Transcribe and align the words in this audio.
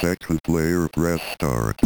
Second 0.00 0.44
player 0.44 0.86
press 0.88 1.20
start. 1.32 1.80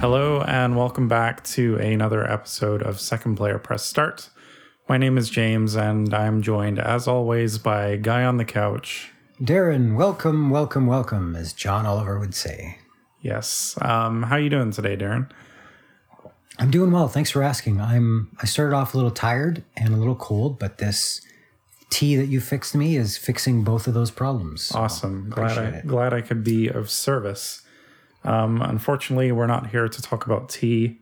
Hello, 0.00 0.42
and 0.42 0.76
welcome 0.76 1.08
back 1.08 1.42
to 1.44 1.76
another 1.76 2.30
episode 2.30 2.82
of 2.82 3.00
Second 3.00 3.36
Player 3.36 3.58
Press 3.58 3.86
Start. 3.86 4.28
My 4.86 4.98
name 4.98 5.16
is 5.16 5.30
James, 5.30 5.76
and 5.76 6.12
I'm 6.12 6.42
joined, 6.42 6.78
as 6.78 7.08
always, 7.08 7.56
by 7.56 7.96
Guy 7.96 8.22
on 8.22 8.36
the 8.36 8.44
Couch. 8.44 9.12
Darren, 9.40 9.96
welcome, 9.96 10.50
welcome, 10.50 10.86
welcome, 10.86 11.34
as 11.36 11.54
John 11.54 11.86
Oliver 11.86 12.18
would 12.18 12.34
say. 12.34 12.80
Yes. 13.22 13.78
Um, 13.80 14.24
how 14.24 14.36
are 14.36 14.40
you 14.40 14.50
doing 14.50 14.72
today, 14.72 14.94
Darren? 14.94 15.30
I'm 16.58 16.70
doing 16.70 16.92
well. 16.92 17.08
Thanks 17.08 17.30
for 17.30 17.42
asking. 17.42 17.80
I'm 17.80 18.30
I 18.40 18.46
started 18.46 18.74
off 18.76 18.94
a 18.94 18.96
little 18.96 19.10
tired 19.10 19.64
and 19.76 19.92
a 19.92 19.96
little 19.96 20.14
cold, 20.14 20.58
but 20.58 20.78
this 20.78 21.20
tea 21.90 22.16
that 22.16 22.26
you 22.26 22.40
fixed 22.40 22.74
me 22.74 22.96
is 22.96 23.16
fixing 23.16 23.64
both 23.64 23.86
of 23.86 23.94
those 23.94 24.10
problems. 24.10 24.62
So 24.62 24.78
Awesome. 24.78 25.30
Glad 25.30 25.58
I, 25.58 25.64
it. 25.64 25.86
glad 25.86 26.12
I 26.14 26.20
could 26.20 26.42
be 26.44 26.68
of 26.68 26.90
service. 26.90 27.62
Um, 28.24 28.62
unfortunately, 28.62 29.30
we're 29.32 29.46
not 29.46 29.70
here 29.70 29.88
to 29.88 30.02
talk 30.02 30.24
about 30.26 30.48
tea. 30.48 30.98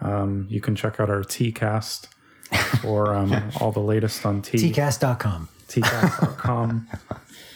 Um, 0.00 0.46
you 0.48 0.60
can 0.60 0.74
check 0.74 0.98
out 0.98 1.10
our 1.10 1.22
tea 1.22 1.52
cast 1.52 2.08
for 2.80 3.14
um, 3.14 3.50
all 3.60 3.72
the 3.72 3.80
latest 3.80 4.24
on 4.24 4.40
tea. 4.42 4.70
Tcast.com. 4.72 5.48
Teacast.com 5.68 6.88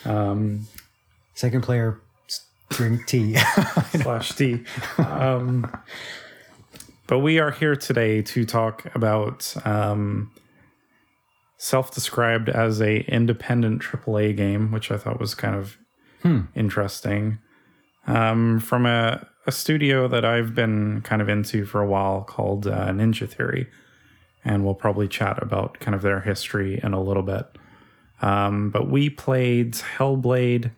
Second 1.34 1.62
player 1.62 2.00
drink 2.70 3.06
tea. 3.06 3.36
slash 4.02 4.32
tea. 4.32 4.64
But 7.06 7.20
we 7.20 7.38
are 7.38 7.52
here 7.52 7.76
today 7.76 8.20
to 8.22 8.44
talk 8.44 8.92
about 8.94 9.54
um, 9.64 10.32
self-described 11.56 12.48
as 12.48 12.80
a 12.80 13.00
independent 13.02 13.82
AAA 13.82 14.36
game, 14.36 14.72
which 14.72 14.90
I 14.90 14.98
thought 14.98 15.20
was 15.20 15.34
kind 15.34 15.54
of 15.54 15.78
interesting. 16.56 17.38
Um, 18.08 18.58
from 18.58 18.86
a, 18.86 19.26
a 19.46 19.52
studio 19.52 20.08
that 20.08 20.24
I've 20.24 20.54
been 20.54 21.00
kind 21.02 21.22
of 21.22 21.28
into 21.28 21.64
for 21.64 21.80
a 21.80 21.86
while 21.86 22.22
called 22.22 22.66
uh, 22.66 22.88
Ninja 22.88 23.28
Theory, 23.28 23.68
and 24.44 24.64
we'll 24.64 24.74
probably 24.74 25.06
chat 25.06 25.40
about 25.40 25.78
kind 25.78 25.94
of 25.94 26.02
their 26.02 26.20
history 26.20 26.80
in 26.82 26.92
a 26.92 27.02
little 27.02 27.22
bit. 27.22 27.46
Um, 28.20 28.70
but 28.70 28.90
we 28.90 29.10
played 29.10 29.74
Hellblade 29.74 30.72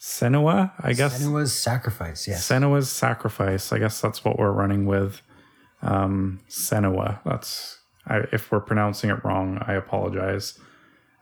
Senua, 0.00 0.72
I 0.80 0.92
guess. 0.92 1.24
was 1.24 1.52
sacrifice, 1.52 2.26
yes. 2.26 2.48
Senua's 2.48 2.90
Sacrifice. 2.90 3.72
I 3.72 3.78
guess 3.78 4.00
that's 4.00 4.24
what 4.24 4.38
we're 4.38 4.52
running 4.52 4.86
with. 4.86 5.22
Um, 5.82 6.40
Senua. 6.48 7.20
That's 7.24 7.78
I, 8.06 8.20
if 8.32 8.50
we're 8.50 8.60
pronouncing 8.60 9.10
it 9.10 9.24
wrong, 9.24 9.58
I 9.66 9.74
apologize. 9.74 10.58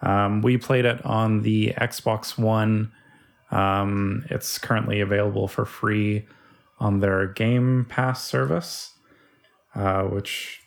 Um, 0.02 0.42
we 0.42 0.58
played 0.58 0.84
it 0.84 1.04
on 1.04 1.42
the 1.42 1.72
Xbox 1.78 2.38
One. 2.38 2.92
Um, 3.50 4.24
it's 4.30 4.58
currently 4.58 5.00
available 5.00 5.48
for 5.48 5.64
free 5.64 6.26
on 6.78 7.00
their 7.00 7.26
Game 7.26 7.86
Pass 7.88 8.24
service, 8.24 8.94
uh, 9.74 10.02
which 10.02 10.60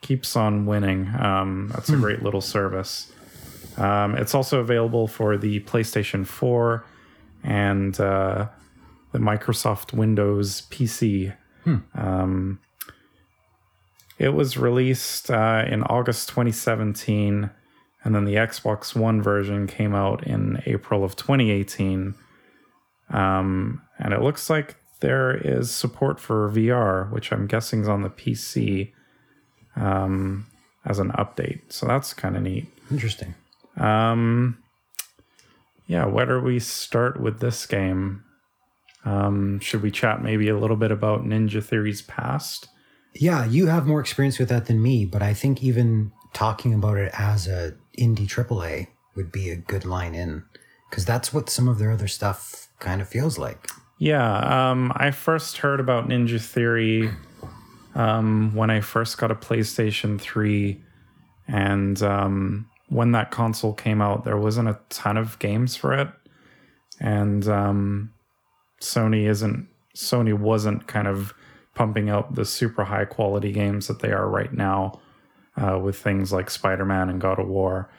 keeps 0.00 0.36
on 0.36 0.66
winning. 0.66 1.08
Um, 1.18 1.68
that's 1.72 1.90
a 1.90 1.96
great 1.96 2.22
little 2.22 2.40
service. 2.40 3.12
Um, 3.76 4.16
it's 4.16 4.34
also 4.34 4.60
available 4.60 5.06
for 5.06 5.36
the 5.36 5.60
PlayStation 5.60 6.26
4 6.26 6.84
and 7.42 7.98
uh, 8.00 8.48
the 9.12 9.18
Microsoft 9.18 9.92
Windows 9.92 10.62
PC. 10.70 11.36
Um, 11.94 12.60
it 14.20 14.34
was 14.34 14.58
released 14.58 15.30
uh, 15.30 15.64
in 15.66 15.82
August 15.84 16.28
2017, 16.28 17.48
and 18.04 18.14
then 18.14 18.26
the 18.26 18.34
Xbox 18.34 18.94
One 18.94 19.22
version 19.22 19.66
came 19.66 19.94
out 19.94 20.26
in 20.26 20.62
April 20.66 21.02
of 21.02 21.16
2018. 21.16 22.14
Um, 23.08 23.80
and 23.98 24.12
it 24.12 24.20
looks 24.20 24.50
like 24.50 24.76
there 25.00 25.34
is 25.34 25.70
support 25.70 26.20
for 26.20 26.50
VR, 26.50 27.10
which 27.10 27.32
I'm 27.32 27.46
guessing 27.46 27.80
is 27.80 27.88
on 27.88 28.02
the 28.02 28.10
PC 28.10 28.92
um, 29.74 30.46
as 30.84 30.98
an 30.98 31.12
update. 31.12 31.72
So 31.72 31.86
that's 31.86 32.12
kind 32.12 32.36
of 32.36 32.42
neat. 32.42 32.66
Interesting. 32.90 33.34
Um, 33.78 34.58
yeah, 35.86 36.04
where 36.04 36.26
do 36.26 36.40
we 36.40 36.58
start 36.58 37.18
with 37.18 37.40
this 37.40 37.64
game? 37.64 38.22
Um, 39.06 39.60
should 39.60 39.80
we 39.80 39.90
chat 39.90 40.22
maybe 40.22 40.50
a 40.50 40.58
little 40.58 40.76
bit 40.76 40.90
about 40.90 41.24
Ninja 41.24 41.64
Theory's 41.64 42.02
past? 42.02 42.68
Yeah, 43.14 43.44
you 43.44 43.66
have 43.66 43.86
more 43.86 44.00
experience 44.00 44.38
with 44.38 44.48
that 44.50 44.66
than 44.66 44.82
me, 44.82 45.04
but 45.04 45.22
I 45.22 45.34
think 45.34 45.62
even 45.62 46.12
talking 46.32 46.72
about 46.72 46.96
it 46.96 47.12
as 47.18 47.46
a 47.46 47.74
indie 47.98 48.28
AAA 48.28 48.88
would 49.16 49.32
be 49.32 49.50
a 49.50 49.56
good 49.56 49.84
line 49.84 50.14
in 50.14 50.44
because 50.88 51.04
that's 51.04 51.32
what 51.32 51.50
some 51.50 51.68
of 51.68 51.78
their 51.78 51.90
other 51.90 52.08
stuff 52.08 52.68
kind 52.78 53.00
of 53.00 53.08
feels 53.08 53.38
like. 53.38 53.68
Yeah, 53.98 54.70
um, 54.70 54.92
I 54.96 55.10
first 55.10 55.58
heard 55.58 55.78
about 55.78 56.08
Ninja 56.08 56.40
Theory 56.40 57.10
um, 57.94 58.54
when 58.54 58.70
I 58.70 58.80
first 58.80 59.18
got 59.18 59.30
a 59.30 59.34
PlayStation 59.34 60.20
3. 60.20 60.80
And 61.46 62.02
um, 62.02 62.70
when 62.88 63.12
that 63.12 63.30
console 63.30 63.74
came 63.74 64.00
out, 64.00 64.24
there 64.24 64.36
wasn't 64.36 64.68
a 64.68 64.78
ton 64.88 65.16
of 65.16 65.38
games 65.38 65.76
for 65.76 65.92
it. 65.92 66.08
And 66.98 67.46
um, 67.48 68.12
Sony 68.80 69.28
isn't, 69.28 69.68
Sony 69.94 70.36
wasn't 70.36 70.86
kind 70.86 71.08
of 71.08 71.34
pumping 71.74 72.10
out 72.10 72.34
the 72.34 72.44
super 72.44 72.84
high 72.84 73.04
quality 73.04 73.52
games 73.52 73.86
that 73.86 74.00
they 74.00 74.10
are 74.10 74.28
right 74.28 74.52
now 74.52 75.00
uh, 75.56 75.78
with 75.78 75.96
things 75.96 76.32
like 76.32 76.50
Spider 76.50 76.84
Man 76.84 77.08
and 77.08 77.20
God 77.20 77.38
of 77.38 77.48
War. 77.48 77.90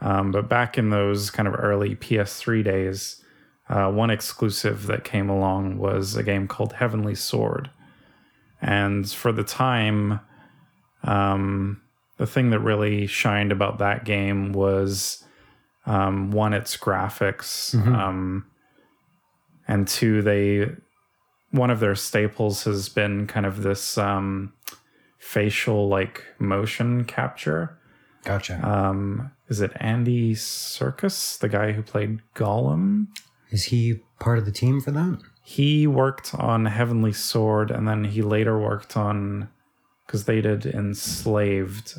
Um, 0.00 0.30
but 0.30 0.48
back 0.48 0.76
in 0.76 0.90
those 0.90 1.30
kind 1.30 1.48
of 1.48 1.54
early 1.56 1.96
PS3 1.96 2.62
days, 2.64 3.22
uh, 3.68 3.90
one 3.90 4.10
exclusive 4.10 4.86
that 4.88 5.04
came 5.04 5.30
along 5.30 5.78
was 5.78 6.16
a 6.16 6.22
game 6.22 6.46
called 6.46 6.74
Heavenly 6.74 7.14
Sword. 7.14 7.70
And 8.60 9.10
for 9.10 9.32
the 9.32 9.44
time, 9.44 10.20
um, 11.02 11.80
the 12.18 12.26
thing 12.26 12.50
that 12.50 12.60
really 12.60 13.06
shined 13.06 13.52
about 13.52 13.78
that 13.78 14.04
game 14.04 14.52
was 14.52 15.24
um, 15.86 16.30
one, 16.30 16.52
its 16.52 16.76
graphics, 16.76 17.74
um, 17.94 18.46
and 19.66 19.88
two, 19.88 20.20
they 20.22 20.68
one 21.54 21.70
of 21.70 21.80
their 21.80 21.94
staples 21.94 22.64
has 22.64 22.88
been 22.88 23.26
kind 23.26 23.46
of 23.46 23.62
this 23.62 23.96
um, 23.96 24.52
facial 25.18 25.88
like 25.88 26.24
motion 26.38 27.04
capture. 27.04 27.78
Gotcha. 28.24 28.60
Um, 28.66 29.30
is 29.48 29.60
it 29.60 29.72
Andy 29.76 30.34
Serkis, 30.34 31.38
the 31.38 31.48
guy 31.48 31.72
who 31.72 31.82
played 31.82 32.20
Gollum? 32.34 33.06
Is 33.50 33.64
he 33.64 34.00
part 34.18 34.38
of 34.38 34.46
the 34.46 34.52
team 34.52 34.80
for 34.80 34.90
that? 34.90 35.20
He 35.44 35.86
worked 35.86 36.34
on 36.34 36.66
Heavenly 36.66 37.12
Sword, 37.12 37.70
and 37.70 37.86
then 37.86 38.04
he 38.04 38.22
later 38.22 38.58
worked 38.58 38.96
on 38.96 39.48
because 40.06 40.24
they 40.24 40.40
did 40.40 40.66
Enslaved, 40.66 41.94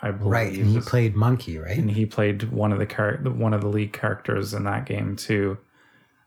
I 0.00 0.10
believe. 0.12 0.30
Right, 0.30 0.52
and 0.52 0.68
he 0.68 0.80
played 0.80 1.16
Monkey, 1.16 1.58
right? 1.58 1.76
and 1.76 1.90
he 1.90 2.06
played 2.06 2.52
one 2.52 2.70
of 2.70 2.78
the 2.78 2.86
char- 2.86 3.16
one 3.24 3.54
of 3.54 3.62
the 3.62 3.68
lead 3.68 3.92
characters 3.92 4.54
in 4.54 4.64
that 4.64 4.86
game 4.86 5.16
too. 5.16 5.58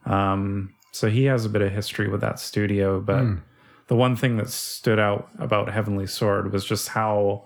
Um, 0.05 0.74
so 0.95 1.09
he 1.09 1.25
has 1.25 1.43
a 1.43 1.49
bit 1.49 1.61
of 1.61 1.73
history 1.73 2.07
with 2.07 2.21
that 2.21 2.39
studio, 2.39 3.01
but 3.01 3.25
the 3.87 3.97
one 3.97 4.15
thing 4.15 4.37
that 4.37 4.49
stood 4.49 4.97
out 4.97 5.27
about 5.39 5.69
Heavenly 5.69 6.07
Sword 6.07 6.53
was 6.53 6.63
just 6.63 6.87
how, 6.87 7.43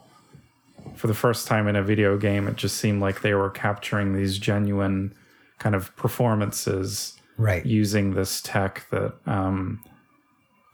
for 0.96 1.08
the 1.08 1.16
first 1.16 1.48
time 1.48 1.68
in 1.68 1.76
a 1.76 1.82
video 1.82 2.16
game, 2.16 2.48
it 2.48 2.58
just 2.58 2.78
seemed 2.78 3.02
like 3.02 3.22
they 3.22 3.34
were 3.34 3.50
capturing 3.50 4.16
these 4.16 4.38
genuine 4.38 5.16
kind 5.58 5.74
of 5.74 5.96
performances 5.96 7.18
right. 7.38 7.66
using 7.66 8.14
this 8.14 8.40
tech 8.40 8.86
that 8.92 9.16
um, 9.26 9.84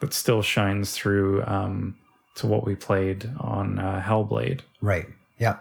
that 0.02 0.14
still 0.14 0.42
shines 0.42 0.92
through 0.92 1.46
um, 1.46 1.96
to 2.36 2.46
what 2.46 2.66
we 2.66 2.76
played 2.76 3.32
on 3.40 3.80
uh, 3.80 4.04
Hellblade. 4.06 4.60
Right. 4.82 5.08
Yeah. 5.40 5.60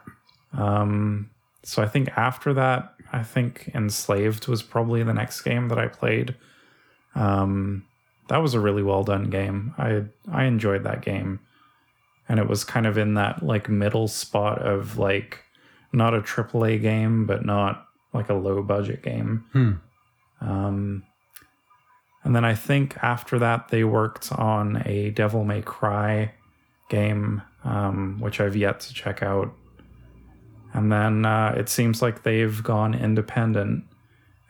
Um, 0.52 1.30
so 1.62 1.80
I 1.80 1.86
think 1.86 2.08
after 2.18 2.52
that, 2.54 2.92
I 3.12 3.22
think 3.22 3.70
Enslaved 3.72 4.48
was 4.48 4.64
probably 4.64 5.04
the 5.04 5.14
next 5.14 5.42
game 5.42 5.68
that 5.68 5.78
I 5.78 5.86
played. 5.86 6.34
Um, 7.14 7.84
that 8.28 8.38
was 8.38 8.54
a 8.54 8.60
really 8.60 8.82
well 8.82 9.04
done 9.04 9.30
game. 9.30 9.74
I 9.78 10.04
I 10.30 10.44
enjoyed 10.44 10.84
that 10.84 11.02
game, 11.02 11.40
and 12.28 12.38
it 12.38 12.48
was 12.48 12.64
kind 12.64 12.86
of 12.86 12.98
in 12.98 13.14
that 13.14 13.42
like 13.42 13.68
middle 13.68 14.08
spot 14.08 14.62
of 14.62 14.98
like 14.98 15.40
not 15.92 16.14
a 16.14 16.20
AAA 16.20 16.80
game, 16.82 17.26
but 17.26 17.44
not 17.44 17.86
like 18.12 18.28
a 18.28 18.34
low 18.34 18.62
budget 18.62 19.02
game. 19.02 19.44
Hmm. 19.52 19.72
Um, 20.40 21.04
and 22.22 22.34
then 22.34 22.44
I 22.44 22.54
think 22.54 22.96
after 23.02 23.38
that 23.38 23.68
they 23.68 23.84
worked 23.84 24.32
on 24.32 24.82
a 24.86 25.10
Devil 25.10 25.44
May 25.44 25.62
Cry 25.62 26.32
game, 26.88 27.42
um, 27.64 28.18
which 28.20 28.40
I've 28.40 28.56
yet 28.56 28.80
to 28.80 28.94
check 28.94 29.22
out. 29.22 29.54
And 30.72 30.90
then 30.90 31.24
uh, 31.24 31.54
it 31.56 31.68
seems 31.68 32.02
like 32.02 32.22
they've 32.22 32.62
gone 32.62 32.94
independent. 32.94 33.84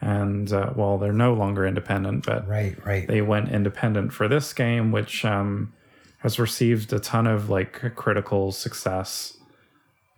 And 0.04 0.52
uh, 0.52 0.72
well, 0.76 0.98
they're 0.98 1.12
no 1.14 1.32
longer 1.32 1.66
independent, 1.66 2.26
but 2.26 2.46
Right. 2.46 2.76
Right. 2.84 3.06
they 3.08 3.22
went 3.22 3.48
independent 3.50 4.12
for 4.12 4.28
this 4.28 4.52
game, 4.52 4.92
which 4.92 5.24
um, 5.24 5.72
has 6.18 6.38
received 6.38 6.92
a 6.92 6.98
ton 6.98 7.26
of 7.26 7.48
like 7.48 7.94
critical 7.96 8.52
success. 8.52 9.36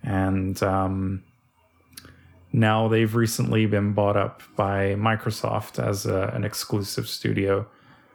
and 0.03 0.61
um, 0.63 1.23
now 2.53 2.89
they've 2.89 3.15
recently 3.15 3.67
been 3.67 3.93
bought 3.93 4.17
up 4.17 4.43
by 4.57 4.95
Microsoft 4.97 5.79
as 5.85 6.07
a, 6.07 6.33
an 6.35 6.43
exclusive 6.45 7.07
studio. 7.09 7.67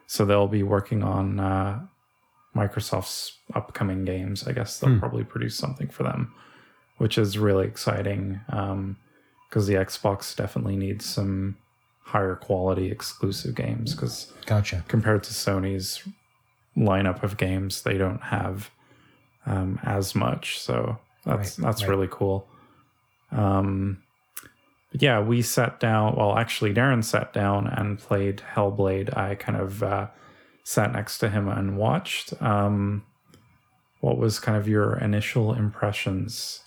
So 0.08 0.26
they'll 0.26 0.48
be 0.48 0.64
working 0.64 1.04
on 1.04 1.40
uh, 1.40 1.80
Microsoft's 2.56 3.38
upcoming 3.56 4.04
games. 4.04 4.48
I 4.48 4.52
guess 4.52 4.80
they'll 4.80 5.00
probably 5.00 5.24
produce 5.24 5.56
something 5.56 5.88
for 5.90 6.04
them, 6.04 6.34
which 6.98 7.18
is 7.18 7.38
really 7.38 7.66
exciting 7.68 8.42
because 9.52 9.68
the 9.68 9.74
Xbox 9.74 10.34
definitely 10.34 10.78
needs 10.78 11.04
some 11.06 11.58
higher 12.06 12.36
quality 12.38 12.90
exclusive 12.90 13.54
games 13.54 13.94
because 13.94 14.32
Gotcha. 14.46 14.86
compared 14.88 15.24
to 15.26 15.32
Sony's 15.34 16.02
lineup 16.78 17.22
of 17.22 17.36
games, 17.36 17.82
they 17.82 17.98
don't 17.98 18.22
have 18.24 18.72
um, 19.46 19.78
as 19.84 20.16
much. 20.16 20.58
So 20.58 20.98
that's 21.26 21.60
Right, 21.60 21.66
that's 21.68 21.82
right. 21.84 21.90
really 21.90 22.08
cool. 22.10 22.48
Um, 23.30 24.02
but 24.94 25.02
yeah, 25.02 25.20
we 25.20 25.42
sat 25.42 25.82
down. 25.82 26.16
Well, 26.16 26.38
actually, 26.38 26.74
Darren 26.74 27.04
sat 27.04 27.34
down 27.34 27.68
and 27.68 28.00
played 28.00 28.42
Hellblade. 28.56 29.16
I 29.18 29.36
kind 29.36 29.60
of 29.60 29.84
uh, 29.84 30.08
sat 30.64 30.94
next 30.94 31.18
to 31.20 31.30
him 31.30 31.50
and 31.50 31.76
watched. 31.78 32.34
Um, 32.42 33.04
what 34.00 34.18
was 34.18 34.40
kind 34.40 34.58
of 34.58 34.66
your 34.68 34.98
initial 34.98 35.54
impressions? 35.54 36.62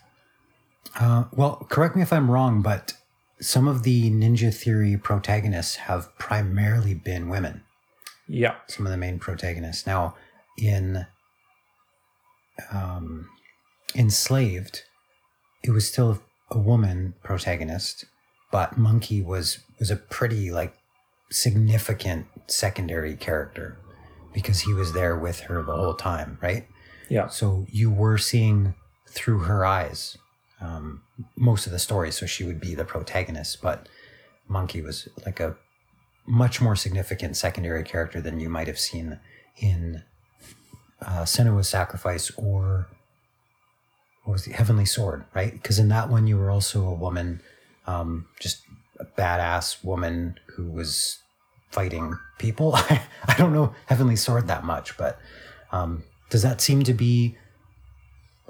Uh, 0.99 1.25
well, 1.33 1.67
correct 1.69 1.97
me 1.97 2.03
if 2.03 2.13
I'm 2.13 2.31
wrong, 2.31 2.63
but 2.63 2.95
some 3.41 3.67
of 3.69 3.83
the 3.83 4.11
Ninja 4.11 4.55
Theory 4.55 4.97
protagonists 4.97 5.77
have 5.77 6.17
primarily 6.19 6.95
been 6.95 7.29
women. 7.29 7.63
Yeah, 8.29 8.55
Some 8.69 8.87
of 8.87 8.93
the 8.93 8.99
main 8.99 9.19
protagonists. 9.19 9.87
Now, 9.87 10.15
in 10.57 11.07
um, 12.73 13.29
Enslaved, 13.95 14.83
it 15.63 15.71
was 15.71 15.87
still 15.87 16.23
a 16.51 16.59
woman 16.59 17.15
protagonist, 17.23 18.07
but 18.51 18.79
Monkey 18.79 19.21
was 19.21 19.59
was 19.79 19.91
a 19.91 19.97
pretty 19.97 20.51
like 20.51 20.75
significant 21.31 22.27
secondary 22.47 23.17
character 23.17 23.79
because 24.33 24.61
he 24.61 24.73
was 24.73 24.93
there 24.93 25.17
with 25.17 25.41
her 25.41 25.63
the 25.63 25.75
whole 25.75 25.95
time, 25.95 26.39
right? 26.41 26.67
yeah, 27.09 27.29
So 27.29 27.67
you 27.71 27.91
were 27.91 28.19
seeing 28.19 28.75
through 29.09 29.41
her 29.41 29.65
eyes 29.67 30.17
um, 30.61 31.03
most 31.37 31.67
of 31.67 31.73
the 31.73 31.79
story. 31.79 32.11
So 32.11 32.27
she 32.27 32.45
would 32.45 32.61
be 32.61 32.75
the 32.75 32.85
protagonist, 32.85 33.61
but 33.63 33.89
Monkey 34.49 34.83
was 34.83 35.09
like 35.25 35.41
a 35.41 35.57
much 36.27 36.61
more 36.61 36.77
significant 36.77 37.37
secondary 37.37 37.85
character 37.85 38.21
than 38.21 38.41
you 38.41 38.49
might 38.49 38.67
have 38.67 38.79
seen 38.79 39.19
in 39.59 40.03
uh, 41.03 41.25
Sacrifice 41.25 42.31
or 42.37 42.89
what 44.25 44.33
was 44.33 44.45
the 44.45 44.53
Heavenly 44.53 44.87
Sword, 44.87 45.25
right? 45.35 45.53
Because 45.53 45.79
in 45.79 45.89
that 45.89 46.09
one 46.09 46.27
you 46.27 46.39
were 46.39 46.51
also 46.51 46.87
a 46.87 46.95
woman, 46.95 47.43
um, 47.87 48.27
just 48.41 48.63
a 48.99 49.05
badass 49.05 49.85
woman 49.85 50.39
who 50.57 50.71
was 50.71 51.19
fighting 51.71 52.19
people. 52.39 52.75
I 52.77 53.35
don't 53.37 53.53
know 53.53 53.75
Heavenly 53.87 54.17
Sword 54.17 54.47
that 54.47 54.65
much, 54.65 54.97
but 54.97 55.19
um, 55.73 56.05
does 56.31 56.43
that 56.43 56.61
seem 56.61 56.85
to 56.85 56.95
be 56.95 57.37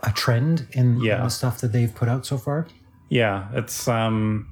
a 0.02 0.12
trend 0.12 0.66
in 0.72 1.00
Yeah. 1.00 1.22
the 1.22 1.28
stuff 1.28 1.60
that 1.60 1.72
they've 1.72 1.94
put 1.94 2.08
out 2.08 2.26
so 2.26 2.36
far? 2.38 2.66
Yeah, 3.08 3.48
it's 3.52 3.86
um 3.88 4.48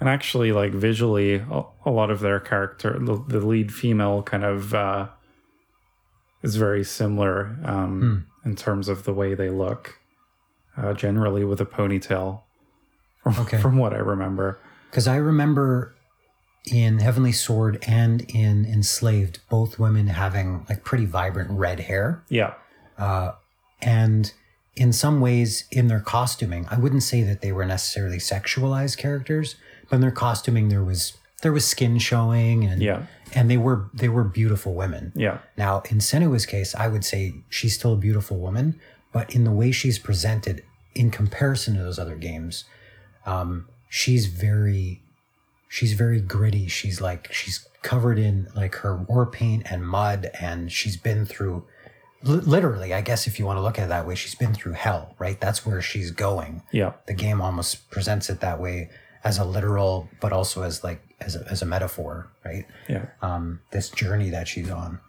and 0.00 0.08
actually 0.08 0.52
like 0.52 0.72
visually 0.72 1.36
a, 1.36 1.62
a 1.86 1.90
lot 1.90 2.10
of 2.10 2.20
their 2.20 2.40
character 2.40 2.98
the, 2.98 3.22
the 3.28 3.40
lead 3.46 3.72
female 3.72 4.22
kind 4.22 4.44
of 4.44 4.74
uh 4.74 5.08
is 6.42 6.56
very 6.56 6.84
similar 6.84 7.56
um 7.64 8.26
in 8.44 8.54
terms 8.56 8.88
of 8.88 9.04
the 9.04 9.12
way 9.14 9.34
they 9.34 9.50
look. 9.50 9.98
Uh 10.76 10.92
generally 10.92 11.44
with 11.44 11.60
a 11.60 11.66
ponytail 11.66 12.40
from, 13.22 13.38
Okay. 13.40 13.58
from 13.58 13.78
what 13.78 13.94
I 13.94 13.98
remember. 13.98 14.58
Because 14.90 15.06
I 15.08 15.16
remember 15.16 15.94
in 16.70 16.98
Heavenly 16.98 17.32
Sword 17.32 17.82
and 17.86 18.22
in 18.30 18.64
Enslaved, 18.64 19.40
both 19.48 19.78
women 19.78 20.06
having 20.08 20.64
like 20.68 20.82
pretty 20.84 21.04
vibrant 21.06 21.50
red 21.50 21.80
hair. 21.80 22.22
Yeah. 22.28 22.54
And 23.82 24.32
in 24.76 24.92
some 24.92 25.20
ways, 25.20 25.64
in 25.70 25.88
their 25.88 26.00
costuming, 26.00 26.66
I 26.70 26.78
wouldn't 26.78 27.02
say 27.02 27.22
that 27.22 27.40
they 27.42 27.52
were 27.52 27.64
necessarily 27.64 28.18
sexualized 28.18 28.96
characters, 28.98 29.56
but 29.88 29.96
in 29.96 30.00
their 30.02 30.10
costuming, 30.10 30.68
there 30.68 30.82
was 30.84 31.16
there 31.42 31.52
was 31.52 31.66
skin 31.66 31.98
showing, 31.98 32.64
and 32.64 32.80
Yeah. 32.82 33.02
and 33.34 33.50
they 33.50 33.58
were 33.58 33.90
they 33.92 34.08
were 34.08 34.24
beautiful 34.24 34.74
women. 34.74 35.12
Yeah. 35.14 35.38
Now, 35.58 35.82
in 35.90 35.98
Senua's 35.98 36.46
case, 36.46 36.74
I 36.74 36.88
would 36.88 37.04
say 37.04 37.34
she's 37.50 37.74
still 37.74 37.92
a 37.92 37.96
beautiful 37.98 38.38
woman, 38.38 38.80
but 39.12 39.34
in 39.34 39.44
the 39.44 39.50
way 39.50 39.70
she's 39.70 39.98
presented 39.98 40.62
in 40.94 41.10
comparison 41.10 41.74
to 41.76 41.82
those 41.82 41.98
other 41.98 42.16
games, 42.16 42.64
um, 43.26 43.68
she's 43.90 44.26
very, 44.26 45.02
she's 45.68 45.92
very 45.92 46.20
gritty. 46.20 46.66
She's 46.68 47.00
like, 47.00 47.30
she's 47.32 47.68
covered 47.82 48.18
in 48.18 48.48
like 48.56 48.76
her 48.76 48.96
war 48.96 49.26
paint 49.26 49.66
and 49.70 49.86
mud, 49.86 50.30
and 50.40 50.72
she's 50.72 50.96
been 50.96 51.26
through, 51.26 51.66
literally, 52.24 52.94
I 52.94 53.00
guess 53.00 53.26
if 53.26 53.38
you 53.38 53.44
want 53.46 53.58
to 53.58 53.62
look 53.62 53.78
at 53.78 53.84
it 53.84 53.88
that 53.88 54.06
way, 54.06 54.14
she's 54.14 54.34
been 54.34 54.54
through 54.54 54.72
hell, 54.72 55.14
right? 55.18 55.38
That's 55.40 55.64
where 55.66 55.80
she's 55.82 56.10
going 56.10 56.62
Yeah. 56.72 56.92
the 57.06 57.14
game 57.14 57.40
almost 57.40 57.90
presents 57.90 58.30
it 58.30 58.40
that 58.40 58.60
way 58.60 58.90
as 59.22 59.38
a 59.38 59.44
literal, 59.44 60.08
but 60.20 60.32
also 60.32 60.62
as 60.62 60.82
like 60.84 61.00
as 61.20 61.36
a, 61.36 61.46
as 61.50 61.62
a 61.62 61.66
metaphor, 61.66 62.30
right? 62.44 62.66
Yeah. 62.88 63.06
um, 63.22 63.60
this 63.70 63.88
journey 63.90 64.30
that 64.30 64.48
she's 64.48 64.70
on. 64.70 65.00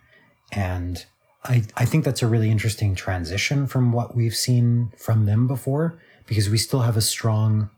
And 0.51 1.06
I, 1.44 1.63
I 1.75 1.85
think 1.85 2.06
that's 2.06 2.21
a 2.23 2.27
really 2.27 2.50
interesting 2.51 2.95
transition 2.95 3.67
from 3.67 3.91
what 3.91 4.15
we've 4.15 4.35
seen 4.35 4.91
from 4.97 5.25
them 5.25 5.47
before, 5.47 6.00
because 6.27 6.50
we 6.50 6.57
still 6.57 6.81
have 6.81 6.97
a 6.97 7.01
strong 7.01 7.69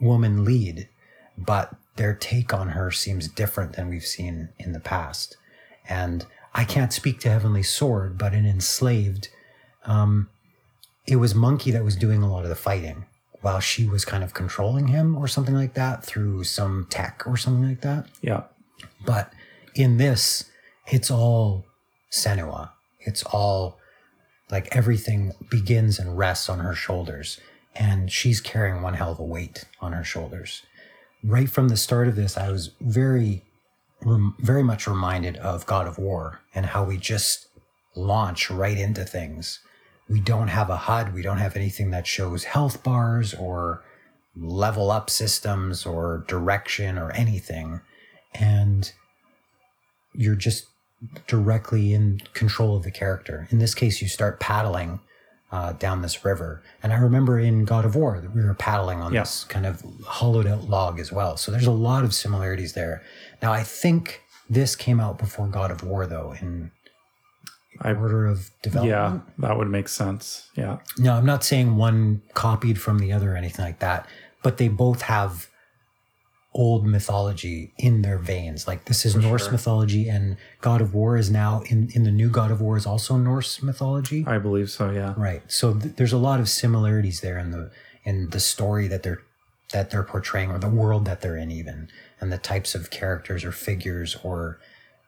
woman 0.00 0.44
lead, 0.44 0.88
but 1.36 1.74
their 1.96 2.14
take 2.14 2.52
on 2.52 2.70
her 2.70 2.90
seems 2.90 3.28
different 3.28 3.74
than 3.74 3.88
we've 3.88 4.06
seen 4.06 4.48
in 4.58 4.72
the 4.72 4.80
past. 4.80 5.36
And 5.88 6.24
I 6.54 6.64
can't 6.64 6.92
speak 6.92 7.20
to 7.20 7.30
Heavenly 7.30 7.62
Sword, 7.62 8.16
but 8.16 8.32
in 8.32 8.46
Enslaved, 8.46 9.28
um, 9.84 10.28
it 11.06 11.16
was 11.16 11.34
Monkey 11.34 11.70
that 11.72 11.84
was 11.84 11.96
doing 11.96 12.22
a 12.22 12.30
lot 12.30 12.44
of 12.44 12.48
the 12.48 12.54
fighting 12.54 13.06
while 13.40 13.60
she 13.60 13.86
was 13.86 14.06
kind 14.06 14.24
of 14.24 14.32
controlling 14.32 14.88
him 14.88 15.16
or 15.16 15.28
something 15.28 15.54
like 15.54 15.74
that 15.74 16.02
through 16.02 16.44
some 16.44 16.86
tech 16.88 17.22
or 17.26 17.36
something 17.36 17.68
like 17.68 17.82
that. 17.82 18.06
Yeah. 18.22 18.44
But 19.04 19.32
in 19.74 19.98
this, 19.98 20.50
it's 20.86 21.10
all 21.10 21.66
Senua. 22.10 22.70
It's 23.00 23.22
all 23.24 23.78
like 24.50 24.74
everything 24.74 25.32
begins 25.50 25.98
and 25.98 26.16
rests 26.16 26.48
on 26.48 26.60
her 26.60 26.74
shoulders. 26.74 27.38
And 27.74 28.10
she's 28.10 28.40
carrying 28.40 28.80
one 28.80 28.94
hell 28.94 29.12
of 29.12 29.18
a 29.18 29.24
weight 29.24 29.64
on 29.80 29.92
her 29.92 30.04
shoulders. 30.04 30.62
Right 31.22 31.50
from 31.50 31.68
the 31.68 31.76
start 31.76 32.08
of 32.08 32.16
this, 32.16 32.38
I 32.38 32.50
was 32.50 32.70
very, 32.80 33.43
rem- 34.04 34.34
very 34.38 34.62
much 34.62 34.86
reminded 34.86 35.36
of 35.38 35.66
God 35.66 35.86
of 35.86 35.98
War 35.98 36.40
and 36.54 36.66
how 36.66 36.84
we 36.84 36.96
just 36.96 37.48
launch 37.96 38.50
right 38.50 38.76
into 38.76 39.04
things. 39.04 39.60
We 40.08 40.20
don't 40.20 40.48
have 40.48 40.70
a 40.70 40.76
HUD. 40.76 41.14
We 41.14 41.22
don't 41.22 41.38
have 41.38 41.56
anything 41.56 41.90
that 41.90 42.06
shows 42.06 42.44
health 42.44 42.82
bars 42.82 43.34
or 43.34 43.82
level 44.36 44.90
up 44.90 45.08
systems 45.08 45.86
or 45.86 46.24
direction 46.28 46.98
or 46.98 47.10
anything. 47.12 47.80
And 48.34 48.92
you're 50.12 50.34
just 50.34 50.66
directly 51.26 51.94
in 51.94 52.20
control 52.34 52.76
of 52.76 52.82
the 52.82 52.90
character. 52.90 53.46
In 53.50 53.58
this 53.58 53.74
case, 53.74 54.02
you 54.02 54.08
start 54.08 54.40
paddling 54.40 55.00
uh, 55.56 55.72
down 55.86 56.02
this 56.02 56.24
river. 56.24 56.50
And 56.82 56.92
I 56.92 56.96
remember 57.08 57.38
in 57.38 57.64
God 57.64 57.84
of 57.84 57.94
War 57.94 58.12
that 58.20 58.34
we 58.34 58.42
were 58.44 58.54
paddling 58.54 59.00
on 59.00 59.12
Yeah. 59.12 59.20
this 59.20 59.44
kind 59.44 59.66
of 59.66 59.82
hollowed 60.18 60.46
out 60.52 60.62
log 60.68 60.98
as 60.98 61.10
well. 61.12 61.36
So 61.36 61.52
there's 61.52 61.66
a 61.76 61.78
lot 61.90 62.02
of 62.04 62.12
similarities 62.12 62.72
there. 62.80 63.02
Now, 63.42 63.52
I 63.52 63.62
think 63.62 64.22
this 64.50 64.74
came 64.74 64.98
out 64.98 65.16
before 65.18 65.46
God 65.46 65.70
of 65.70 65.84
War, 65.84 66.06
though, 66.06 66.34
in 66.40 66.72
I 67.80 67.92
order 67.92 68.26
of 68.26 68.50
development. 68.62 69.22
yeah, 69.38 69.46
that 69.48 69.56
would 69.58 69.68
make 69.68 69.88
sense. 69.88 70.48
Yeah. 70.56 70.78
No, 70.98 71.14
I'm 71.14 71.26
not 71.26 71.42
saying 71.44 71.76
one 71.76 72.22
copied 72.34 72.80
from 72.80 72.98
the 72.98 73.12
other 73.12 73.34
or 73.34 73.36
anything 73.36 73.64
like 73.64 73.78
that, 73.80 74.06
but 74.42 74.56
they 74.58 74.68
both 74.68 75.02
have 75.02 75.48
old 76.54 76.86
mythology 76.86 77.72
in 77.76 78.02
their 78.02 78.18
veins. 78.18 78.66
Like 78.66 78.84
this 78.84 79.04
is 79.04 79.16
Norse 79.16 79.44
sure. 79.44 79.52
mythology, 79.52 80.08
and 80.08 80.36
God 80.60 80.80
of 80.80 80.94
War 80.94 81.16
is 81.16 81.30
now 81.30 81.62
in 81.66 81.90
in 81.94 82.04
the 82.04 82.10
new 82.10 82.30
God 82.30 82.50
of 82.50 82.60
War 82.60 82.76
is 82.76 82.86
also 82.86 83.16
Norse 83.16 83.62
mythology. 83.62 84.24
I 84.26 84.38
believe 84.38 84.70
so, 84.70 84.90
yeah. 84.90 85.14
Right. 85.16 85.42
So 85.48 85.74
th- 85.74 85.96
there's 85.96 86.12
a 86.12 86.18
lot 86.18 86.40
of 86.40 86.48
similarities 86.48 87.20
there 87.20 87.38
in 87.38 87.50
the 87.50 87.70
in 88.04 88.30
the 88.30 88.40
story 88.40 88.86
that 88.88 89.02
they're 89.02 89.22
that 89.72 89.90
they're 89.90 90.04
portraying 90.04 90.50
or 90.50 90.58
the 90.58 90.68
world 90.68 91.04
that 91.06 91.20
they're 91.20 91.36
in 91.36 91.50
even 91.50 91.88
and 92.20 92.32
the 92.32 92.38
types 92.38 92.74
of 92.74 92.90
characters 92.90 93.44
or 93.44 93.50
figures 93.50 94.16
or 94.22 94.60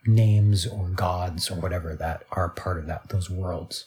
names 0.07 0.67
or 0.67 0.89
gods 0.89 1.51
or 1.51 1.55
whatever 1.55 1.95
that 1.95 2.25
are 2.33 2.49
part 2.49 2.79
of 2.79 2.87
that 2.87 3.09
those 3.11 3.31
worlds. 3.31 3.87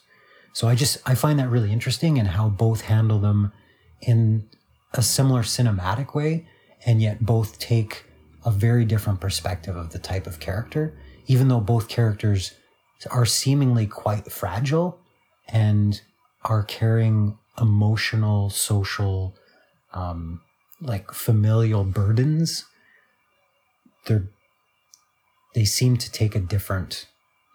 So 0.53 0.67
I 0.67 0.75
just 0.75 0.97
I 1.05 1.15
find 1.15 1.37
that 1.39 1.49
really 1.49 1.73
interesting 1.73 2.17
and 2.17 2.29
how 2.29 2.47
both 2.47 2.81
handle 2.81 3.19
them 3.19 3.51
in 4.01 4.47
a 4.93 5.01
similar 5.01 5.41
cinematic 5.41 6.15
way 6.15 6.47
and 6.85 7.01
yet 7.01 7.25
both 7.25 7.59
take 7.59 8.05
a 8.45 8.51
very 8.51 8.85
different 8.85 9.19
perspective 9.19 9.75
of 9.75 9.91
the 9.91 9.99
type 9.99 10.25
of 10.27 10.39
character 10.39 10.93
even 11.29 11.47
though 11.47 11.59
both 11.61 11.87
characters 11.87 12.53
are 13.11 13.25
seemingly 13.25 13.85
quite 13.85 14.29
fragile 14.31 14.99
and 15.47 16.01
are 16.43 16.63
carrying 16.63 17.37
emotional, 17.61 18.49
social, 18.49 19.35
um, 19.93 20.41
like 20.81 21.11
familial 21.11 21.83
burdens, 21.83 22.65
they're 24.07 24.27
they 25.53 25.65
seem 25.65 25.97
to 25.97 26.11
take 26.11 26.35
a 26.35 26.39
different 26.39 27.07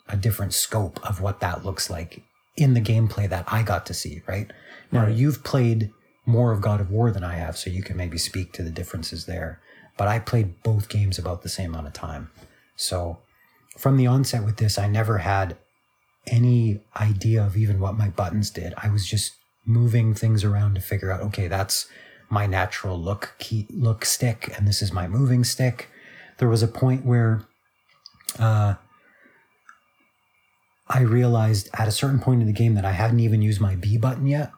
a 0.08 0.16
different 0.16 0.52
scope 0.52 1.00
of 1.08 1.20
what 1.20 1.40
that 1.40 1.64
looks 1.64 1.90
like 1.90 2.22
in 2.56 2.74
the 2.74 2.80
gameplay 2.80 3.28
that 3.28 3.44
I 3.48 3.62
got 3.62 3.86
to 3.86 3.94
see, 3.94 4.22
right? 4.28 4.52
Now 4.92 5.04
Right. 5.04 5.16
you've 5.16 5.42
played 5.42 5.90
more 6.26 6.52
of 6.52 6.60
God 6.60 6.80
of 6.80 6.90
War 6.90 7.10
than 7.10 7.24
I 7.24 7.34
have, 7.34 7.56
so 7.56 7.70
you 7.70 7.82
can 7.82 7.96
maybe 7.96 8.18
speak 8.18 8.52
to 8.54 8.62
the 8.62 8.70
differences 8.70 9.26
there. 9.26 9.60
But 9.96 10.08
I 10.08 10.18
played 10.18 10.62
both 10.62 10.88
games 10.88 11.18
about 11.18 11.42
the 11.42 11.48
same 11.48 11.70
amount 11.70 11.86
of 11.86 11.92
time. 11.92 12.30
So 12.76 13.18
from 13.76 13.96
the 13.96 14.06
onset 14.06 14.44
with 14.44 14.56
this, 14.56 14.78
I 14.78 14.88
never 14.88 15.18
had 15.18 15.56
any 16.26 16.80
idea 16.96 17.44
of 17.44 17.56
even 17.56 17.80
what 17.80 17.96
my 17.96 18.08
buttons 18.08 18.50
did. 18.50 18.74
I 18.76 18.88
was 18.88 19.06
just 19.06 19.32
moving 19.66 20.14
things 20.14 20.44
around 20.44 20.74
to 20.74 20.80
figure 20.80 21.10
out, 21.10 21.20
okay, 21.20 21.48
that's 21.48 21.86
my 22.30 22.46
natural 22.46 22.98
look 22.98 23.34
key 23.38 23.66
look 23.70 24.04
stick, 24.04 24.52
and 24.56 24.66
this 24.66 24.82
is 24.82 24.92
my 24.92 25.06
moving 25.06 25.44
stick. 25.44 25.90
There 26.38 26.48
was 26.48 26.62
a 26.62 26.68
point 26.68 27.04
where 27.04 27.46
uh, 28.38 28.74
I 30.88 31.00
realized 31.00 31.68
at 31.74 31.88
a 31.88 31.92
certain 31.92 32.18
point 32.18 32.40
in 32.40 32.46
the 32.46 32.52
game 32.52 32.74
that 32.74 32.84
I 32.84 32.92
hadn't 32.92 33.20
even 33.20 33.42
used 33.42 33.60
my 33.60 33.76
B 33.76 33.96
button 33.98 34.26
yet. 34.26 34.50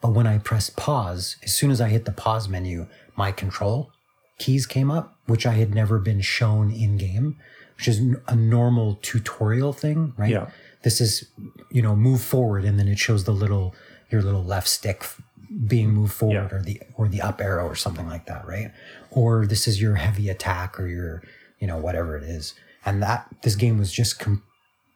But 0.00 0.10
when 0.12 0.26
I 0.26 0.38
pressed 0.38 0.76
pause, 0.76 1.36
as 1.42 1.54
soon 1.56 1.70
as 1.70 1.80
I 1.80 1.88
hit 1.88 2.04
the 2.04 2.12
pause 2.12 2.48
menu, 2.48 2.86
my 3.16 3.32
control 3.32 3.90
keys 4.38 4.66
came 4.66 4.90
up, 4.90 5.16
which 5.26 5.46
I 5.46 5.52
had 5.54 5.74
never 5.74 5.98
been 5.98 6.20
shown 6.20 6.70
in 6.70 6.98
game, 6.98 7.36
which 7.78 7.88
is 7.88 8.00
a 8.28 8.36
normal 8.36 8.98
tutorial 9.02 9.72
thing, 9.72 10.12
right? 10.18 10.30
Yeah. 10.30 10.50
This 10.82 11.00
is, 11.00 11.28
you 11.70 11.80
know, 11.82 11.96
move 11.96 12.20
forward, 12.20 12.64
and 12.64 12.78
then 12.78 12.86
it 12.88 12.98
shows 12.98 13.24
the 13.24 13.32
little 13.32 13.74
your 14.10 14.22
little 14.22 14.44
left 14.44 14.68
stick 14.68 15.04
being 15.66 15.90
moved 15.90 16.12
forward, 16.12 16.48
Yeah. 16.52 16.58
or 16.58 16.62
the 16.62 16.80
or 16.94 17.08
the 17.08 17.22
up 17.22 17.40
arrow, 17.40 17.66
or 17.66 17.74
something 17.74 18.06
like 18.06 18.26
that, 18.26 18.46
right? 18.46 18.70
Or 19.10 19.46
this 19.46 19.66
is 19.66 19.80
your 19.80 19.94
heavy 19.96 20.28
attack, 20.28 20.78
or 20.78 20.86
your, 20.86 21.22
you 21.58 21.66
know, 21.66 21.78
whatever 21.78 22.16
it 22.16 22.22
is, 22.22 22.54
and 22.84 23.02
that 23.02 23.26
this 23.42 23.56
game 23.56 23.78
was 23.78 23.90
just 23.92 24.18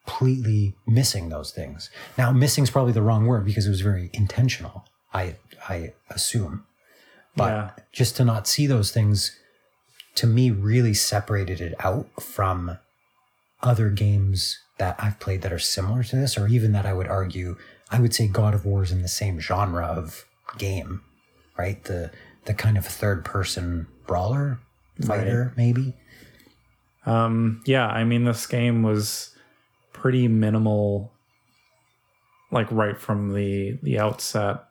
completely 0.06 0.74
missing 0.86 1.28
those 1.28 1.50
things. 1.50 1.90
Now, 2.18 2.30
missing 2.32 2.64
is 2.64 2.70
probably 2.70 2.92
the 2.92 3.02
wrong 3.02 3.26
word 3.26 3.44
because 3.44 3.66
it 3.66 3.70
was 3.70 3.80
very 3.80 4.10
intentional. 4.12 4.84
I 5.12 5.36
I 5.68 5.92
assume, 6.10 6.64
but 7.36 7.48
Yeah. 7.50 7.70
just 7.92 8.16
to 8.16 8.24
not 8.24 8.46
see 8.46 8.66
those 8.66 8.90
things, 8.92 9.36
to 10.16 10.26
me, 10.26 10.50
really 10.50 10.94
separated 10.94 11.60
it 11.60 11.74
out 11.80 12.08
from 12.22 12.78
other 13.62 13.90
games 13.90 14.58
that 14.78 14.96
I've 14.98 15.18
played 15.20 15.42
that 15.42 15.52
are 15.52 15.58
similar 15.58 16.02
to 16.04 16.16
this, 16.16 16.38
or 16.38 16.48
even 16.48 16.72
that 16.72 16.86
I 16.86 16.92
would 16.94 17.06
argue, 17.08 17.56
I 17.90 18.00
would 18.00 18.14
say 18.14 18.26
God 18.26 18.54
of 18.54 18.64
War 18.64 18.82
is 18.82 18.90
in 18.92 19.02
the 19.02 19.08
same 19.08 19.38
genre 19.40 19.84
of 19.86 20.24
game, 20.58 21.02
right? 21.58 21.82
The 21.84 22.10
the 22.46 22.54
kind 22.54 22.78
of 22.78 22.86
third 22.86 23.24
person 23.24 23.86
brawler 24.06 24.58
fighter, 25.06 25.52
maybe. 25.56 25.94
Um, 27.06 27.62
yeah, 27.66 27.86
I 27.86 28.04
mean, 28.04 28.24
this 28.24 28.46
game 28.46 28.82
was 28.82 29.34
pretty 29.92 30.26
minimal, 30.28 31.12
like 32.50 32.70
right 32.70 32.98
from 32.98 33.34
the 33.34 33.78
the 33.82 33.98
outset. 33.98 34.64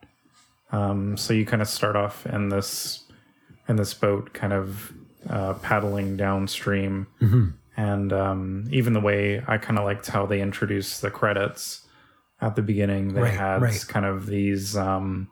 Um, 0.72 1.18
so 1.18 1.34
you 1.34 1.46
kind 1.46 1.62
of 1.62 1.68
start 1.68 1.96
off 1.96 2.26
in 2.26 2.50
this 2.50 3.04
in 3.68 3.76
this 3.76 3.94
boat, 3.94 4.34
kind 4.34 4.54
of 4.54 4.92
uh, 5.30 5.54
paddling 5.56 6.16
downstream, 6.18 7.08
and 7.78 8.12
um, 8.14 8.68
even 8.72 8.94
the 8.94 9.00
way 9.00 9.44
I 9.48 9.58
kind 9.58 9.78
of 9.80 9.86
liked 9.86 10.08
how 10.08 10.26
they 10.26 10.42
introduced 10.42 11.02
the 11.02 11.12
credits 11.12 11.86
at 12.42 12.56
the 12.56 12.62
beginning. 12.62 13.14
They 13.14 13.22
Right, 13.22 13.34
had 13.34 13.62
right. 13.62 13.86
kind 13.88 14.06
of 14.06 14.26
these 14.28 14.76
um, 14.78 15.30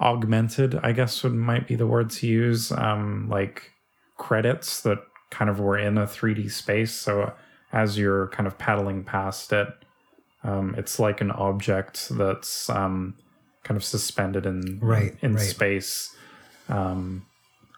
augmented, 0.00 0.74
I 0.82 0.92
guess 0.92 1.22
would 1.22 1.34
might 1.34 1.66
be 1.68 1.74
the 1.76 1.86
word 1.86 2.10
to 2.10 2.26
use, 2.26 2.72
um, 2.72 3.28
like 3.28 3.70
credits 4.16 4.80
that 4.82 4.98
kind 5.30 5.48
of 5.50 5.60
were 5.60 5.78
in 5.78 5.98
a 5.98 6.06
3D 6.06 6.50
space. 6.50 6.92
So 6.92 7.32
as 7.72 7.98
you're 7.98 8.28
kind 8.28 8.46
of 8.46 8.58
paddling 8.58 9.04
past 9.04 9.52
it, 9.52 9.68
um, 10.44 10.74
it's 10.78 10.98
like 10.98 11.20
an 11.20 11.30
object 11.30 12.08
that's 12.10 12.68
um, 12.70 13.14
kind 13.64 13.76
of 13.76 13.82
suspended 13.84 14.46
in 14.46 14.78
Right, 14.80 15.16
in 15.22 15.34
right. 15.34 15.40
space, 15.42 16.14
um, 16.68 17.26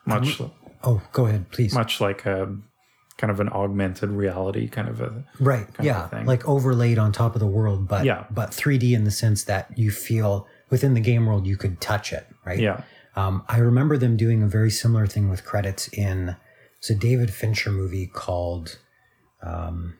much 0.04 0.40
Oh, 0.84 1.00
go 1.12 1.26
ahead, 1.26 1.50
please. 1.50 1.72
much 1.74 2.00
like 2.00 2.26
a 2.26 2.56
kind 3.18 3.30
of 3.30 3.40
an 3.40 3.48
augmented 3.48 4.10
reality 4.10 4.68
kind 4.68 4.88
of 4.90 5.00
a 5.00 5.24
right 5.40 5.66
yeah 5.80 6.06
thing. 6.08 6.26
like 6.26 6.46
overlaid 6.46 6.98
on 6.98 7.10
top 7.12 7.34
of 7.34 7.40
the 7.40 7.46
world 7.46 7.88
but 7.88 8.04
Yeah. 8.04 8.26
but 8.30 8.50
3d 8.50 8.92
in 8.94 9.04
the 9.04 9.10
sense 9.10 9.44
that 9.44 9.66
you 9.78 9.90
feel 9.90 10.46
within 10.68 10.92
the 10.92 11.00
game 11.00 11.24
world 11.24 11.46
you 11.46 11.56
could 11.56 11.80
touch 11.80 12.12
it 12.12 12.26
right 12.44 12.58
yeah 12.58 12.82
um, 13.16 13.42
i 13.48 13.56
remember 13.56 13.96
them 13.96 14.18
doing 14.18 14.42
a 14.42 14.46
very 14.46 14.70
similar 14.70 15.06
thing 15.06 15.30
with 15.30 15.46
credits 15.46 15.88
in 15.94 16.36
it's 16.76 16.90
a 16.90 16.94
david 16.94 17.32
fincher 17.32 17.70
movie 17.70 18.06
called 18.06 18.76
um, 19.42 19.94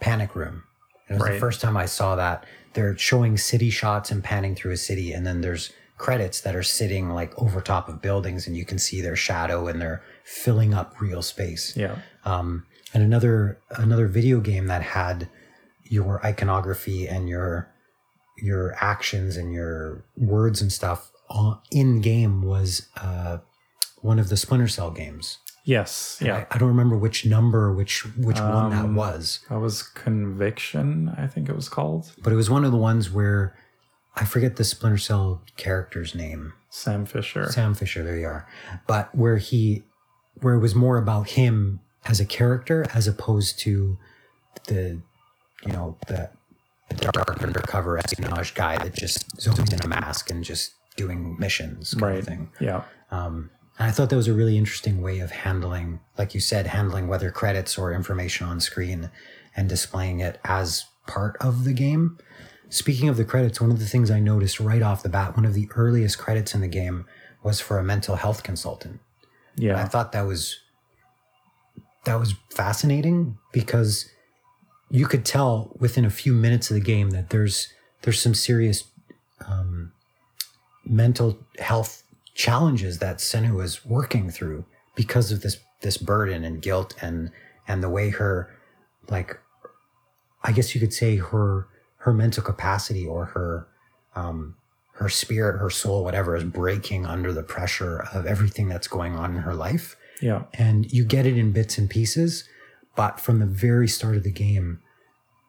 panic 0.00 0.36
room 0.36 0.62
it 1.08 1.14
was 1.14 1.28
the 1.28 1.38
first 1.38 1.60
time 1.60 1.76
i 1.76 1.86
saw 1.86 2.16
that. 2.16 2.44
They're 2.72 2.96
showing 2.96 3.36
city 3.36 3.70
shots 3.70 4.10
and 4.10 4.22
panning 4.24 4.54
through 4.54 4.72
a 4.72 4.76
city 4.76 5.12
and 5.12 5.26
then 5.26 5.40
there's 5.40 5.72
credits 5.96 6.40
that 6.40 6.56
are 6.56 6.62
sitting 6.62 7.10
like 7.10 7.32
over 7.40 7.60
top 7.60 7.88
of 7.88 8.02
buildings 8.02 8.46
and 8.46 8.56
you 8.56 8.64
can 8.64 8.78
see 8.78 9.00
their 9.00 9.16
shadow 9.16 9.68
and 9.68 9.80
they're 9.80 10.02
filling 10.24 10.74
up 10.74 11.00
real 11.00 11.22
space. 11.22 11.76
Yeah. 11.76 11.96
Um, 12.24 12.66
and 12.92 13.02
another 13.02 13.60
another 13.70 14.06
video 14.06 14.40
game 14.40 14.66
that 14.66 14.82
had 14.82 15.28
your 15.84 16.24
iconography 16.24 17.06
and 17.06 17.28
your 17.28 17.70
your 18.38 18.74
actions 18.80 19.36
and 19.36 19.52
your 19.52 20.04
words 20.16 20.60
and 20.60 20.72
stuff 20.72 21.10
in 21.70 22.00
game 22.00 22.42
was 22.42 22.88
uh, 22.96 23.38
one 24.00 24.18
of 24.18 24.28
the 24.28 24.36
Splinter 24.36 24.68
Cell 24.68 24.90
games. 24.90 25.38
Yes. 25.64 26.18
Yeah. 26.20 26.36
I, 26.50 26.54
I 26.54 26.58
don't 26.58 26.68
remember 26.68 26.96
which 26.96 27.24
number, 27.26 27.72
which 27.72 28.04
which 28.16 28.38
one 28.38 28.70
that 28.70 28.84
Um, 28.84 28.94
was, 28.94 29.40
that 29.48 29.58
was 29.58 29.82
conviction 29.82 31.12
i 31.18 31.26
think 31.26 31.48
it 31.48 31.56
was 31.56 31.68
called. 31.68 32.12
But 32.22 32.32
it 32.32 32.36
was 32.36 32.48
one 32.50 32.64
of 32.64 32.72
the 32.72 32.78
ones 32.78 33.10
where 33.10 33.56
I 34.16 34.24
forget 34.24 34.56
the 34.56 34.64
Splinter 34.64 34.98
Cell 34.98 35.42
character's 35.56 36.14
name. 36.14 36.52
sam 36.70 37.04
fisher. 37.04 37.50
Sam 37.50 37.74
Fisher, 37.74 38.04
there 38.04 38.16
you 38.16 38.26
are. 38.26 38.46
But 38.86 39.12
where 39.14 39.38
he, 39.38 39.82
where 40.40 40.54
it 40.54 40.60
was 40.60 40.74
more 40.74 40.98
about 40.98 41.30
him 41.30 41.80
as 42.06 42.20
a 42.20 42.24
character 42.24 42.86
as 42.94 43.08
opposed 43.08 43.58
to 43.60 43.98
the, 44.68 45.00
you 45.66 45.72
know, 45.72 45.96
the, 46.06 46.30
the 46.90 46.96
dark 47.10 47.42
undercover 47.42 47.98
espionage 47.98 48.54
guy 48.54 48.76
that 48.78 48.94
just 48.94 49.36
is 49.38 49.48
always 49.48 49.72
in 49.72 49.80
a 49.82 49.88
mask 49.88 50.30
and 50.30 50.44
just 50.44 50.74
doing 50.96 51.36
missions 51.40 51.94
kind 51.94 52.02
right. 52.02 52.18
of 52.20 52.24
thing. 52.26 52.50
yeah. 52.60 52.82
Um, 53.10 53.50
and 53.78 53.88
I 53.88 53.90
thought 53.90 54.10
that 54.10 54.16
was 54.16 54.28
a 54.28 54.34
really 54.34 54.56
interesting 54.56 55.02
way 55.02 55.18
of 55.18 55.30
handling, 55.30 56.00
like 56.16 56.34
you 56.34 56.40
said, 56.40 56.68
handling 56.68 57.08
whether 57.08 57.30
credits 57.30 57.76
or 57.76 57.92
information 57.92 58.46
on 58.46 58.60
screen 58.60 59.10
and 59.56 59.68
displaying 59.68 60.20
it 60.20 60.38
as 60.44 60.84
part 61.06 61.36
of 61.40 61.64
the 61.64 61.72
game. 61.72 62.18
Speaking 62.68 63.08
of 63.08 63.16
the 63.16 63.24
credits, 63.24 63.60
one 63.60 63.70
of 63.70 63.80
the 63.80 63.86
things 63.86 64.10
I 64.10 64.20
noticed 64.20 64.60
right 64.60 64.82
off 64.82 65.02
the 65.02 65.08
bat, 65.08 65.36
one 65.36 65.44
of 65.44 65.54
the 65.54 65.68
earliest 65.74 66.18
credits 66.18 66.54
in 66.54 66.60
the 66.60 66.68
game 66.68 67.06
was 67.42 67.60
for 67.60 67.78
a 67.78 67.84
mental 67.84 68.16
health 68.16 68.42
consultant. 68.42 69.00
Yeah. 69.56 69.80
I 69.80 69.84
thought 69.84 70.12
that 70.12 70.26
was 70.26 70.60
that 72.04 72.18
was 72.18 72.34
fascinating 72.50 73.38
because 73.52 74.10
you 74.90 75.06
could 75.06 75.24
tell 75.24 75.74
within 75.78 76.04
a 76.04 76.10
few 76.10 76.32
minutes 76.32 76.70
of 76.70 76.74
the 76.74 76.82
game 76.82 77.10
that 77.10 77.30
there's 77.30 77.68
there's 78.02 78.20
some 78.20 78.34
serious 78.34 78.84
um, 79.46 79.92
mental 80.84 81.38
health 81.58 82.03
challenges 82.34 82.98
that 82.98 83.18
Senu 83.18 83.62
is 83.62 83.84
working 83.84 84.30
through 84.30 84.64
because 84.94 85.32
of 85.32 85.42
this 85.42 85.58
this 85.82 85.96
burden 85.96 86.44
and 86.44 86.62
guilt 86.62 86.94
and 87.00 87.30
and 87.68 87.82
the 87.82 87.88
way 87.88 88.10
her 88.10 88.54
like 89.08 89.38
I 90.42 90.52
guess 90.52 90.74
you 90.74 90.80
could 90.80 90.92
say 90.92 91.16
her 91.16 91.68
her 91.98 92.12
mental 92.12 92.42
capacity 92.42 93.06
or 93.06 93.26
her 93.26 93.68
um, 94.14 94.56
her 94.94 95.08
spirit, 95.08 95.58
her 95.58 95.70
soul, 95.70 96.04
whatever, 96.04 96.36
is 96.36 96.44
breaking 96.44 97.04
under 97.04 97.32
the 97.32 97.42
pressure 97.42 98.06
of 98.12 98.26
everything 98.26 98.68
that's 98.68 98.86
going 98.86 99.16
on 99.16 99.34
in 99.34 99.42
her 99.42 99.54
life. 99.54 99.96
yeah 100.20 100.44
And 100.52 100.90
you 100.92 101.04
get 101.04 101.26
it 101.26 101.36
in 101.36 101.52
bits 101.52 101.78
and 101.78 101.90
pieces, 101.90 102.48
but 102.94 103.18
from 103.18 103.40
the 103.40 103.46
very 103.46 103.88
start 103.88 104.16
of 104.16 104.22
the 104.22 104.30
game, 104.30 104.80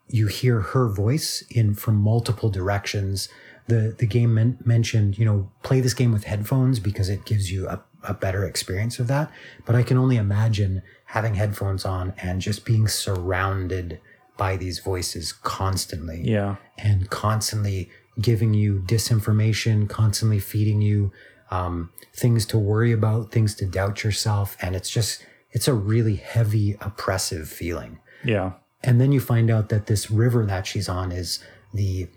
you 0.08 0.28
hear 0.28 0.62
her 0.62 0.88
voice 0.88 1.44
in 1.50 1.76
from 1.76 1.96
multiple 1.96 2.50
directions. 2.50 3.30
The 3.68 3.96
the 3.98 4.06
game 4.06 4.34
men- 4.34 4.60
mentioned, 4.64 5.18
you 5.18 5.26
know, 5.26 5.52
play 5.64 5.82
this 5.82 5.94
game 5.94 6.12
with 6.12 6.26
headphones 6.26 6.80
because 6.80 7.10
it 7.10 7.26
gives 7.26 7.52
you 7.52 7.68
a, 7.68 7.84
a 8.04 8.14
better 8.14 8.46
experience 8.46 9.00
of 9.00 9.08
that. 9.08 9.32
But 9.66 9.76
I 9.76 9.84
can 9.84 9.98
only 9.98 10.18
imagine 10.18 10.84
having 11.06 11.36
headphones 11.36 11.86
on 11.86 12.14
and 12.22 12.42
just 12.42 12.66
being 12.66 12.88
surrounded 12.88 14.00
by 14.38 14.58
these 14.58 14.80
voices 14.80 15.32
constantly 15.32 16.22
yeah 16.24 16.58
and 16.78 17.10
constantly 17.10 17.90
giving 18.20 18.54
you 18.54 18.84
disinformation, 18.86 19.90
constantly 19.90 20.40
feeding 20.40 20.82
you 20.82 21.12
um, 21.52 21.90
things 22.14 22.46
to 22.48 22.58
worry 22.58 22.92
about, 22.92 23.32
things 23.32 23.56
to 23.56 23.66
doubt 23.66 24.04
yourself. 24.04 24.56
And 24.62 24.76
it's 24.76 24.90
just, 24.90 25.26
it's 25.52 25.68
a 25.68 25.74
really 25.74 26.16
heavy, 26.16 26.78
oppressive 26.82 27.50
feeling. 27.50 28.00
yeah 28.24 28.54
And 28.84 29.00
then 29.02 29.12
you 29.12 29.20
find 29.20 29.50
out 29.50 29.70
that 29.70 29.88
this 29.88 30.10
river 30.10 30.46
that 30.46 30.66
she's 30.66 30.90
on 30.90 31.12
is 31.12 31.44
the 31.74 32.08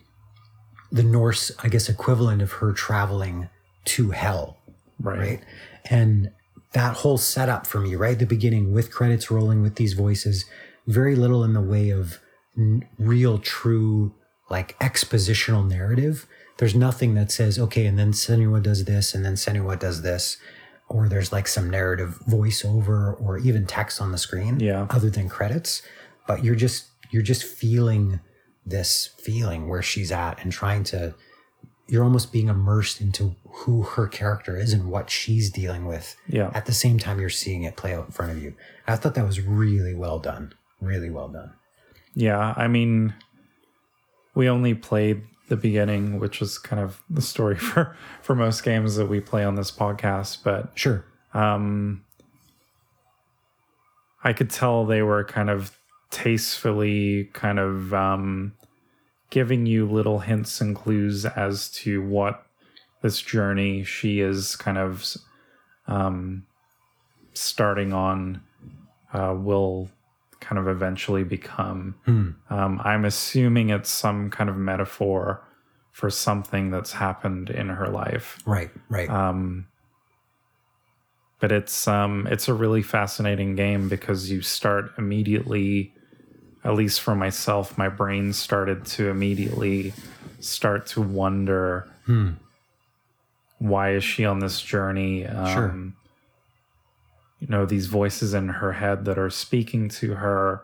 the 0.91 1.03
Norse, 1.03 1.51
I 1.63 1.69
guess, 1.69 1.89
equivalent 1.89 2.43
of 2.43 2.53
her 2.53 2.73
traveling 2.73 3.49
to 3.87 4.11
hell, 4.11 4.57
Right. 5.01 5.19
right? 5.19 5.41
And 5.91 6.31
that 6.73 6.97
whole 6.99 7.19
setup 7.19 7.67
for 7.67 7.81
me, 7.81 7.95
right 7.95 8.13
at 8.13 8.19
the 8.19 8.27
beginning, 8.27 8.73
with 8.73 8.91
credits 8.91 9.31
rolling 9.31 9.63
with 9.63 9.77
these 9.77 9.93
voices, 9.95 10.45
very 10.87 11.15
little 11.17 11.45
in 11.45 11.53
the 11.55 11.61
way 11.63 11.91
of 11.91 12.19
n- 12.57 12.87
real, 12.99 13.39
true, 13.39 14.15
like 14.51 14.79
expositional 14.79 15.67
narrative. 15.69 16.27
There's 16.59 16.75
nothing 16.75 17.15
that 17.15 17.31
says, 17.31 17.59
okay, 17.59 17.87
and 17.87 17.99
then 17.99 18.13
Senua 18.13 18.63
does 18.63 18.85
this, 18.85 19.15
and 19.15 19.25
then 19.25 19.35
Senua 19.35 19.79
does 19.79 20.03
this, 20.03 20.39
or 20.89 21.09
there's 21.09 21.33
like 21.33 21.47
some 21.47 21.69
narrative 21.71 22.19
voiceover 22.29 23.19
or 23.21 23.39
even 23.39 23.67
text 23.67 24.01
on 24.01 24.11
the 24.13 24.19
screen, 24.19 24.59
Yeah. 24.59 24.87
other 24.91 25.11
than 25.11 25.29
credits. 25.29 25.83
But 26.27 26.43
you're 26.45 26.55
just 26.57 26.87
you're 27.11 27.23
just 27.23 27.45
feeling 27.45 28.21
this 28.71 29.11
feeling 29.19 29.69
where 29.69 29.83
she's 29.83 30.11
at 30.13 30.43
and 30.43 30.53
trying 30.53 30.85
to 30.85 31.15
you're 31.91 32.05
almost 32.05 32.33
being 32.33 32.49
immersed 32.49 33.01
into 33.01 33.35
who 33.51 33.81
her 33.83 34.07
character 34.07 34.55
is 34.59 34.75
and 34.75 34.91
what 34.91 35.09
she's 35.09 35.51
dealing 35.51 35.87
with 35.87 36.17
Yeah. 36.29 36.51
at 36.55 36.67
the 36.67 36.73
same 36.75 36.99
time 36.99 37.19
you're 37.19 37.31
seeing 37.31 37.63
it 37.63 37.77
play 37.77 37.95
out 37.95 38.05
in 38.07 38.13
front 38.13 38.31
of 38.33 38.43
you. 38.43 38.55
I 38.87 38.97
thought 38.97 39.15
that 39.15 39.25
was 39.25 39.41
really 39.41 39.95
well 39.95 40.19
done. 40.19 40.53
Really 40.83 41.09
well 41.09 41.29
done. 41.29 41.53
Yeah, 42.15 42.53
I 42.59 42.69
mean, 42.69 43.15
we 44.35 44.51
only 44.51 44.75
played 44.75 45.23
the 45.49 45.57
beginning, 45.57 46.19
which 46.19 46.43
is 46.43 46.59
kind 46.59 46.81
of 46.83 47.01
the 47.09 47.23
story 47.23 47.57
for 47.69 47.97
for 48.21 48.35
most 48.35 48.65
games 48.65 48.97
that 48.97 49.07
we 49.07 49.19
play 49.21 49.43
on 49.45 49.55
this 49.55 49.71
podcast. 49.71 50.45
But 50.45 50.73
Sure. 50.75 51.07
um, 51.33 52.05
I 54.23 54.33
could 54.35 54.51
tell 54.51 54.85
they 54.85 55.01
were 55.03 55.25
kind 55.25 55.49
of 55.49 55.78
tastefully 56.11 57.31
kind 57.33 57.59
of 57.59 57.93
um, 57.95 58.55
giving 59.31 59.67
you 59.67 59.87
little 59.87 60.21
hints 60.21 60.61
and 60.61 60.75
clues 60.75 61.25
as 61.25 61.69
to 61.71 62.03
what 62.03 62.47
this 63.03 63.21
journey 63.21 63.85
she 63.85 64.21
is 64.21 64.57
kind 64.57 64.79
of 64.79 65.05
um, 65.87 66.45
starting 67.35 67.93
on 67.93 68.43
uh, 69.13 69.35
will 69.37 69.89
kind 70.41 70.59
of 70.59 70.69
eventually 70.69 71.25
become. 71.25 71.95
Um, 72.07 72.81
I'm 72.85 73.05
assuming 73.05 73.71
it's 73.71 73.91
some 73.91 74.31
kind 74.31 74.49
of 74.49 74.57
metaphor 74.57 75.43
for 75.93 76.11
something 76.11 76.71
that's 76.71 76.93
happened 76.93 77.51
in 77.51 77.69
her 77.71 77.89
life 77.89 78.39
Right, 78.47 78.71
right. 78.89 79.11
um, 79.11 79.67
but 81.41 81.51
it's 81.53 81.89
um, 81.89 82.27
it's 82.31 82.49
a 82.49 82.55
really 82.55 82.83
fascinating 82.83 83.57
game 83.57 83.89
because 83.89 84.31
you 84.31 84.41
start 84.43 84.93
immediately 84.97 85.93
at 86.65 86.75
least 86.75 87.01
for 87.01 87.15
myself 87.15 87.77
my 87.79 87.89
brain 87.89 88.33
started 88.33 88.85
to 88.85 89.09
immediately 89.09 89.93
start 90.41 90.87
to 90.87 91.01
wonder 91.01 91.89
why 93.59 93.93
is 93.93 94.05
she 94.05 94.25
on 94.25 94.39
this 94.41 94.61
journey 94.61 95.27
um, 95.27 95.47
Sure. 95.55 95.75
you 97.41 97.49
know 97.49 97.67
these 97.67 97.87
voices 97.87 98.35
in 98.35 98.49
her 98.49 98.73
head 98.73 99.05
that 99.05 99.19
are 99.19 99.31
speaking 99.31 99.89
to 99.89 100.15
her 100.15 100.63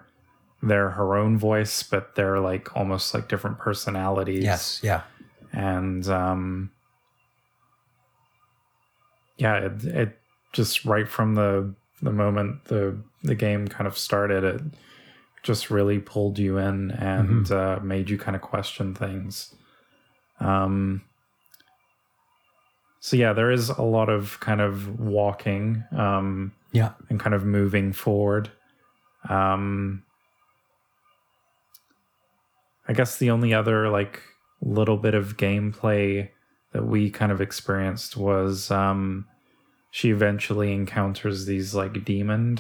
they're 0.63 0.91
her 0.91 1.17
own 1.17 1.37
voice 1.39 1.83
but 1.83 2.15
they're 2.15 2.41
like 2.41 2.75
almost 2.77 3.13
like 3.15 3.29
different 3.29 3.59
personalities 3.59 4.43
yes, 4.43 4.81
yeah. 4.83 5.03
and 5.53 6.09
um 6.09 6.71
yeah 9.37 9.57
it, 9.57 9.85
it 9.85 10.19
just 10.53 10.85
right 10.85 11.09
from 11.09 11.35
the 11.35 11.75
the 12.03 12.13
moment 12.13 12.65
the 12.67 12.97
the 13.23 13.35
game 13.35 13.67
kind 13.69 13.87
of 13.87 13.99
started 13.99 14.45
it 14.45 14.61
just 15.45 15.71
really 15.71 15.99
pulled 16.01 16.39
you 16.39 16.59
in 16.59 16.91
and 16.91 17.51
uh, 17.53 17.79
made 17.83 18.11
you 18.11 18.19
kind 18.19 18.35
of 18.35 18.43
question 18.43 18.95
things 18.95 19.55
um 20.41 21.01
so 22.99 23.17
yeah 23.17 23.33
there 23.33 23.51
is 23.53 23.69
a 23.69 23.83
lot 23.83 24.09
of 24.09 24.41
kind 24.41 24.61
of 24.61 24.99
walking 24.99 25.85
um 25.93 26.51
Yeah. 26.73 26.93
and 27.09 27.21
kind 27.21 27.35
of 27.35 27.45
moving 27.45 27.93
forward. 27.93 28.51
Um, 29.29 30.03
I 32.89 32.93
guess 32.93 33.17
the 33.19 33.31
only 33.31 33.55
other 33.55 33.89
like 33.89 34.21
little 34.61 34.97
bit 34.97 35.15
of 35.15 35.37
gameplay 35.37 36.29
that 36.73 36.85
we 36.87 37.11
kind 37.11 37.31
of 37.33 37.41
experienced 37.41 38.17
was 38.17 38.71
um, 38.71 39.27
she 39.91 40.11
eventually 40.11 40.73
encounters 40.75 41.47
these 41.47 41.75
like 41.75 42.05
demon, 42.05 42.59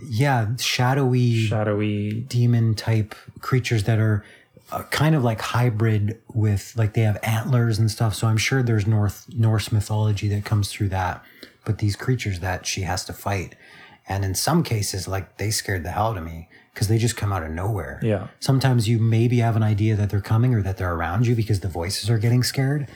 Yeah, 0.00 0.56
shadowy 0.56 1.44
shadowy. 1.46 2.12
demon 2.22 2.74
type 2.74 3.14
creatures 3.40 3.84
that 3.84 3.98
are 3.98 4.24
uh, 4.70 4.84
kind 4.84 5.14
of 5.14 5.22
like 5.22 5.40
hybrid 5.40 6.20
with 6.32 6.72
like 6.76 6.94
they 6.94 7.02
have 7.02 7.18
antlers 7.22 7.78
and 7.78 7.90
stuff. 7.90 8.14
So 8.14 8.26
I'm 8.26 8.38
sure 8.38 8.62
there's 8.62 8.86
North 8.86 9.26
Norse 9.34 9.70
mythology 9.70 10.28
that 10.28 10.44
comes 10.44 10.70
through 10.72 10.88
that. 10.90 11.22
But 11.64 11.78
these 11.78 11.94
creatures 11.94 12.40
that 12.40 12.66
she 12.66 12.80
has 12.82 13.04
to 13.04 13.12
fight, 13.12 13.54
and 14.08 14.24
in 14.24 14.34
some 14.34 14.62
cases, 14.62 15.06
like 15.06 15.36
they 15.36 15.50
scared 15.50 15.84
the 15.84 15.90
hell 15.90 16.08
out 16.08 16.16
of 16.16 16.24
me 16.24 16.48
because 16.72 16.88
they 16.88 16.96
just 16.98 17.16
come 17.16 17.32
out 17.32 17.42
of 17.42 17.50
nowhere. 17.50 18.00
Yeah, 18.02 18.28
Sometimes 18.40 18.88
you 18.88 18.98
maybe 18.98 19.38
have 19.38 19.56
an 19.56 19.62
idea 19.62 19.94
that 19.94 20.08
they're 20.10 20.22
coming 20.22 20.54
or 20.54 20.62
that 20.62 20.78
they're 20.78 20.94
around 20.94 21.26
you 21.26 21.34
because 21.36 21.60
the 21.60 21.68
voices 21.68 22.08
are 22.08 22.16
getting 22.18 22.42
scared. 22.42 22.88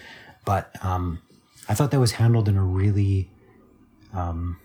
But 0.47 0.75
um, 0.83 1.21
I 1.69 1.75
thought 1.75 1.91
that 1.91 2.01
was 2.01 2.13
handled 2.13 2.49
in 2.49 2.57
a 2.57 2.65
really, 2.65 3.31
um, 4.15 4.59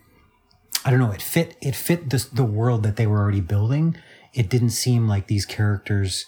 I 0.84 0.90
don't 0.90 1.00
know, 1.00 1.12
it 1.12 1.22
fit 1.22 1.58
it 1.62 1.76
fit 1.76 2.10
the 2.10 2.28
the 2.32 2.44
world 2.44 2.84
that 2.84 2.96
they 2.96 3.08
were 3.08 3.20
already 3.20 3.42
building. 3.42 3.98
It 4.34 4.50
didn't 4.50 4.72
seem 4.72 5.08
like 5.08 5.28
these 5.28 5.46
characters, 5.46 6.26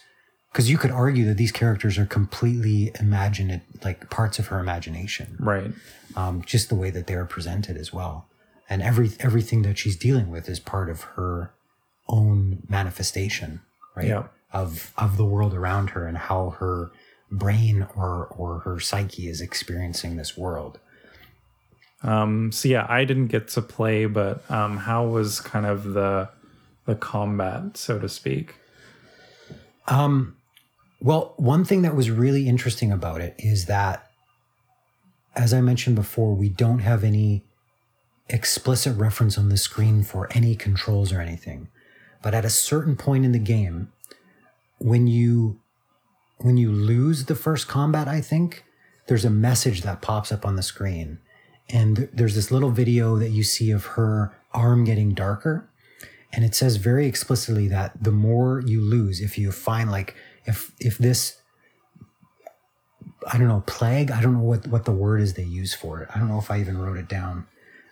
because 0.52 0.70
you 0.70 0.78
could 0.78 0.92
argue 0.92 1.26
that 1.26 1.38
these 1.38 1.52
characters 1.52 1.98
are 1.98 2.06
completely 2.06 2.92
imagined, 3.00 3.62
like 3.84 4.10
parts 4.10 4.40
of 4.40 4.48
her 4.48 4.60
imagination 4.60 5.38
right. 5.40 5.72
um, 6.16 6.44
just 6.44 6.70
the 6.70 6.76
way 6.76 6.90
that 6.92 7.08
they 7.08 7.16
are 7.16 7.26
presented 7.26 7.78
as 7.78 7.92
well. 7.94 8.28
And 8.70 8.82
every 8.82 9.12
everything 9.20 9.64
that 9.64 9.78
she's 9.78 9.98
dealing 9.98 10.30
with 10.30 10.48
is 10.48 10.60
part 10.60 10.90
of 10.90 11.02
her 11.02 11.54
own 12.08 12.64
manifestation, 12.70 13.62
right? 13.96 14.08
Yeah. 14.08 14.24
Of 14.52 14.94
of 14.98 15.18
the 15.18 15.26
world 15.26 15.54
around 15.54 15.92
her 15.92 16.08
and 16.08 16.18
how 16.18 16.52
her 16.52 16.92
brain 17.32 17.88
or 17.96 18.28
or 18.28 18.60
her 18.60 18.80
psyche 18.80 19.28
is 19.28 19.42
experiencing 19.42 20.16
this 20.16 20.38
world. 20.38 20.80
Um, 22.04 22.52
so 22.52 22.70
yeah, 22.70 22.86
I 22.90 23.06
didn't 23.06 23.28
get 23.28 23.48
to 23.50 23.62
play, 23.62 24.06
but 24.06 24.50
um, 24.52 24.78
how 24.78 25.06
was 25.08 25.40
kind 25.40 25.66
of 25.66 25.94
the 25.94 26.30
the 26.86 26.96
combat, 26.96 27.78
so 27.78 27.98
to 28.00 28.10
speak? 28.10 28.56
Well, 31.04 31.34
one 31.36 31.66
thing 31.66 31.82
that 31.82 31.98
was 31.98 32.10
really 32.10 32.48
interesting 32.48 32.90
about 32.90 33.20
it 33.20 33.36
is 33.38 33.66
that, 33.66 34.10
as 35.36 35.54
I 35.54 35.60
mentioned 35.60 35.98
before, 35.98 36.34
we 36.34 36.48
don't 36.48 36.80
have 36.80 37.04
any 37.04 37.44
explicit 38.30 38.98
reference 38.98 39.38
on 39.38 39.50
the 39.50 39.58
screen 39.58 40.04
for 40.04 40.30
any 40.32 40.56
controls 40.56 41.12
or 41.12 41.20
anything. 41.20 41.68
But 42.22 42.34
at 42.34 42.46
a 42.46 42.50
certain 42.50 42.96
point 42.96 43.26
in 43.26 43.34
the 43.34 43.40
game, 43.40 43.92
when 44.80 45.08
you 45.08 45.60
when 46.38 46.56
you 46.56 46.72
lose 46.72 47.26
the 47.26 47.36
first 47.36 47.68
combat, 47.68 48.08
I 48.08 48.22
think 48.22 48.64
there's 49.08 49.26
a 49.26 49.30
message 49.30 49.82
that 49.82 50.02
pops 50.02 50.32
up 50.32 50.46
on 50.46 50.56
the 50.56 50.64
screen, 50.64 51.20
and 51.70 51.98
th- 51.98 52.10
there's 52.14 52.36
this 52.36 52.52
little 52.52 52.70
video 52.70 53.18
that 53.18 53.30
you 53.30 53.44
see 53.44 53.72
of 53.72 53.86
her 53.86 54.36
arm 54.54 54.84
getting 54.84 55.14
darker, 55.14 55.70
and 56.32 56.44
it 56.44 56.56
says 56.56 56.78
very 56.78 57.08
explicitly 57.08 57.68
that 57.68 58.04
the 58.04 58.12
more 58.12 58.62
you 58.66 58.82
lose, 58.82 59.22
if 59.22 59.38
you 59.38 59.52
find 59.52 59.92
like 59.92 60.16
if 60.46 60.72
if 60.80 60.98
this 60.98 61.38
I 63.32 63.38
don't 63.38 63.48
know 63.48 63.64
plague, 63.66 64.12
I 64.12 64.22
don't 64.22 64.34
know 64.34 64.44
what 64.44 64.68
what 64.68 64.86
the 64.86 64.92
word 64.92 65.22
is 65.22 65.34
they 65.34 65.44
use 65.44 65.74
for 65.74 66.02
it. 66.02 66.10
I 66.14 66.20
don't 66.20 66.28
know 66.28 66.40
if 66.40 66.52
I 66.52 66.60
even 66.60 66.78
wrote 66.78 66.98
it 66.98 67.08
down, 67.08 67.48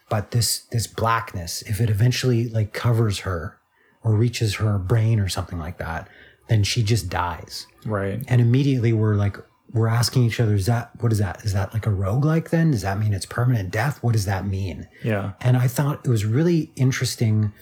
but 0.09 0.31
this 0.31 0.63
this 0.71 0.87
blackness, 0.87 1.61
if 1.63 1.79
it 1.79 1.89
eventually 1.89 2.49
like 2.49 2.73
covers 2.73 3.19
her 3.19 3.57
or 4.03 4.13
reaches 4.13 4.55
her 4.55 4.77
brain 4.77 5.19
or 5.19 5.29
something 5.29 5.59
like 5.59 5.77
that, 5.77 6.09
then 6.47 6.63
she 6.63 6.83
just 6.83 7.09
dies. 7.09 7.67
Right. 7.85 8.23
And 8.27 8.41
immediately 8.41 8.93
we're 8.93 9.15
like, 9.15 9.37
we're 9.73 9.87
asking 9.87 10.23
each 10.23 10.39
other, 10.39 10.55
is 10.55 10.65
that, 10.65 10.91
what 10.99 11.11
is 11.11 11.19
that? 11.19 11.43
Is 11.45 11.53
that 11.53 11.73
like 11.73 11.87
a 11.87 11.91
roguelike 11.91 12.49
then? 12.49 12.71
Does 12.71 12.81
that 12.81 12.99
mean 12.99 13.13
it's 13.13 13.25
permanent 13.25 13.71
death? 13.71 14.03
What 14.03 14.13
does 14.13 14.25
that 14.25 14.45
mean? 14.45 14.87
Yeah. 15.03 15.33
And 15.39 15.55
I 15.55 15.67
thought 15.67 16.05
it 16.05 16.09
was 16.09 16.25
really 16.25 16.71
interesting 16.75 17.53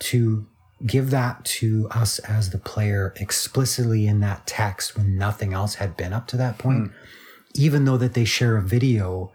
to 0.00 0.46
give 0.86 1.10
that 1.10 1.44
to 1.44 1.88
us 1.90 2.18
as 2.20 2.50
the 2.50 2.58
player 2.58 3.14
explicitly 3.16 4.06
in 4.06 4.20
that 4.20 4.46
text 4.46 4.96
when 4.96 5.16
nothing 5.16 5.52
else 5.52 5.76
had 5.76 5.96
been 5.96 6.12
up 6.12 6.26
to 6.28 6.36
that 6.36 6.58
point, 6.58 6.88
hmm. 6.88 6.96
even 7.54 7.84
though 7.84 7.96
that 7.96 8.14
they 8.14 8.24
share 8.24 8.56
a 8.56 8.62
video 8.62 9.30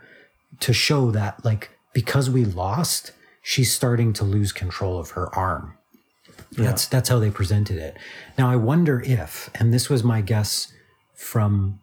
to 0.59 0.73
show 0.73 1.11
that 1.11 1.43
like 1.45 1.69
because 1.93 2.29
we 2.29 2.45
lost, 2.45 3.11
she's 3.41 3.71
starting 3.71 4.11
to 4.13 4.23
lose 4.23 4.51
control 4.51 4.99
of 4.99 5.11
her 5.11 5.33
arm. 5.35 5.77
That's 6.51 6.87
that's 6.87 7.09
how 7.09 7.19
they 7.19 7.29
presented 7.29 7.77
it. 7.77 7.97
Now 8.37 8.49
I 8.49 8.55
wonder 8.55 9.01
if, 9.05 9.49
and 9.55 9.73
this 9.73 9.89
was 9.89 10.03
my 10.03 10.21
guess 10.21 10.73
from 11.13 11.79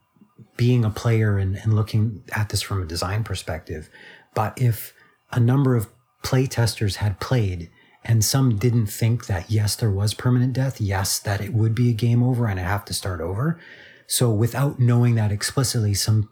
being 0.57 0.85
a 0.85 0.90
player 0.90 1.38
and, 1.38 1.57
and 1.57 1.75
looking 1.75 2.23
at 2.33 2.49
this 2.51 2.62
from 2.62 2.83
a 2.83 2.87
design 2.87 3.25
perspective, 3.25 3.88
but 4.35 4.61
if 4.61 4.93
a 5.33 5.40
number 5.40 5.75
of 5.75 5.88
play 6.23 6.47
testers 6.47 6.97
had 6.97 7.21
played 7.21 7.71
and 8.05 8.25
some 8.25 8.57
didn't 8.57 8.87
think 8.87 9.27
that 9.27 9.51
yes, 9.51 9.75
there 9.77 9.90
was 9.90 10.14
permanent 10.14 10.53
death, 10.53 10.81
yes, 10.81 11.19
that 11.19 11.40
it 11.40 11.53
would 11.53 11.75
be 11.75 11.90
a 11.90 11.95
game 11.95 12.23
over 12.23 12.47
and 12.47 12.61
I 12.61 12.62
have 12.62 12.85
to 12.87 12.95
start 12.95 13.21
over, 13.21 13.59
So 14.07 14.31
without 14.31 14.79
knowing 14.79 15.14
that 15.14 15.33
explicitly, 15.33 15.95
some 15.95 16.29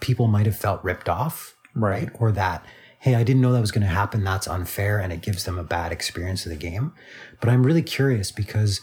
people 0.00 0.28
might 0.28 0.46
have 0.46 0.56
felt 0.56 0.82
ripped 0.84 1.08
off, 1.08 1.54
Right. 1.74 2.08
Or 2.14 2.32
that, 2.32 2.64
hey, 2.98 3.14
I 3.14 3.22
didn't 3.22 3.42
know 3.42 3.52
that 3.52 3.60
was 3.60 3.70
going 3.70 3.86
to 3.86 3.92
happen. 3.92 4.24
That's 4.24 4.48
unfair, 4.48 4.98
and 4.98 5.12
it 5.12 5.22
gives 5.22 5.44
them 5.44 5.58
a 5.58 5.64
bad 5.64 5.92
experience 5.92 6.44
of 6.46 6.50
the 6.50 6.56
game. 6.56 6.92
But 7.40 7.48
I'm 7.48 7.64
really 7.64 7.82
curious 7.82 8.32
because 8.32 8.80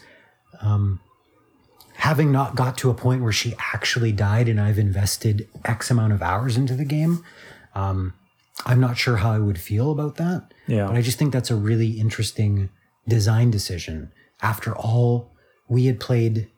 um, 0.61 0.99
having 1.97 2.31
not 2.31 2.55
got 2.55 2.77
to 2.77 2.89
a 2.89 2.93
point 2.93 3.23
where 3.23 3.31
she 3.31 3.55
actually 3.73 4.11
died, 4.11 4.47
and 4.47 4.61
I've 4.61 4.77
invested 4.77 5.47
X 5.65 5.89
amount 5.89 6.13
of 6.13 6.21
hours 6.21 6.55
into 6.55 6.75
the 6.75 6.85
game, 6.85 7.23
um, 7.73 8.13
I'm 8.65 8.79
not 8.79 8.97
sure 8.97 9.17
how 9.17 9.31
I 9.31 9.39
would 9.39 9.59
feel 9.59 9.91
about 9.91 10.15
that. 10.15 10.53
Yeah. 10.67 10.87
But 10.87 10.95
I 10.95 11.01
just 11.01 11.17
think 11.17 11.33
that's 11.33 11.51
a 11.51 11.55
really 11.55 11.99
interesting 11.99 12.69
design 13.07 13.49
decision. 13.49 14.11
After 14.41 14.75
all, 14.75 15.31
we 15.67 15.85
had 15.85 15.99
played, 15.99 16.49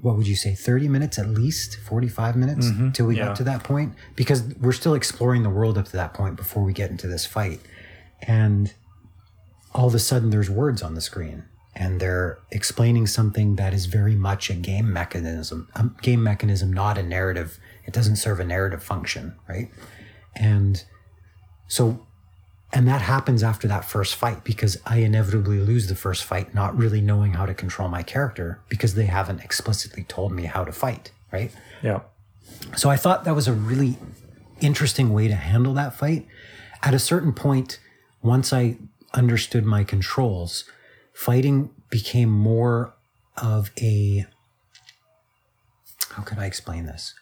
what 0.00 0.16
would 0.16 0.26
you 0.26 0.36
say, 0.36 0.54
30 0.54 0.88
minutes 0.88 1.18
at 1.18 1.28
least, 1.28 1.78
45 1.78 2.36
minutes 2.36 2.68
till 2.92 3.06
we 3.06 3.16
yeah. 3.16 3.26
got 3.26 3.36
to 3.36 3.44
that 3.44 3.62
point? 3.62 3.94
Because 4.16 4.42
we're 4.60 4.72
still 4.72 4.94
exploring 4.94 5.44
the 5.44 5.50
world 5.50 5.78
up 5.78 5.86
to 5.86 5.92
that 5.92 6.14
point 6.14 6.36
before 6.36 6.64
we 6.64 6.72
get 6.72 6.90
into 6.90 7.06
this 7.06 7.26
fight. 7.26 7.60
And 8.22 8.72
all 9.72 9.86
of 9.86 9.94
a 9.94 10.00
sudden, 10.00 10.30
there's 10.30 10.50
words 10.50 10.82
on 10.82 10.94
the 10.94 11.00
screen. 11.00 11.44
And 11.74 12.00
they're 12.00 12.38
explaining 12.50 13.06
something 13.06 13.56
that 13.56 13.72
is 13.72 13.86
very 13.86 14.14
much 14.14 14.50
a 14.50 14.54
game 14.54 14.92
mechanism, 14.92 15.68
a 15.74 15.88
game 16.02 16.22
mechanism, 16.22 16.72
not 16.72 16.98
a 16.98 17.02
narrative. 17.02 17.58
It 17.86 17.94
doesn't 17.94 18.16
serve 18.16 18.40
a 18.40 18.44
narrative 18.44 18.82
function, 18.82 19.36
right? 19.48 19.70
And 20.36 20.84
so, 21.66 22.06
and 22.74 22.86
that 22.88 23.00
happens 23.02 23.42
after 23.42 23.66
that 23.68 23.86
first 23.86 24.14
fight 24.14 24.44
because 24.44 24.78
I 24.84 24.98
inevitably 24.98 25.60
lose 25.60 25.88
the 25.88 25.94
first 25.94 26.24
fight, 26.24 26.54
not 26.54 26.76
really 26.76 27.00
knowing 27.00 27.34
how 27.34 27.46
to 27.46 27.54
control 27.54 27.88
my 27.88 28.02
character 28.02 28.60
because 28.68 28.94
they 28.94 29.06
haven't 29.06 29.40
explicitly 29.40 30.04
told 30.04 30.32
me 30.32 30.44
how 30.44 30.64
to 30.64 30.72
fight, 30.72 31.10
right? 31.32 31.52
Yeah. 31.82 32.00
So 32.76 32.90
I 32.90 32.96
thought 32.96 33.24
that 33.24 33.34
was 33.34 33.48
a 33.48 33.52
really 33.52 33.96
interesting 34.60 35.12
way 35.12 35.28
to 35.28 35.34
handle 35.34 35.74
that 35.74 35.94
fight. 35.94 36.26
At 36.82 36.94
a 36.94 36.98
certain 36.98 37.32
point, 37.32 37.78
once 38.22 38.52
I 38.52 38.76
understood 39.14 39.64
my 39.64 39.84
controls, 39.84 40.64
fighting 41.12 41.70
became 41.90 42.30
more 42.30 42.94
of 43.36 43.70
a. 43.80 44.26
How 46.10 46.22
can 46.22 46.38
I 46.38 46.46
explain 46.46 46.86
this? 46.86 47.14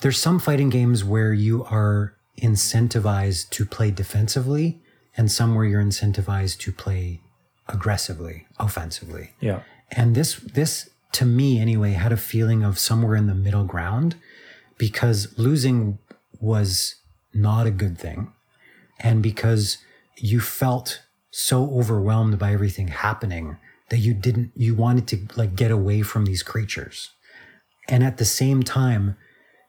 There's 0.00 0.18
some 0.18 0.38
fighting 0.38 0.70
games 0.70 1.04
where 1.04 1.32
you 1.32 1.64
are 1.64 2.14
incentivized 2.40 3.50
to 3.50 3.64
play 3.64 3.90
defensively, 3.90 4.80
and 5.16 5.30
some 5.30 5.54
where 5.54 5.64
you're 5.64 5.82
incentivized 5.82 6.58
to 6.60 6.72
play 6.72 7.20
aggressively, 7.68 8.46
offensively. 8.58 9.32
Yeah. 9.40 9.60
And 9.90 10.14
this 10.14 10.36
this 10.36 10.90
to 11.12 11.26
me 11.26 11.58
anyway 11.60 11.92
had 11.92 12.12
a 12.12 12.16
feeling 12.16 12.62
of 12.62 12.78
somewhere 12.78 13.16
in 13.16 13.26
the 13.26 13.34
middle 13.34 13.64
ground 13.64 14.16
because 14.78 15.38
losing 15.38 15.98
was 16.40 16.96
not 17.34 17.66
a 17.66 17.70
good 17.70 17.98
thing 17.98 18.32
and 18.98 19.22
because 19.22 19.78
you 20.16 20.40
felt 20.40 21.02
so 21.34 21.64
overwhelmed 21.72 22.38
by 22.38 22.52
everything 22.52 22.88
happening 22.88 23.56
that 23.88 23.98
you 23.98 24.12
didn't 24.14 24.52
you 24.54 24.74
wanted 24.74 25.08
to 25.08 25.26
like 25.34 25.56
get 25.56 25.70
away 25.70 26.02
from 26.02 26.26
these 26.26 26.42
creatures 26.42 27.10
and 27.88 28.04
at 28.04 28.18
the 28.18 28.24
same 28.24 28.62
time 28.62 29.16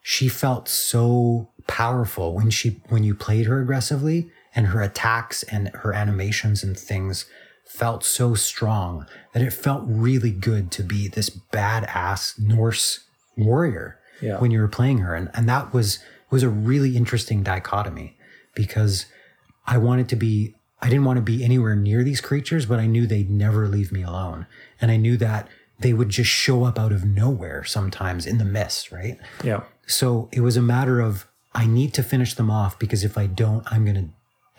she 0.01 0.27
felt 0.27 0.67
so 0.67 1.49
powerful 1.65 2.33
when 2.35 2.49
she 2.49 2.81
when 2.89 3.03
you 3.05 3.15
played 3.15 3.45
her 3.45 3.61
aggressively 3.61 4.29
and 4.53 4.67
her 4.67 4.81
attacks 4.81 5.41
and 5.43 5.69
her 5.69 5.93
animations 5.93 6.63
and 6.63 6.77
things 6.77 7.25
felt 7.65 8.03
so 8.03 8.35
strong 8.35 9.07
that 9.33 9.41
it 9.41 9.51
felt 9.51 9.83
really 9.87 10.31
good 10.31 10.69
to 10.69 10.83
be 10.83 11.07
this 11.07 11.29
badass 11.29 12.37
Norse 12.37 13.05
warrior 13.37 13.97
Yeah. 14.21 14.37
when 14.39 14.51
you 14.51 14.59
were 14.59 14.67
playing 14.67 14.97
her 14.99 15.15
and 15.15 15.29
and 15.33 15.47
that 15.47 15.73
was 15.73 15.99
was 16.29 16.43
a 16.43 16.49
really 16.49 16.97
interesting 16.97 17.41
dichotomy 17.41 18.17
because 18.53 19.05
I 19.65 19.77
wanted 19.77 20.09
to 20.09 20.17
be 20.17 20.55
I 20.83 20.89
didn't 20.89 21.05
want 21.05 21.17
to 21.17 21.21
be 21.23 21.43
anywhere 21.43 21.75
near 21.75 22.03
these 22.03 22.21
creatures 22.21 22.65
but 22.65 22.79
I 22.79 22.85
knew 22.87 23.07
they'd 23.07 23.29
never 23.29 23.67
leave 23.67 23.91
me 23.91 24.03
alone 24.03 24.45
and 24.81 24.91
I 24.91 24.97
knew 24.97 25.15
that 25.17 25.47
they 25.79 25.93
would 25.93 26.09
just 26.09 26.29
show 26.29 26.63
up 26.65 26.77
out 26.77 26.91
of 26.91 27.03
nowhere 27.05 27.63
sometimes 27.63 28.25
in 28.25 28.37
the 28.37 28.45
mist 28.45 28.91
right 28.91 29.17
Yeah. 29.43 29.63
so 29.87 30.29
it 30.31 30.41
was 30.41 30.57
a 30.57 30.61
matter 30.61 30.99
of 30.99 31.25
I 31.55 31.65
need 31.67 31.93
to 31.93 32.03
finish 32.03 32.33
them 32.33 32.49
off 32.49 32.79
because 32.79 33.03
if 33.03 33.15
I 33.17 33.27
don't, 33.27 33.63
I'm 33.71 33.85
gonna 33.85 34.09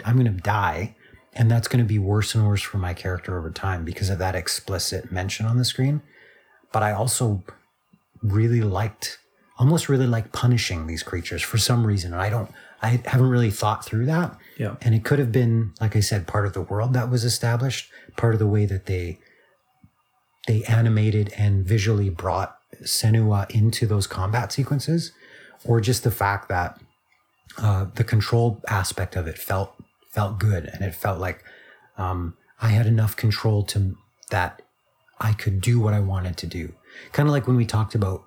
I'm 0.04 0.16
gonna 0.16 0.30
die. 0.30 0.94
And 1.36 1.50
that's 1.50 1.66
gonna 1.66 1.82
be 1.82 1.98
worse 1.98 2.36
and 2.36 2.46
worse 2.46 2.62
for 2.62 2.78
my 2.78 2.94
character 2.94 3.36
over 3.36 3.50
time 3.50 3.84
because 3.84 4.10
of 4.10 4.18
that 4.20 4.36
explicit 4.36 5.10
mention 5.10 5.44
on 5.44 5.56
the 5.58 5.64
screen. 5.64 6.02
But 6.70 6.84
I 6.84 6.92
also 6.92 7.42
really 8.22 8.60
liked 8.60 9.18
almost 9.58 9.88
really 9.88 10.06
like 10.06 10.32
punishing 10.32 10.86
these 10.86 11.02
creatures 11.02 11.42
for 11.42 11.58
some 11.58 11.86
reason. 11.86 12.12
And 12.12 12.20
I 12.20 12.28
don't 12.28 12.50
I 12.82 13.00
haven't 13.06 13.30
really 13.30 13.50
thought 13.50 13.84
through 13.84 14.06
that. 14.06 14.36
Yeah. 14.58 14.76
And 14.82 14.94
it 14.94 15.04
could 15.04 15.18
have 15.18 15.32
been, 15.32 15.72
like 15.80 15.96
I 15.96 16.00
said, 16.00 16.26
part 16.26 16.44
of 16.44 16.52
the 16.52 16.60
world 16.60 16.92
that 16.92 17.10
was 17.10 17.24
established, 17.24 17.90
part 18.16 18.34
of 18.34 18.38
the 18.38 18.46
way 18.46 18.66
that 18.66 18.86
they 18.86 19.18
they 20.46 20.62
animated 20.64 21.32
and 21.38 21.64
visually 21.64 22.10
brought 22.10 22.58
Senua 22.82 23.50
into 23.50 23.86
those 23.86 24.06
combat 24.06 24.52
sequences, 24.52 25.12
or 25.64 25.80
just 25.80 26.04
the 26.04 26.10
fact 26.10 26.48
that 26.50 26.78
uh, 27.56 27.86
the 27.94 28.04
control 28.04 28.60
aspect 28.68 29.16
of 29.16 29.26
it 29.26 29.38
felt 29.38 29.74
felt 30.10 30.38
good, 30.38 30.66
and 30.66 30.82
it 30.82 30.94
felt 30.94 31.18
like 31.18 31.42
um, 31.96 32.36
I 32.60 32.68
had 32.68 32.86
enough 32.86 33.16
control 33.16 33.62
to 33.64 33.96
that 34.30 34.60
I 35.20 35.32
could 35.32 35.60
do 35.60 35.80
what 35.80 35.94
I 35.94 36.00
wanted 36.00 36.36
to 36.38 36.46
do. 36.46 36.74
Kind 37.12 37.28
of 37.28 37.32
like 37.32 37.46
when 37.46 37.56
we 37.56 37.64
talked 37.64 37.94
about 37.94 38.24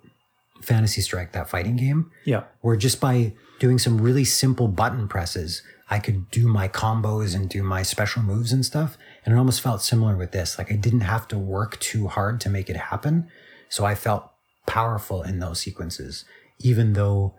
Fantasy 0.62 1.02
Strike, 1.02 1.32
that 1.34 1.50
fighting 1.50 1.76
game 1.78 2.12
Yeah. 2.26 2.44
where 2.62 2.76
just 2.76 3.00
by 3.00 3.34
doing 3.60 3.80
some 3.80 4.00
really 4.00 4.24
simple 4.26 4.68
button 4.68 5.08
presses, 5.08 5.62
I 5.90 6.00
could 6.00 6.30
do 6.32 6.48
my 6.48 6.68
combos 6.68 7.34
and 7.36 7.50
do 7.50 7.64
my 7.64 7.82
special 7.84 8.22
moves 8.22 8.52
and 8.52 8.66
stuff. 8.66 8.98
And 9.26 9.34
it 9.34 9.38
almost 9.38 9.62
felt 9.62 9.82
similar 9.82 10.16
with 10.18 10.32
this. 10.32 10.58
Like 10.58 10.72
I 10.72 10.76
didn't 10.76 11.02
have 11.02 11.28
to 11.30 11.38
work 11.38 11.80
too 11.80 12.08
hard 12.08 12.40
to 12.42 12.50
make 12.50 12.70
it 12.70 12.76
happen. 12.78 13.30
So 13.70 13.86
I 13.86 13.96
felt 13.96 14.30
powerful 14.66 15.24
in 15.24 15.40
those 15.40 15.60
sequences, 15.62 16.26
even 16.60 16.94
though 16.94 17.36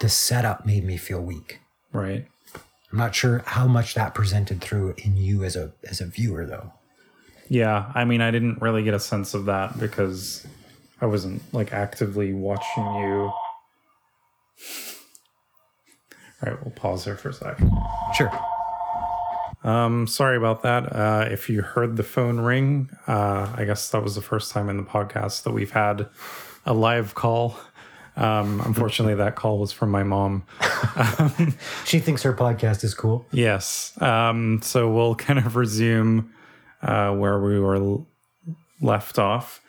the 0.00 0.08
setup 0.08 0.64
made 0.64 0.84
me 0.84 0.96
feel 0.96 1.20
weak. 1.20 1.60
Right. 1.92 2.26
I'm 2.90 2.98
not 2.98 3.14
sure 3.14 3.42
how 3.46 3.66
much 3.66 3.94
that 3.94 4.14
presented 4.14 4.60
through 4.60 4.94
in 4.98 5.16
you 5.16 5.44
as 5.44 5.54
a 5.56 5.72
as 5.88 6.00
a 6.00 6.06
viewer 6.06 6.44
though. 6.46 6.72
Yeah. 7.48 7.90
I 7.94 8.04
mean, 8.04 8.20
I 8.20 8.30
didn't 8.30 8.60
really 8.62 8.82
get 8.82 8.94
a 8.94 9.00
sense 9.00 9.34
of 9.34 9.44
that 9.46 9.78
because 9.78 10.46
I 11.00 11.06
wasn't 11.06 11.42
like 11.54 11.72
actively 11.72 12.32
watching 12.32 12.84
you. 12.84 13.32
All 16.42 16.52
right, 16.52 16.62
we'll 16.64 16.72
pause 16.74 17.04
there 17.04 17.16
for 17.16 17.30
a 17.30 17.32
sec. 17.32 17.58
Sure. 18.14 18.30
Um, 19.62 20.06
sorry 20.06 20.36
about 20.38 20.62
that. 20.62 20.84
Uh, 20.94 21.26
if 21.30 21.50
you 21.50 21.60
heard 21.62 21.96
the 21.96 22.02
phone 22.02 22.40
ring, 22.40 22.88
uh, 23.06 23.52
I 23.54 23.64
guess 23.64 23.90
that 23.90 24.02
was 24.02 24.14
the 24.14 24.22
first 24.22 24.52
time 24.52 24.70
in 24.70 24.78
the 24.78 24.82
podcast 24.82 25.42
that 25.42 25.52
we've 25.52 25.70
had 25.70 26.08
a 26.64 26.72
live 26.72 27.14
call. 27.14 27.58
Um, 28.16 28.60
unfortunately, 28.64 29.14
that 29.16 29.36
call 29.36 29.58
was 29.58 29.72
from 29.72 29.90
my 29.90 30.02
mom. 30.02 30.44
She 31.84 31.98
thinks 31.98 32.22
her 32.22 32.32
podcast 32.32 32.84
is 32.84 32.94
cool. 32.94 33.26
Yes. 33.32 34.00
Um, 34.00 34.60
so 34.62 34.90
we'll 34.90 35.14
kind 35.16 35.38
of 35.38 35.56
resume 35.56 36.30
uh, 36.82 37.12
where 37.14 37.38
we 37.40 37.58
were 37.58 37.76
l- 37.76 38.06
left 38.80 39.18
off, 39.18 39.60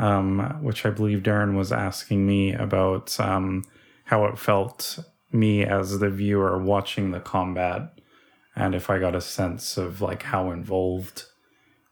um, 0.00 0.58
which 0.62 0.84
I 0.84 0.90
believe 0.90 1.22
Darren 1.22 1.56
was 1.56 1.70
asking 1.70 2.26
me 2.26 2.52
about 2.52 3.18
um, 3.20 3.64
how 4.04 4.24
it 4.24 4.38
felt 4.38 4.98
me 5.30 5.64
as 5.64 6.00
the 6.00 6.10
viewer 6.10 6.58
watching 6.58 7.12
the 7.12 7.20
combat 7.20 7.92
and 8.56 8.74
if 8.74 8.90
I 8.90 8.98
got 8.98 9.14
a 9.14 9.20
sense 9.20 9.76
of 9.76 10.00
like 10.00 10.24
how 10.24 10.50
involved 10.50 11.24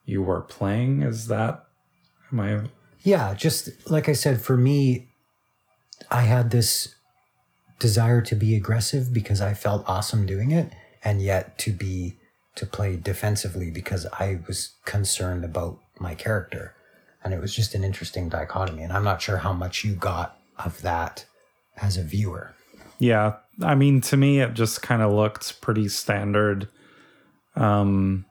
you 0.05 0.23
were 0.23 0.41
playing. 0.41 1.03
Is 1.03 1.29
that 1.29 1.65
am 2.33 2.41
I 2.41 2.63
Yeah, 3.03 3.35
just 3.35 3.91
like 3.91 4.09
I 4.09 4.13
said, 4.13 4.41
for 4.41 4.57
me, 4.57 5.09
I 6.11 6.23
had 6.23 6.51
this 6.51 6.95
desire 7.79 8.21
to 8.23 8.35
be 8.35 8.57
aggressive 8.57 9.13
because 9.13 9.41
I 9.41 9.55
felt 9.55 9.85
awesome 9.87 10.27
doing 10.27 10.51
it, 10.51 10.73
and 11.05 11.23
yet 11.23 11.59
to 11.59 11.73
be 11.73 12.17
to 12.57 12.67
play 12.67 12.97
defensively 12.97 13.71
because 13.71 14.07
I 14.19 14.41
was 14.49 14.75
concerned 14.85 15.45
about 15.45 15.79
my 16.01 16.15
character. 16.15 16.75
And 17.29 17.35
it 17.35 17.43
was 17.43 17.55
just 17.55 17.75
an 17.75 17.85
interesting 17.85 18.31
dichotomy. 18.31 18.83
And 18.83 18.91
I'm 18.91 19.05
not 19.05 19.21
sure 19.21 19.37
how 19.37 19.53
much 19.53 19.85
you 19.85 19.93
got 19.93 20.39
of 20.59 20.81
that 20.81 21.27
as 21.77 21.99
a 21.99 22.03
viewer. 22.03 22.55
Yeah, 22.99 23.35
I 23.63 23.75
mean, 23.75 24.01
to 24.01 24.17
me, 24.17 24.41
it 24.41 24.55
just 24.55 24.81
kind 24.81 25.03
of 25.03 25.13
looked 25.13 25.61
pretty 25.61 25.89
standard. 25.89 26.69
Um, 27.55 28.25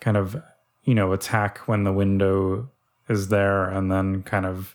kind 0.00 0.16
of, 0.16 0.42
you 0.82 0.96
know, 0.96 1.12
attack 1.12 1.58
when 1.68 1.84
the 1.84 1.92
window 1.92 2.70
is 3.08 3.28
there, 3.28 3.70
and 3.70 3.88
then 3.88 4.24
kind 4.24 4.44
of 4.44 4.74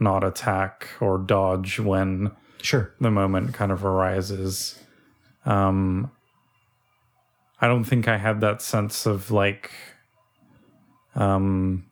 not 0.00 0.24
attack 0.24 0.88
or 0.98 1.18
dodge 1.18 1.78
when 1.78 2.30
Sure. 2.62 2.90
the 3.02 3.10
moment 3.10 3.52
kind 3.52 3.70
of 3.70 3.84
arises. 3.84 4.82
Um, 5.44 6.10
I 7.60 7.68
don't 7.68 7.84
think 7.84 8.08
I 8.08 8.16
had 8.16 8.40
that 8.40 8.62
sense 8.62 9.04
of 9.04 9.30
like, 9.30 9.70
um, 11.16 11.84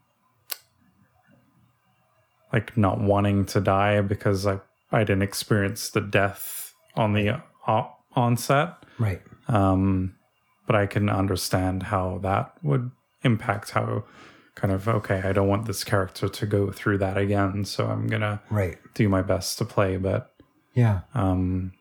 like 2.52 2.76
not 2.76 3.00
wanting 3.00 3.44
to 3.46 3.60
die 3.60 4.00
because 4.00 4.46
I 4.46 4.60
I 4.92 5.00
didn't 5.00 5.22
experience 5.22 5.90
the 5.90 6.00
death 6.00 6.72
on 6.94 7.14
the 7.14 7.40
o- 7.66 7.90
onset. 8.14 8.74
Right. 8.98 9.20
Um, 9.48 10.14
but 10.66 10.76
I 10.76 10.86
can 10.86 11.08
understand 11.08 11.84
how 11.84 12.18
that 12.22 12.52
would 12.62 12.90
impact 13.22 13.70
how 13.70 14.04
kind 14.54 14.72
of 14.72 14.86
okay, 14.86 15.20
I 15.24 15.32
don't 15.32 15.48
want 15.48 15.66
this 15.66 15.82
character 15.82 16.28
to 16.28 16.46
go 16.46 16.70
through 16.70 16.98
that 16.98 17.16
again, 17.18 17.64
so 17.64 17.86
I'm 17.86 18.06
gonna 18.06 18.40
Right. 18.50 18.78
do 18.94 19.08
my 19.08 19.22
best 19.22 19.58
to 19.58 19.64
play. 19.64 19.96
But 19.96 20.30
Yeah. 20.74 21.00
um, 21.14 21.72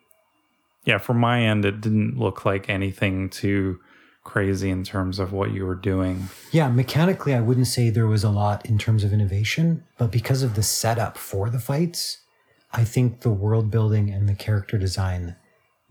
yeah, 0.85 0.97
from 0.97 1.19
my 1.19 1.41
end, 1.43 1.65
it 1.65 1.81
didn't 1.81 2.17
look 2.17 2.45
like 2.45 2.67
anything 2.69 3.29
too 3.29 3.79
crazy 4.23 4.69
in 4.69 4.83
terms 4.83 5.19
of 5.19 5.33
what 5.33 5.51
you 5.51 5.65
were 5.65 5.75
doing. 5.75 6.29
Yeah, 6.51 6.69
mechanically, 6.69 7.33
I 7.33 7.41
wouldn't 7.41 7.67
say 7.67 7.89
there 7.89 8.07
was 8.07 8.23
a 8.23 8.29
lot 8.29 8.65
in 8.65 8.77
terms 8.77 9.03
of 9.03 9.11
innovation, 9.11 9.83
but 9.97 10.11
because 10.11 10.43
of 10.43 10.55
the 10.55 10.63
setup 10.63 11.17
for 11.17 11.49
the 11.49 11.59
fights, 11.59 12.19
I 12.71 12.83
think 12.83 13.21
the 13.21 13.31
world 13.31 13.69
building 13.69 14.09
and 14.09 14.27
the 14.27 14.35
character 14.35 14.77
design 14.77 15.35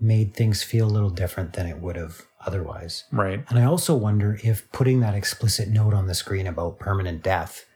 made 0.01 0.35
things 0.35 0.62
feel 0.62 0.87
a 0.87 0.90
little 0.90 1.11
different 1.11 1.53
than 1.53 1.66
it 1.66 1.79
would 1.79 1.97
have 1.97 2.23
otherwise. 2.45 3.05
Right. 3.12 3.45
And 3.49 3.59
I 3.59 3.64
also 3.64 3.95
wonder 3.95 4.38
if 4.42 4.71
putting 4.73 5.01
that 5.01 5.14
explicit 5.14 5.68
note 5.68 5.95
on 5.95 6.07
the 6.07 6.14
screen 6.14 6.47
about 6.47 6.81
permanent 6.81 7.23
death 7.23 7.66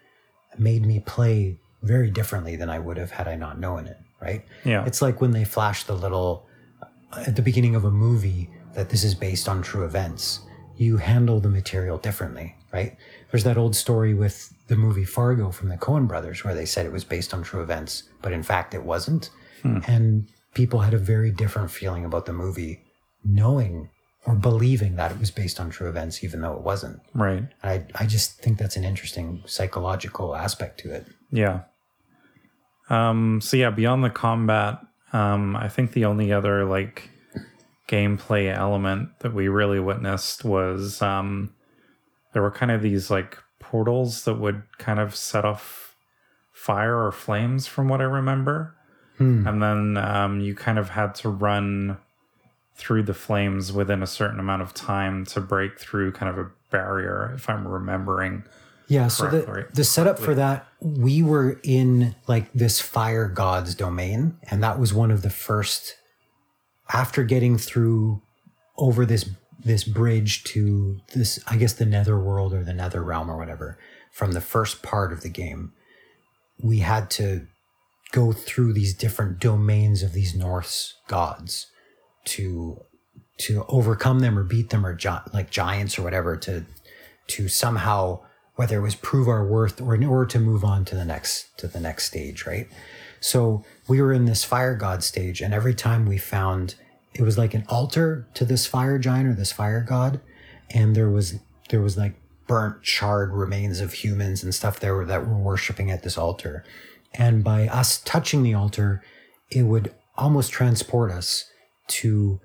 made 0.59 0.85
me 0.85 1.01
play 1.01 1.61
very 1.83 2.11
differently 2.11 2.57
than 2.57 2.69
I 2.69 2.81
would 2.81 2.97
have 2.97 3.13
had 3.13 3.29
I 3.29 3.37
not 3.37 3.61
known 3.61 3.87
it, 3.87 3.99
right? 4.21 4.45
Yeah. 4.65 4.85
It's 4.87 5.01
like 5.01 5.21
when 5.21 5.31
they 5.31 5.45
flash 5.45 5.85
the 5.85 5.95
little 5.95 6.49
uh, 6.83 7.25
at 7.27 7.37
the 7.37 7.43
beginning 7.43 7.77
of 7.77 7.85
a 7.85 7.91
movie 7.91 8.51
that 8.75 8.91
this 8.91 9.05
is 9.05 9.15
based 9.15 9.49
on 9.49 9.63
true 9.63 9.85
events. 9.85 10.41
You 10.77 10.99
handle 10.99 11.41
the 11.41 11.49
material 11.49 11.99
differently, 11.99 12.55
right? 12.73 12.97
There's 13.31 13.45
that 13.45 13.57
old 13.57 13.75
story 13.75 14.15
with 14.15 14.53
the 14.69 14.77
movie 14.77 15.05
Fargo 15.05 15.51
from 15.51 15.69
the 15.69 15.77
Coen 15.77 16.07
brothers 16.07 16.45
where 16.45 16.55
they 16.55 16.67
said 16.67 16.87
it 16.87 16.93
was 16.93 17.05
based 17.05 17.33
on 17.33 17.43
true 17.43 17.63
events, 17.63 18.05
but 18.23 18.33
in 18.33 18.43
fact 18.43 18.75
it 18.75 18.83
wasn't. 18.83 19.31
And 19.89 20.29
people 20.55 20.79
had 20.79 20.95
a 20.95 20.99
very 20.99 21.33
different 21.33 21.73
feeling 21.73 22.05
about 22.05 22.25
the 22.27 22.33
movie 22.33 22.85
knowing 23.25 23.91
or 24.25 24.37
believing 24.37 24.95
that 24.95 25.11
it 25.11 25.19
was 25.19 25.33
based 25.33 25.59
on 25.59 25.71
true 25.71 25.89
events 25.89 26.23
even 26.23 26.41
though 26.41 26.53
it 26.55 26.63
wasn't. 26.63 27.01
right. 27.15 27.39
And 27.39 27.51
I 27.65 27.85
I 27.97 28.07
just 28.07 28.39
think 28.41 28.59
that's 28.59 28.77
an 28.77 28.85
interesting 28.85 29.43
psychological 29.47 30.37
aspect 30.37 30.79
to 30.81 30.93
it. 30.93 31.07
Yeah. 31.33 31.63
Um, 32.89 33.41
so 33.41 33.57
yeah, 33.57 33.71
beyond 33.71 34.05
the 34.05 34.11
combat, 34.11 34.79
um, 35.13 35.57
I 35.57 35.69
think 35.69 35.93
the 35.93 36.05
only 36.05 36.33
other 36.33 36.65
like 36.65 37.11
gameplay 37.89 38.55
element 38.55 39.11
that 39.21 39.33
we 39.33 39.49
really 39.49 39.81
witnessed 39.81 40.45
was 40.45 41.01
um, 41.01 41.55
there 42.33 42.43
were 42.43 42.51
kind 42.51 42.71
of 42.73 42.83
these 42.83 43.11
like 43.11 43.39
portals 43.61 44.25
that 44.25 44.35
would 44.35 44.63
kind 44.79 44.99
of 45.01 45.15
set 45.15 45.45
off 45.45 45.97
fire 46.53 47.05
or 47.07 47.13
flames, 47.13 47.67
from 47.67 47.89
what 47.89 48.01
I 48.01 48.05
remember, 48.05 48.75
and 49.47 49.63
then 49.63 49.97
um, 49.97 50.41
you 50.41 50.55
kind 50.55 50.79
of 50.79 50.91
had 50.91 51.15
to 51.17 51.29
run 51.29 51.99
through 52.75 53.03
the 53.03 53.15
flames 53.15 53.73
within 53.73 54.03
a 54.03 54.07
certain 54.07 54.39
amount 54.39 54.63
of 54.63 54.75
time 54.75 55.25
to 55.25 55.41
break 55.41 55.79
through 55.79 56.13
kind 56.13 56.29
of 56.31 56.39
a 56.39 56.51
barrier, 56.71 57.33
if 57.35 57.49
I'm 57.49 57.67
remembering. 57.67 58.45
Yeah, 58.89 59.09
so 59.09 59.29
the, 59.29 59.67
the 59.75 59.85
setup 59.85 60.19
for 60.19 60.35
that, 60.35 60.67
we 60.81 61.23
were 61.23 61.59
in 61.63 62.15
like 62.29 62.53
this 62.53 62.81
fire 62.81 63.27
god's 63.29 63.75
domain, 63.75 64.37
and 64.51 64.63
that 64.63 64.79
was 64.79 64.93
one 64.93 65.11
of 65.11 65.23
the 65.23 65.31
first 65.31 65.97
after 66.93 67.25
getting 67.25 67.59
through 67.59 68.23
over 68.77 69.07
this 69.07 69.29
this 69.59 69.85
bridge 69.85 70.45
to 70.45 71.01
this 71.15 71.41
I 71.47 71.57
guess 71.57 71.73
the 71.73 71.87
nether 71.87 72.19
world 72.19 72.53
or 72.53 72.63
the 72.63 72.75
nether 72.75 73.03
realm 73.03 73.31
or 73.31 73.37
whatever 73.37 73.79
from 74.17 74.33
the 74.33 74.41
first 74.41 74.83
part 74.83 75.13
of 75.13 75.21
the 75.21 75.29
game, 75.29 75.75
we 76.59 76.79
had 76.79 77.11
to 77.11 77.47
go 78.13 78.33
through 78.33 78.73
these 78.73 78.95
different 78.95 79.39
domains 79.39 80.03
of 80.03 80.15
these 80.15 80.35
Norse 80.35 80.95
gods 81.07 81.67
to 82.25 82.81
to 83.41 83.67
overcome 83.69 84.21
them 84.21 84.39
or 84.39 84.43
beat 84.43 84.71
them 84.71 84.87
or 84.87 84.95
gi- 84.95 85.29
like 85.35 85.51
giants 85.51 85.99
or 85.99 86.03
whatever 86.03 86.35
to 86.35 86.65
to 87.27 87.47
somehow 87.47 88.21
whether 88.55 88.79
it 88.79 88.83
was 88.83 88.95
prove 88.95 89.29
our 89.29 89.47
worth 89.47 89.83
or 89.83 89.95
in 89.95 90.03
order 90.03 90.25
to 90.25 90.39
move 90.41 90.65
on 90.65 90.87
to 90.87 90.95
the 90.95 91.05
next 91.05 91.49
to 91.59 91.69
the 91.69 91.79
next 91.79 92.05
stage 92.05 92.47
right 92.47 92.69
so 93.27 93.65
we 93.89 94.01
were 94.01 94.13
in 94.13 94.25
this 94.25 94.45
fire 94.45 94.75
god 94.75 95.03
stage 95.03 95.41
and 95.41 95.53
every 95.53 95.75
time 95.75 96.07
we 96.07 96.19
found 96.19 96.75
it 97.15 97.23
was 97.23 97.39
like 97.39 97.55
an 97.55 97.65
altar 97.69 98.27
to 98.35 98.45
this 98.45 98.67
fire 98.67 98.99
giant 98.99 99.29
or 99.29 99.35
this 99.35 99.53
fire 99.53 99.85
god 99.87 100.21
and 100.71 100.95
there 100.95 101.11
was 101.11 101.39
there 101.71 101.81
was 101.81 101.97
like 101.97 102.15
burnt 102.47 102.83
charred 102.83 103.33
remains 103.33 103.81
of 103.81 103.93
humans 103.93 104.43
and 104.43 104.55
stuff 104.55 104.79
there 104.81 105.05
that 105.05 105.27
were 105.27 105.37
worshiping 105.37 105.91
at 105.91 106.03
this 106.03 106.17
altar 106.17 106.65
and 107.15 107.43
by 107.43 107.67
us 107.69 107.99
touching 108.05 108.43
the 108.43 108.55
altar 108.55 109.03
it 109.51 109.63
would 109.63 109.95
almost 110.17 110.53
transport 110.53 111.11
us 111.11 111.51
to 111.89 112.41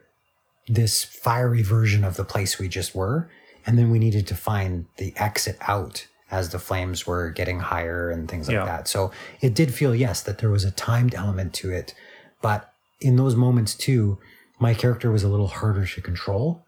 this 0.67 1.03
fiery 1.03 1.61
version 1.61 2.03
of 2.03 2.15
the 2.17 2.23
place 2.23 2.59
we 2.59 2.67
just 2.67 2.95
were. 2.95 3.29
And 3.65 3.77
then 3.77 3.91
we 3.91 3.99
needed 3.99 4.27
to 4.27 4.35
find 4.35 4.85
the 4.97 5.13
exit 5.17 5.57
out 5.61 6.07
as 6.31 6.49
the 6.49 6.59
flames 6.59 7.05
were 7.05 7.29
getting 7.29 7.59
higher 7.59 8.09
and 8.09 8.29
things 8.29 8.47
like 8.47 8.55
Yeah. 8.55 8.65
that. 8.65 8.87
So 8.87 9.11
it 9.41 9.53
did 9.53 9.73
feel, 9.73 9.93
yes, 9.93 10.21
that 10.23 10.37
there 10.39 10.49
was 10.49 10.63
a 10.63 10.71
timed 10.71 11.13
element 11.13 11.53
to 11.55 11.71
it. 11.71 11.93
But 12.41 12.73
in 13.01 13.17
those 13.17 13.35
moments 13.35 13.75
too, 13.75 14.17
my 14.59 14.73
character 14.73 15.11
was 15.11 15.23
a 15.23 15.27
little 15.27 15.47
harder 15.47 15.85
to 15.85 16.01
control. 16.01 16.65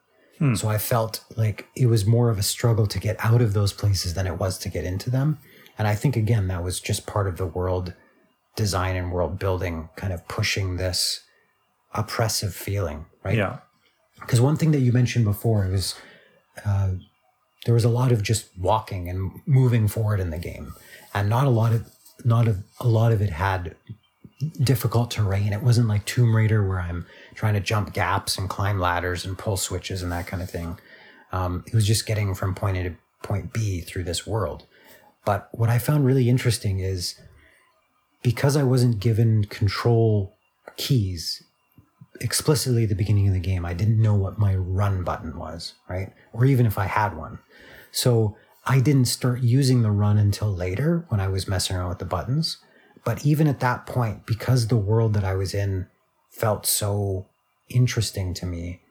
So 0.56 0.68
I 0.68 0.78
felt 0.78 1.24
like 1.38 1.68
it 1.74 1.86
was 1.86 2.06
more 2.06 2.30
of 2.30 2.38
a 2.38 2.44
struggle 2.44 2.86
to 2.88 3.00
get 3.00 3.16
out 3.24 3.42
of 3.42 3.54
those 3.54 3.72
places 3.72 4.14
than 4.14 4.28
it 4.28 4.38
was 4.40 4.58
to 4.60 4.68
get 4.70 4.84
into 4.84 5.10
them. 5.10 5.38
And 5.78 5.88
I 5.88 5.96
think, 5.96 6.18
again, 6.18 6.50
that 6.50 6.62
was 6.62 6.82
just 6.82 7.08
part 7.08 7.28
of 7.30 7.38
the 7.38 7.46
world 7.46 7.94
design 8.58 8.98
and 8.98 9.10
world 9.14 9.40
building 9.40 9.88
kind 9.96 10.12
of 10.12 10.28
pushing 10.28 10.76
this 10.76 11.22
oppressive 11.94 12.54
feeling, 12.54 13.06
right? 13.24 13.38
Yeah. 13.38 13.60
Because 14.20 14.42
one 14.42 14.58
thing 14.58 14.72
that 14.72 14.80
you 14.82 14.92
mentioned 14.92 15.24
before 15.24 15.66
was 15.72 15.96
uh, 16.66 16.90
there 17.66 17.74
was 17.74 17.86
a 17.86 17.90
lot 17.90 18.12
of 18.12 18.22
just 18.24 18.48
walking 18.58 19.10
and 19.10 19.42
moving 19.46 19.88
forward 19.88 20.20
in 20.20 20.30
the 20.30 20.38
game, 20.38 20.74
and 21.14 21.30
not 21.30 21.48
a 21.48 21.50
lot 21.50 21.74
of 21.74 21.90
not 22.26 22.48
of 22.48 22.64
a 22.80 22.88
lot 22.88 23.12
of 23.12 23.22
it 23.22 23.30
had 23.30 23.76
difficult 24.62 25.12
terrain. 25.12 25.54
It 25.54 25.64
wasn't 25.64 25.88
like 25.88 26.06
Tomb 26.06 26.36
Raider 26.36 26.68
where 26.68 26.80
I'm 26.80 27.06
trying 27.36 27.54
to 27.54 27.60
jump 27.60 27.94
gaps 27.94 28.38
and 28.38 28.50
climb 28.50 28.80
ladders 28.80 29.26
and 29.26 29.38
pull 29.38 29.58
switches 29.58 30.04
and 30.04 30.12
that 30.12 30.28
kind 30.28 30.44
of 30.44 30.50
thing. 30.50 30.80
Um, 31.32 31.64
it 31.68 31.74
was 31.74 31.88
just 31.88 32.06
getting 32.06 32.36
from 32.36 32.54
point 32.54 32.78
A 32.78 32.84
to 32.84 32.96
point 33.22 33.54
B 33.54 33.82
through 33.82 34.04
this 34.04 34.28
world. 34.28 34.66
But 35.26 35.48
what 35.54 35.70
I 35.70 35.80
found 35.80 36.06
really 36.06 36.30
interesting 36.30 36.80
is 36.80 37.20
because 38.22 38.58
I 38.58 38.64
wasn't 38.64 39.00
given 39.00 39.46
control 39.46 40.36
keys 40.76 41.44
explicitly 42.22 42.84
at 42.84 42.90
the 42.90 42.96
beginning 42.96 43.28
of 43.28 43.34
the 43.34 43.40
game, 43.40 43.66
I 43.66 43.74
didn't 43.74 44.02
know 44.02 44.16
what 44.16 44.38
my 44.38 44.56
run 44.56 45.04
button 45.04 45.38
was, 45.38 45.74
right? 45.90 46.14
Or 46.32 46.46
even 46.46 46.66
if 46.66 46.78
I 46.78 46.86
had 46.86 47.18
one. 47.18 47.40
So 47.92 48.38
I 48.66 48.80
didn't 48.80 49.06
start 49.06 49.42
using 49.42 49.82
the 49.82 49.92
run 49.92 50.18
until 50.18 50.54
later 50.54 51.06
when 51.10 51.20
I 51.20 51.28
was 51.28 51.48
messing 51.48 51.76
around 51.76 51.90
with 51.90 52.00
the 52.00 52.06
buttons. 52.06 52.58
But 53.04 53.26
even 53.26 53.48
at 53.48 53.60
that 53.60 53.86
point, 53.86 54.26
because 54.26 54.68
the 54.68 54.78
world 54.78 55.14
that 55.14 55.26
I 55.26 55.36
was 55.36 55.54
in 55.54 55.88
felt 56.30 56.66
so 56.66 57.28
interesting 57.70 58.34
to 58.36 58.46
me, 58.46 58.82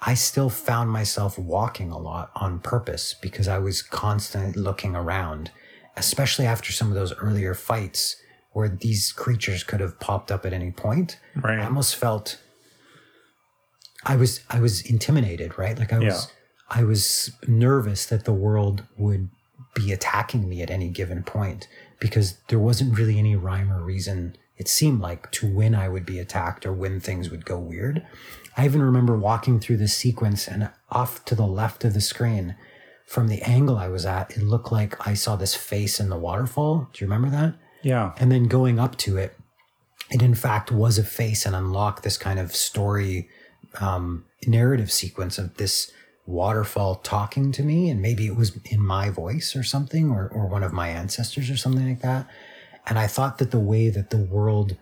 I 0.00 0.14
still 0.14 0.48
found 0.48 0.90
myself 0.90 1.38
walking 1.38 1.90
a 1.90 1.98
lot 1.98 2.30
on 2.36 2.60
purpose 2.60 3.14
because 3.20 3.48
I 3.48 3.58
was 3.58 3.82
constantly 3.82 4.60
looking 4.60 4.94
around, 4.94 5.50
especially 5.96 6.46
after 6.46 6.72
some 6.72 6.88
of 6.88 6.94
those 6.94 7.12
earlier 7.14 7.52
fights 7.54 8.16
where 8.52 8.68
these 8.68 9.12
creatures 9.12 9.62
could 9.62 9.80
have 9.80 10.00
popped 10.00 10.30
up 10.30 10.46
at 10.46 10.52
any 10.52 10.70
point. 10.70 11.18
Right. 11.36 11.58
I 11.58 11.64
almost 11.64 11.96
felt 11.96 12.40
I 14.04 14.16
was 14.16 14.40
I 14.48 14.60
was 14.60 14.80
intimidated, 14.82 15.58
right? 15.58 15.78
Like 15.78 15.92
I 15.92 15.98
was 15.98 16.04
Yeah. 16.04 16.80
I 16.80 16.84
was 16.84 17.30
nervous 17.46 18.06
that 18.06 18.24
the 18.24 18.32
world 18.32 18.84
would 18.96 19.30
be 19.74 19.92
attacking 19.92 20.48
me 20.48 20.60
at 20.62 20.70
any 20.70 20.88
given 20.88 21.22
point 21.22 21.68
because 21.98 22.38
there 22.48 22.58
wasn't 22.58 22.98
really 22.98 23.18
any 23.18 23.36
rhyme 23.36 23.72
or 23.72 23.82
reason 23.82 24.36
it 24.56 24.68
seemed 24.68 25.00
like 25.00 25.30
to 25.30 25.46
when 25.46 25.74
I 25.74 25.88
would 25.88 26.04
be 26.04 26.18
attacked 26.18 26.66
or 26.66 26.72
when 26.72 27.00
things 27.00 27.30
would 27.30 27.44
go 27.44 27.58
weird. 27.58 28.04
I 28.56 28.64
even 28.64 28.82
remember 28.82 29.16
walking 29.16 29.60
through 29.60 29.76
this 29.76 29.96
sequence 29.96 30.48
and 30.48 30.70
off 30.90 31.24
to 31.26 31.36
the 31.36 31.46
left 31.46 31.84
of 31.84 31.94
the 31.94 32.00
screen 32.00 32.56
from 33.06 33.28
the 33.28 33.40
angle 33.42 33.78
I 33.78 33.88
was 33.88 34.04
at, 34.04 34.32
it 34.32 34.42
looked 34.42 34.72
like 34.72 35.06
I 35.06 35.14
saw 35.14 35.36
this 35.36 35.54
face 35.54 36.00
in 36.00 36.10
the 36.10 36.18
waterfall. 36.18 36.88
Do 36.92 37.04
you 37.04 37.10
remember 37.10 37.30
that? 37.30 37.54
Yeah. 37.82 38.12
And 38.18 38.30
then 38.30 38.48
going 38.48 38.78
up 38.78 38.96
to 38.98 39.16
it, 39.16 39.34
it 40.10 40.20
in 40.20 40.34
fact 40.34 40.72
was 40.72 40.98
a 40.98 41.04
face 41.04 41.46
and 41.46 41.54
unlocked 41.54 42.02
this 42.02 42.18
kind 42.18 42.38
of 42.38 42.54
story 42.54 43.28
um, 43.80 44.24
narrative 44.46 44.90
sequence 44.90 45.38
of 45.38 45.56
this 45.56 45.92
waterfall 46.26 46.96
talking 46.96 47.52
to 47.52 47.62
me. 47.62 47.88
And 47.88 48.02
maybe 48.02 48.26
it 48.26 48.36
was 48.36 48.58
in 48.64 48.80
my 48.80 49.10
voice 49.10 49.56
or 49.56 49.62
something, 49.62 50.10
or, 50.10 50.28
or 50.28 50.46
one 50.46 50.62
of 50.62 50.72
my 50.72 50.88
ancestors 50.88 51.50
or 51.50 51.56
something 51.56 51.88
like 51.88 52.02
that. 52.02 52.26
And 52.86 52.98
I 52.98 53.06
thought 53.06 53.38
that 53.38 53.50
the 53.50 53.60
way 53.60 53.88
that 53.90 54.10
the 54.10 54.18
world 54.18 54.76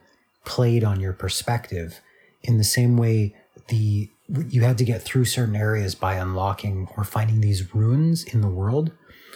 played 0.44 0.84
on 0.84 1.00
your 1.00 1.12
perspective, 1.12 2.00
in 2.42 2.58
the 2.58 2.64
same 2.64 2.96
way 2.96 3.34
the 3.68 4.08
you 4.48 4.62
had 4.62 4.78
to 4.78 4.84
get 4.84 5.02
through 5.02 5.24
certain 5.24 5.54
areas 5.54 5.94
by 5.94 6.14
unlocking 6.14 6.88
or 6.96 7.04
finding 7.04 7.40
these 7.40 7.74
runes 7.74 8.24
in 8.24 8.40
the 8.40 8.48
world. 8.48 8.90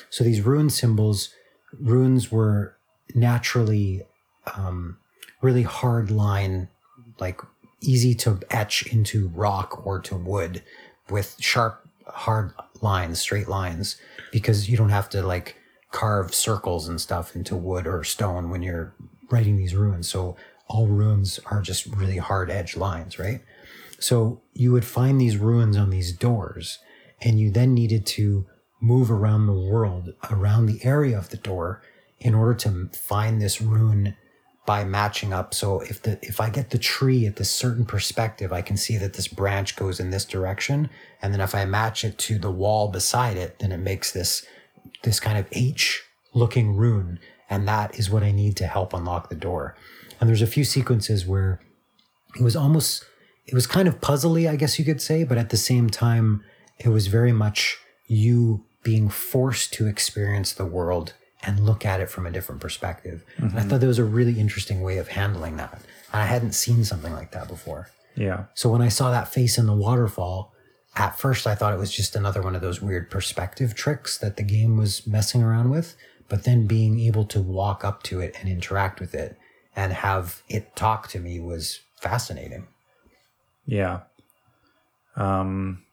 So 0.08 0.24
these 0.24 0.40
rune 0.40 0.70
symbols, 0.70 1.32
runes 1.78 2.32
were 2.32 2.76
naturally 3.14 4.02
um, 4.56 4.98
really 5.42 5.62
hard 5.62 6.10
line, 6.10 6.68
like 7.20 7.40
easy 7.80 8.14
to 8.14 8.40
etch 8.50 8.86
into 8.86 9.28
rock 9.28 9.86
or 9.86 10.00
to 10.00 10.16
wood 10.16 10.62
with 11.08 11.36
sharp, 11.40 11.88
hard 12.06 12.52
lines, 12.80 13.20
straight 13.20 13.48
lines, 13.48 13.96
because 14.32 14.68
you 14.68 14.76
don't 14.76 14.90
have 14.90 15.08
to 15.10 15.22
like 15.22 15.56
carve 15.90 16.34
circles 16.34 16.88
and 16.88 17.00
stuff 17.00 17.34
into 17.34 17.56
wood 17.56 17.86
or 17.86 18.04
stone 18.04 18.50
when 18.50 18.62
you're 18.62 18.94
writing 19.30 19.56
these 19.56 19.74
runes. 19.74 20.08
So 20.08 20.36
all 20.68 20.86
runes 20.86 21.40
are 21.46 21.62
just 21.62 21.86
really 21.86 22.18
hard 22.18 22.50
edge 22.50 22.76
lines, 22.76 23.18
right? 23.18 23.40
So 23.98 24.40
you 24.54 24.72
would 24.72 24.84
find 24.84 25.20
these 25.20 25.36
ruins 25.36 25.76
on 25.76 25.90
these 25.90 26.12
doors, 26.12 26.78
and 27.20 27.38
you 27.38 27.50
then 27.50 27.74
needed 27.74 28.06
to 28.06 28.46
move 28.80 29.10
around 29.10 29.46
the 29.46 29.52
world, 29.52 30.14
around 30.30 30.66
the 30.66 30.82
area 30.84 31.18
of 31.18 31.28
the 31.30 31.36
door, 31.36 31.82
in 32.18 32.34
order 32.34 32.54
to 32.54 32.88
find 32.96 33.40
this 33.40 33.60
rune 33.60 34.16
by 34.66 34.84
matching 34.84 35.32
up. 35.32 35.54
So 35.54 35.80
if 35.80 36.02
the 36.02 36.18
if 36.22 36.40
I 36.40 36.50
get 36.50 36.70
the 36.70 36.78
tree 36.78 37.26
at 37.26 37.36
this 37.36 37.50
certain 37.50 37.84
perspective, 37.84 38.52
I 38.52 38.62
can 38.62 38.76
see 38.76 38.96
that 38.98 39.14
this 39.14 39.28
branch 39.28 39.76
goes 39.76 40.00
in 40.00 40.10
this 40.10 40.24
direction, 40.24 40.90
and 41.22 41.32
then 41.32 41.40
if 41.40 41.54
I 41.54 41.64
match 41.64 42.04
it 42.04 42.18
to 42.18 42.38
the 42.38 42.50
wall 42.50 42.88
beside 42.88 43.36
it, 43.36 43.58
then 43.58 43.72
it 43.72 43.78
makes 43.78 44.12
this 44.12 44.44
this 45.02 45.20
kind 45.20 45.38
of 45.38 45.46
H 45.52 46.02
looking 46.34 46.76
rune, 46.76 47.18
and 47.48 47.66
that 47.66 47.98
is 47.98 48.10
what 48.10 48.22
I 48.22 48.30
need 48.32 48.56
to 48.58 48.66
help 48.66 48.92
unlock 48.92 49.28
the 49.28 49.34
door. 49.34 49.76
And 50.20 50.28
there's 50.28 50.42
a 50.42 50.46
few 50.46 50.64
sequences 50.64 51.26
where 51.26 51.60
it 52.36 52.42
was 52.42 52.54
almost 52.54 53.04
it 53.46 53.54
was 53.54 53.66
kind 53.66 53.88
of 53.88 54.00
puzzly, 54.00 54.48
I 54.48 54.56
guess 54.56 54.78
you 54.78 54.84
could 54.84 55.02
say, 55.02 55.24
but 55.24 55.38
at 55.38 55.50
the 55.50 55.56
same 55.56 55.90
time, 55.90 56.44
it 56.78 56.88
was 56.88 57.08
very 57.08 57.32
much 57.32 57.78
you 58.06 58.64
being 58.82 59.08
forced 59.08 59.72
to 59.74 59.86
experience 59.86 60.52
the 60.52 60.66
world 60.66 61.14
and 61.42 61.60
look 61.60 61.86
at 61.86 62.00
it 62.00 62.10
from 62.10 62.26
a 62.26 62.30
different 62.30 62.60
perspective. 62.60 63.24
And 63.38 63.58
I 63.58 63.62
thought 63.62 63.80
that 63.80 63.86
was 63.86 63.98
a 63.98 64.04
really 64.04 64.38
interesting 64.38 64.82
way 64.82 64.98
of 64.98 65.08
handling 65.08 65.56
that. 65.56 65.80
And 66.12 66.22
I 66.22 66.26
hadn't 66.26 66.52
seen 66.52 66.84
something 66.84 67.12
like 67.12 67.32
that 67.32 67.48
before. 67.48 67.88
Yeah. 68.14 68.44
So 68.54 68.68
when 68.68 68.82
I 68.82 68.88
saw 68.88 69.10
that 69.10 69.32
face 69.32 69.56
in 69.56 69.66
the 69.66 69.74
waterfall, 69.74 70.52
at 70.96 71.18
first 71.18 71.46
I 71.46 71.54
thought 71.54 71.72
it 71.72 71.78
was 71.78 71.92
just 71.92 72.16
another 72.16 72.42
one 72.42 72.54
of 72.54 72.60
those 72.60 72.82
weird 72.82 73.10
perspective 73.10 73.74
tricks 73.74 74.18
that 74.18 74.36
the 74.36 74.42
game 74.42 74.76
was 74.76 75.06
messing 75.06 75.42
around 75.42 75.70
with. 75.70 75.96
But 76.28 76.44
then 76.44 76.66
being 76.66 77.00
able 77.00 77.24
to 77.26 77.40
walk 77.40 77.84
up 77.84 78.02
to 78.04 78.20
it 78.20 78.36
and 78.38 78.48
interact 78.48 79.00
with 79.00 79.14
it 79.14 79.38
and 79.74 79.92
have 79.92 80.42
it 80.48 80.76
talk 80.76 81.08
to 81.08 81.20
me 81.20 81.40
was 81.40 81.80
fascinating. 82.00 82.66
Yeah. 83.66 84.00
Um 85.16 85.84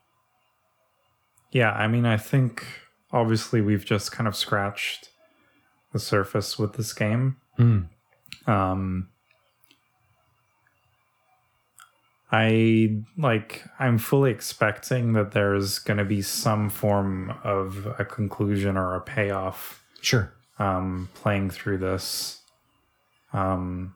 Yeah, 1.52 1.72
I 1.72 1.88
mean 1.88 2.06
I 2.06 2.18
think 2.18 2.66
obviously 3.12 3.62
we've 3.62 3.86
just 3.86 4.12
kind 4.12 4.28
of 4.28 4.36
scratched 4.36 5.10
the 5.94 6.00
surface 6.00 6.58
with 6.60 6.74
this 6.74 6.94
game. 6.94 7.38
Um 8.46 9.10
I 12.32 12.98
like 13.18 13.64
I'm 13.80 13.98
fully 13.98 14.32
expecting 14.32 15.14
that 15.14 15.32
there's 15.32 15.80
going 15.80 15.98
to 15.98 16.04
be 16.06 16.22
some 16.22 16.70
form 16.70 17.34
of 17.44 17.88
a 17.98 18.04
conclusion 18.04 18.76
or 18.78 18.96
a 18.96 19.02
payoff 19.02 19.82
Sure. 20.02 20.34
um, 20.60 21.10
playing 21.16 21.50
through 21.52 21.78
this. 21.78 22.42
Um, 23.32 23.96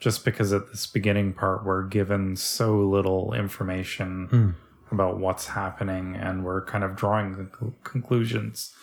just 0.00 0.24
because 0.24 0.52
at 0.52 0.68
this 0.70 0.86
beginning 0.86 1.32
part, 1.34 1.64
we're 1.64 1.84
given 1.84 2.34
so 2.36 2.78
little 2.80 3.32
information 3.32 4.54
about 4.90 5.18
what's 5.18 5.46
happening, 5.48 6.14
and 6.16 6.44
we're 6.44 6.64
kind 6.64 6.84
of 6.84 6.94
drawing 6.96 7.34
conc- 7.34 7.74
conclusions 7.84 8.74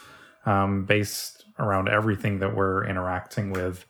um, 0.45 0.85
based 0.85 1.45
around 1.59 1.89
everything 1.89 2.39
that 2.39 2.55
we're 2.55 2.85
interacting 2.85 3.51
with. 3.51 3.85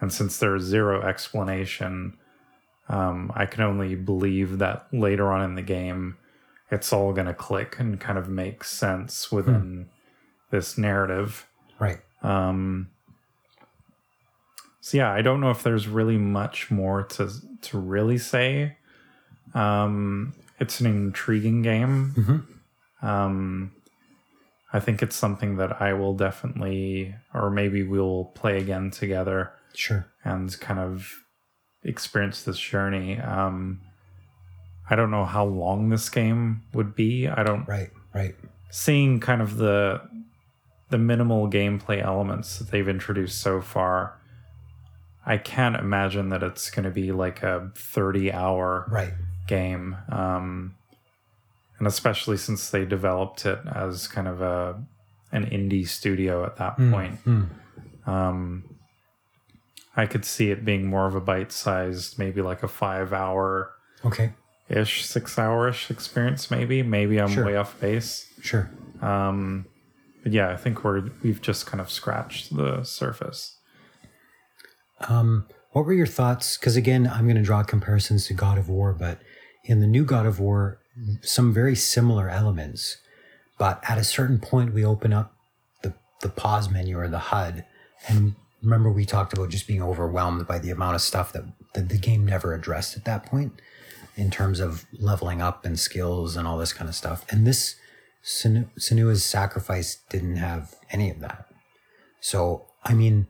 And 0.00 0.12
since 0.12 0.38
there's 0.38 0.62
zero 0.62 1.02
explanation, 1.02 2.16
um, 2.88 3.32
I 3.34 3.46
can 3.46 3.62
only 3.62 3.94
believe 3.94 4.58
that 4.58 4.86
later 4.92 5.32
on 5.32 5.42
in 5.42 5.54
the 5.54 5.62
game, 5.62 6.16
it's 6.70 6.92
all 6.92 7.12
going 7.12 7.26
to 7.26 7.34
click 7.34 7.76
and 7.78 8.00
kind 8.00 8.18
of 8.18 8.28
make 8.28 8.64
sense 8.64 9.30
within 9.32 9.88
this 10.50 10.76
narrative. 10.76 11.46
Right. 11.78 11.98
Um, 12.22 12.90
so 14.80 14.98
yeah, 14.98 15.12
I 15.12 15.22
don't 15.22 15.40
know 15.40 15.50
if 15.50 15.62
there's 15.62 15.88
really 15.88 16.16
much 16.16 16.70
more 16.70 17.02
to 17.02 17.30
to 17.62 17.78
really 17.78 18.18
say. 18.18 18.76
Um, 19.54 20.34
it's 20.60 20.80
an 20.80 20.86
intriguing 20.86 21.62
game. 21.62 22.12
Um, 23.02 23.72
I 24.72 24.80
think 24.80 25.02
it's 25.02 25.16
something 25.16 25.56
that 25.56 25.80
I 25.80 25.92
will 25.92 26.14
definitely, 26.14 27.14
or 27.32 27.50
maybe 27.50 27.82
we'll 27.82 28.26
play 28.34 28.58
again 28.58 28.90
together 28.90 29.52
Sure. 29.74 30.06
and 30.24 30.58
kind 30.60 30.80
of 30.80 31.12
experience 31.82 32.42
this 32.42 32.58
journey. 32.58 33.18
Um, 33.20 33.80
I 34.90 34.96
don't 34.96 35.10
know 35.10 35.24
how 35.24 35.44
long 35.44 35.88
this 35.88 36.08
game 36.08 36.62
would 36.72 36.94
be. 36.94 37.28
I 37.28 37.42
don't 37.42 37.66
Right. 37.68 37.90
Right. 38.14 38.34
seeing 38.70 39.20
kind 39.20 39.40
of 39.42 39.56
the 39.56 40.00
the 40.90 40.98
minimal 40.98 41.50
gameplay 41.50 42.00
elements 42.00 42.58
that 42.58 42.70
they've 42.70 42.88
introduced 42.88 43.40
so 43.42 43.60
far 43.60 44.20
i 45.26 45.36
can't 45.36 45.74
imagine 45.74 46.28
that 46.28 46.44
it's 46.44 46.70
going 46.70 46.84
to 46.84 46.90
be 46.92 47.10
like 47.10 47.42
a 47.42 47.72
30 47.74 48.30
hour 48.32 48.86
Right. 48.88 49.12
game 49.48 49.96
um 50.08 50.75
and 51.78 51.86
especially 51.86 52.36
since 52.36 52.70
they 52.70 52.84
developed 52.84 53.44
it 53.46 53.58
as 53.74 54.08
kind 54.08 54.28
of 54.28 54.40
a 54.40 54.82
an 55.32 55.44
indie 55.46 55.86
studio 55.86 56.44
at 56.44 56.56
that 56.56 56.76
point 56.76 57.18
um 58.06 58.64
i 59.96 60.06
could 60.06 60.24
see 60.24 60.50
it 60.50 60.64
being 60.64 60.86
more 60.86 61.06
of 61.06 61.14
a 61.14 61.20
bite-sized 61.20 62.18
maybe 62.18 62.40
like 62.42 62.62
a 62.62 62.68
five 62.68 63.12
hour 63.12 63.72
Okay. 64.04 64.32
ish 64.68 65.04
six 65.04 65.38
hour 65.38 65.68
ish 65.68 65.90
experience 65.90 66.50
maybe 66.50 66.82
maybe 66.82 67.18
i'm 67.20 67.28
Sure. 67.30 67.44
way 67.46 67.56
off 67.56 67.78
base 67.80 68.28
Sure. 68.40 68.70
um, 69.02 69.66
but 70.22 70.32
yeah, 70.32 70.50
I 70.50 70.56
think 70.56 70.82
we're 70.82 71.04
we've 71.22 71.40
just 71.40 71.66
kind 71.66 71.80
of 71.80 71.88
scratched 71.90 72.56
the 72.56 72.82
surface. 72.82 73.56
Um, 75.08 75.46
what 75.70 75.84
were 75.84 75.92
your 75.92 76.06
thoughts? 76.06 76.56
Because 76.58 76.74
again, 76.76 77.06
I'm 77.06 77.26
going 77.26 77.36
to 77.36 77.42
draw 77.42 77.62
comparisons 77.62 78.26
to 78.26 78.34
God 78.34 78.58
of 78.58 78.68
War, 78.68 78.92
but 78.92 79.20
in 79.64 79.80
the 79.80 79.86
new 79.86 80.04
God 80.04 80.26
of 80.26 80.40
War, 80.40 80.80
some 81.22 81.52
very 81.52 81.76
similar 81.76 82.28
elements. 82.28 82.98
But 83.58 83.82
at 83.88 83.98
a 83.98 84.04
certain 84.04 84.38
point, 84.38 84.74
we 84.74 84.84
open 84.84 85.12
up 85.12 85.34
the 85.82 85.94
the 86.20 86.28
pause 86.28 86.70
menu 86.70 86.98
or 86.98 87.08
the 87.08 87.18
HUD, 87.18 87.64
and 88.08 88.34
remember 88.62 88.90
we 88.90 89.04
talked 89.04 89.32
about 89.32 89.50
just 89.50 89.66
being 89.66 89.82
overwhelmed 89.82 90.46
by 90.46 90.58
the 90.58 90.70
amount 90.70 90.94
of 90.94 91.00
stuff 91.00 91.32
that, 91.32 91.44
that 91.74 91.88
the 91.88 91.98
game 91.98 92.26
never 92.26 92.52
addressed 92.54 92.96
at 92.96 93.04
that 93.04 93.26
point, 93.26 93.60
in 94.16 94.30
terms 94.30 94.60
of 94.60 94.86
leveling 94.98 95.40
up 95.40 95.64
and 95.64 95.78
skills 95.78 96.36
and 96.36 96.46
all 96.46 96.58
this 96.58 96.72
kind 96.72 96.88
of 96.88 96.94
stuff. 96.94 97.24
And 97.30 97.46
this 97.46 97.76
Senu- 98.24 98.68
Senua's 98.78 99.24
sacrifice 99.24 99.98
didn't 100.10 100.36
have 100.36 100.74
any 100.90 101.10
of 101.10 101.20
that. 101.20 101.46
So 102.20 102.66
I 102.84 102.94
mean, 102.94 103.26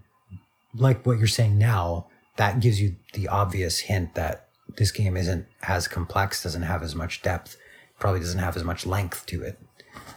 like 0.74 1.06
what 1.06 1.18
you're 1.18 1.26
saying 1.26 1.58
now, 1.58 2.08
that 2.36 2.60
gives 2.60 2.80
you 2.80 2.96
the 3.12 3.28
obvious 3.28 3.80
hint 3.80 4.14
that 4.14 4.45
this 4.76 4.90
game 4.90 5.16
isn't 5.16 5.46
as 5.62 5.88
complex, 5.88 6.42
doesn't 6.42 6.62
have 6.62 6.82
as 6.82 6.94
much 6.94 7.22
depth, 7.22 7.56
probably 7.98 8.20
doesn't 8.20 8.38
have 8.38 8.56
as 8.56 8.64
much 8.64 8.86
length 8.86 9.26
to 9.26 9.42
it. 9.42 9.58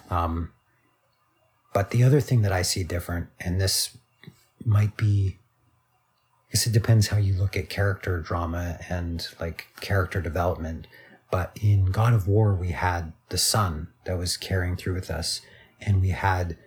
Um, 0.09 0.51
but 1.73 1.91
the 1.91 2.03
other 2.03 2.19
thing 2.19 2.41
that 2.41 2.51
I 2.51 2.61
see 2.61 2.83
different, 2.83 3.27
and 3.39 3.59
this 3.61 3.97
might 4.65 4.97
be, 4.97 5.37
I 6.49 6.53
guess 6.53 6.67
it 6.67 6.73
depends 6.73 7.07
how 7.07 7.17
you 7.17 7.33
look 7.33 7.55
at 7.55 7.69
character 7.69 8.19
drama 8.19 8.79
and 8.89 9.27
like 9.39 9.67
character 9.79 10.21
development. 10.21 10.87
But 11.31 11.57
in 11.61 11.85
God 11.85 12.13
of 12.13 12.27
War, 12.27 12.55
we 12.55 12.71
had 12.71 13.13
the 13.29 13.37
son 13.37 13.89
that 14.05 14.17
was 14.17 14.35
carrying 14.35 14.75
through 14.75 14.95
with 14.95 15.11
us, 15.11 15.41
and 15.79 16.01
we 16.01 16.09
had 16.09 16.57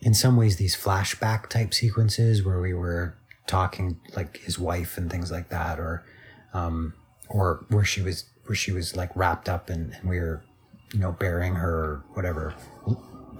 in 0.00 0.14
some 0.14 0.36
ways 0.36 0.56
these 0.56 0.76
flashback 0.76 1.48
type 1.48 1.74
sequences 1.74 2.44
where 2.44 2.60
we 2.60 2.72
were 2.72 3.16
talking 3.46 3.98
like 4.14 4.36
his 4.38 4.58
wife 4.58 4.96
and 4.96 5.10
things 5.10 5.32
like 5.32 5.48
that 5.48 5.80
or 5.80 6.04
um 6.52 6.92
or 7.30 7.64
where 7.68 7.84
she 7.84 8.00
was 8.02 8.24
where 8.46 8.56
she 8.56 8.72
was 8.72 8.96
like 8.96 9.10
wrapped 9.14 9.48
up 9.48 9.68
and, 9.70 9.92
and 9.94 10.08
we 10.08 10.18
were 10.18 10.42
you 10.92 10.98
know 11.00 11.12
burying 11.12 11.54
her 11.54 11.70
or 11.84 12.04
whatever 12.14 12.54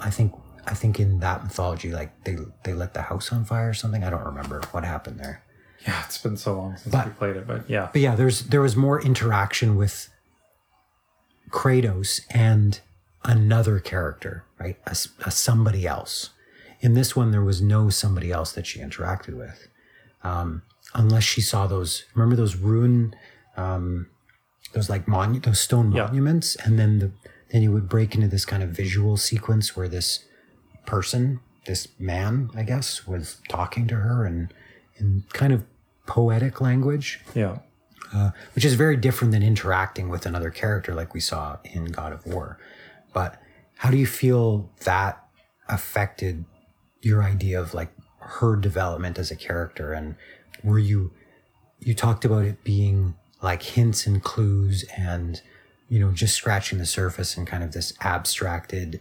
i 0.01 0.11
think 0.11 0.33
i 0.67 0.75
think 0.75 1.01
in 1.01 1.21
that 1.21 1.43
mythology 1.43 1.91
like 1.93 2.25
they 2.25 2.37
they 2.65 2.75
lit 2.75 2.93
the 2.95 3.03
house 3.03 3.33
on 3.33 3.45
fire 3.45 3.71
or 3.71 3.75
something 3.75 4.05
i 4.05 4.11
don't 4.11 4.25
remember 4.25 4.61
what 4.73 4.85
happened 4.85 5.19
there 5.19 5.43
Yeah, 5.87 6.03
it's 6.05 6.19
been 6.19 6.37
so 6.37 6.57
long 6.59 6.77
since 6.77 6.93
But- 6.93 7.07
we 7.07 7.13
played 7.13 7.37
it, 7.37 7.47
but 7.47 7.69
yeah, 7.71 7.89
but 7.93 8.01
yeah, 8.03 8.15
there's 8.17 8.43
there 8.53 8.61
was 8.61 8.77
more 8.77 9.01
interaction 9.01 9.77
with 9.77 10.11
Kratos 11.51 12.21
and 12.31 12.81
another 13.25 13.79
character, 13.81 14.45
right? 14.59 14.77
a, 14.87 14.97
a 15.25 15.31
somebody 15.31 15.87
else. 15.87 16.31
In 16.81 16.95
this 16.95 17.17
one, 17.17 17.31
there 17.31 17.43
was 17.45 17.61
no 17.63 17.89
somebody 17.91 18.31
else 18.31 18.53
that 18.53 18.67
she 18.67 18.81
interacted 18.81 19.35
with, 19.37 19.69
um, 20.23 20.63
unless 20.95 21.25
she 21.25 21.41
saw 21.41 21.67
those. 21.67 22.05
Remember 22.15 22.37
those 22.37 22.57
rune, 22.57 23.15
um, 23.59 24.07
those 24.73 24.89
like 24.89 25.07
monu- 25.07 25.43
those 25.43 25.61
stone 25.61 25.93
Yeah. 25.93 26.07
monuments, 26.07 26.57
and 26.57 26.79
then 26.79 26.99
the 27.01 27.11
then 27.51 27.63
you 27.63 27.73
would 27.73 27.89
break 27.89 28.15
into 28.15 28.29
this 28.29 28.45
kind 28.45 28.63
of 28.63 28.71
visual 28.71 29.17
sequence 29.17 29.75
where 29.75 29.89
this 29.89 30.25
person, 30.87 31.41
this 31.67 31.89
man, 31.99 32.51
I 32.55 32.63
guess, 32.63 33.07
was 33.07 33.41
talking 33.49 33.87
to 33.89 33.97
her 33.97 34.25
and 34.25 34.53
and 34.99 35.29
kind 35.31 35.53
of 35.53 35.65
poetic 36.07 36.61
language, 36.61 37.21
Yeah. 37.35 37.59
uh, 38.13 38.31
which 38.55 38.65
is 38.65 38.75
very 38.75 38.97
different 38.97 39.33
than 39.33 39.43
interacting 39.43 40.09
with 40.09 40.27
another 40.27 40.51
character 40.51 40.95
like 40.95 41.15
we 41.15 41.21
saw 41.21 41.59
in 41.65 41.87
God 41.87 42.13
of 42.13 42.27
War. 42.27 42.59
But 43.15 43.41
how 43.77 43.91
do 43.91 43.97
you 43.97 44.07
feel 44.07 44.71
that 44.85 45.23
affected 45.69 46.45
your 47.03 47.23
idea 47.23 47.61
of 47.61 47.75
like 47.75 47.93
her 48.21 48.57
development 48.57 49.19
as 49.19 49.31
a 49.31 49.37
character? 49.37 49.93
And 49.93 50.17
were 50.65 50.79
you, 50.81 51.13
you 51.79 51.95
talked 51.95 52.25
about 52.25 52.45
it 52.45 52.65
being 52.65 53.15
like 53.43 53.63
hints 53.63 54.07
and 54.07 54.23
clues 54.23 54.85
and, 54.97 55.41
you 55.89 56.01
know, 56.01 56.13
just 56.13 56.35
scratching 56.35 56.79
the 56.79 56.87
surface 56.87 57.37
and 57.37 57.47
kind 57.47 57.63
of 57.63 57.73
this 57.73 57.93
abstracted 58.01 59.01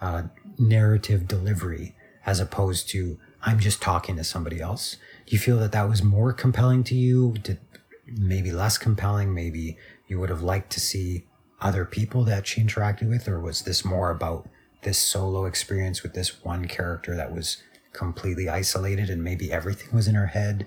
uh, 0.00 0.24
narrative 0.58 1.28
delivery 1.28 1.94
as 2.24 2.40
opposed 2.40 2.88
to 2.90 3.18
I'm 3.42 3.60
just 3.60 3.80
talking 3.80 4.16
to 4.16 4.24
somebody 4.24 4.60
else. 4.60 4.96
Do 5.26 5.34
you 5.34 5.38
feel 5.38 5.58
that 5.58 5.72
that 5.72 5.88
was 5.88 6.02
more 6.02 6.32
compelling 6.32 6.82
to 6.84 6.96
you? 6.96 7.34
Did 7.42 7.58
maybe 8.06 8.50
less 8.50 8.76
compelling? 8.76 9.32
Maybe 9.32 9.78
you 10.08 10.18
would 10.18 10.30
have 10.30 10.42
liked 10.42 10.70
to 10.72 10.80
see 10.80 11.24
other 11.60 11.84
people 11.84 12.24
that 12.24 12.46
she 12.46 12.60
interacted 12.60 13.08
with, 13.08 13.28
or 13.28 13.40
was 13.40 13.62
this 13.62 13.84
more 13.84 14.10
about 14.10 14.48
this 14.82 14.98
solo 14.98 15.46
experience 15.46 16.02
with 16.02 16.14
this 16.14 16.44
one 16.44 16.66
character 16.66 17.16
that 17.16 17.32
was 17.32 17.62
completely 17.92 18.48
isolated 18.48 19.08
and 19.08 19.22
maybe 19.22 19.52
everything 19.52 19.94
was 19.94 20.08
in 20.08 20.16
her 20.16 20.26
head? 20.26 20.66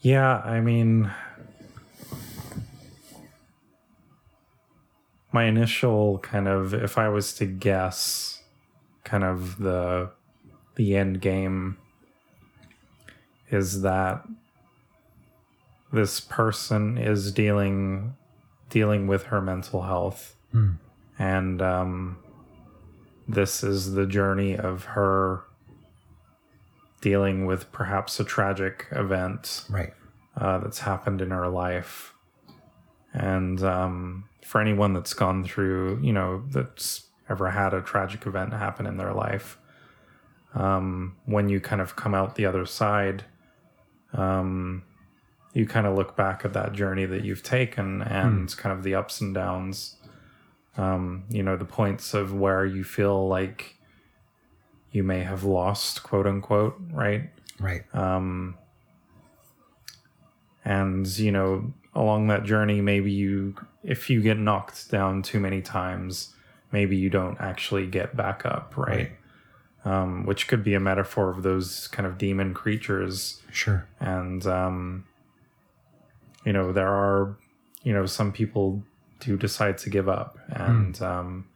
Yeah, 0.00 0.38
I 0.38 0.60
mean, 0.60 1.10
my 5.32 5.44
initial 5.44 6.18
kind 6.18 6.48
of, 6.48 6.72
if 6.74 6.96
I 6.98 7.08
was 7.08 7.34
to 7.34 7.46
guess, 7.46 8.42
kind 9.04 9.24
of 9.24 9.58
the 9.58 10.10
the 10.76 10.96
end 10.96 11.20
game 11.20 11.76
is 13.50 13.82
that 13.82 14.24
this 15.92 16.20
person 16.20 16.98
is 16.98 17.32
dealing 17.32 18.14
dealing 18.70 19.06
with 19.06 19.24
her 19.24 19.40
mental 19.40 19.82
health, 19.82 20.36
and 21.18 21.60
um, 21.62 22.18
this 23.26 23.62
is 23.64 23.92
the 23.94 24.06
journey 24.06 24.56
of 24.56 24.84
her 24.84 25.42
dealing 27.00 27.46
with 27.46 27.70
perhaps 27.72 28.18
a 28.20 28.24
tragic 28.24 28.86
event 28.92 29.64
Right. 29.70 29.94
uh, 30.36 30.58
that's 30.58 30.80
happened 30.80 31.20
in 31.22 31.30
her 31.30 31.48
life. 31.48 32.12
And 33.12 33.62
um, 33.62 34.24
for 34.48 34.62
anyone 34.62 34.94
that's 34.94 35.12
gone 35.12 35.44
through, 35.44 36.00
you 36.02 36.10
know, 36.10 36.42
that's 36.48 37.06
ever 37.28 37.50
had 37.50 37.74
a 37.74 37.82
tragic 37.82 38.26
event 38.26 38.54
happen 38.54 38.86
in 38.86 38.96
their 38.96 39.12
life, 39.12 39.58
um, 40.54 41.16
when 41.26 41.50
you 41.50 41.60
kind 41.60 41.82
of 41.82 41.96
come 41.96 42.14
out 42.14 42.34
the 42.34 42.46
other 42.46 42.64
side, 42.64 43.24
um, 44.14 44.82
you 45.52 45.66
kind 45.66 45.86
of 45.86 45.94
look 45.94 46.16
back 46.16 46.46
at 46.46 46.54
that 46.54 46.72
journey 46.72 47.04
that 47.04 47.26
you've 47.26 47.42
taken 47.42 48.00
and 48.00 48.56
kind 48.56 48.72
of 48.72 48.82
the 48.84 48.94
ups 48.94 49.20
and 49.20 49.34
downs. 49.34 49.96
Um, 50.78 51.24
you 51.28 51.42
know, 51.42 51.58
the 51.58 51.66
points 51.66 52.14
of 52.14 52.32
where 52.32 52.64
you 52.64 52.84
feel 52.84 53.28
like 53.28 53.76
you 54.92 55.02
may 55.02 55.20
have 55.20 55.44
lost, 55.44 56.02
quote 56.02 56.26
unquote, 56.26 56.80
right? 56.90 57.28
Right. 57.60 57.82
Um, 57.94 58.56
and 60.64 61.06
you 61.18 61.32
know 61.32 61.74
along 61.94 62.26
that 62.28 62.44
journey 62.44 62.80
maybe 62.80 63.10
you 63.10 63.54
if 63.82 64.08
you 64.10 64.20
get 64.22 64.38
knocked 64.38 64.90
down 64.90 65.22
too 65.22 65.40
many 65.40 65.60
times 65.62 66.34
maybe 66.70 66.96
you 66.96 67.08
don't 67.10 67.40
actually 67.40 67.86
get 67.86 68.14
back 68.16 68.44
up 68.44 68.74
right, 68.76 69.12
Um, 69.84 70.26
which 70.26 70.48
could 70.48 70.62
be 70.62 70.74
a 70.74 70.80
metaphor 70.80 71.30
of 71.30 71.42
those 71.42 71.88
kind 71.88 72.06
of 72.06 72.18
demon 72.18 72.52
creatures. 72.52 73.40
Sure. 73.52 73.86
and 74.00 74.46
um, 74.46 75.04
you 76.44 76.52
know 76.52 76.72
there 76.72 76.88
are 76.88 77.36
you 77.82 77.92
know 77.92 78.06
some 78.06 78.32
people 78.32 78.82
do 79.20 79.36
decide 79.36 79.78
to 79.78 79.90
give 79.90 80.08
up. 80.08 80.38
And 80.48 81.00
um, 81.02 81.46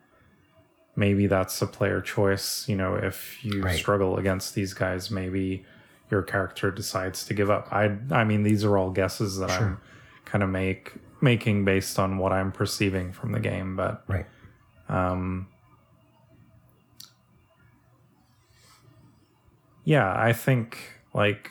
maybe 0.96 1.26
that's 1.26 1.60
a 1.62 1.66
player 1.66 2.00
choice 2.00 2.68
you 2.68 2.76
know 2.76 2.94
if 2.94 3.44
you 3.44 3.62
Right. 3.62 3.76
struggle 3.78 4.16
against 4.18 4.54
these 4.54 4.74
guys 4.74 5.10
maybe 5.10 5.64
your 6.10 6.22
character 6.22 6.70
decides 6.70 7.24
to 7.26 7.34
give 7.34 7.50
up. 7.50 7.68
I 7.72 7.96
i 8.10 8.24
mean 8.24 8.42
these 8.42 8.64
are 8.64 8.76
all 8.76 8.90
guesses 8.90 9.38
that 9.38 9.50
i'm 9.50 9.80
kind 10.24 10.42
of 10.42 10.50
make 10.50 10.92
making 11.20 11.64
based 11.64 11.98
on 11.98 12.18
what 12.18 12.32
i'm 12.32 12.50
perceiving 12.50 13.12
from 13.12 13.32
the 13.32 13.40
game 13.40 13.76
but 13.76 14.04
Right. 14.08 14.26
Um, 14.88 15.48
yeah 19.84 20.14
i 20.16 20.32
think 20.32 20.78
like 21.14 21.50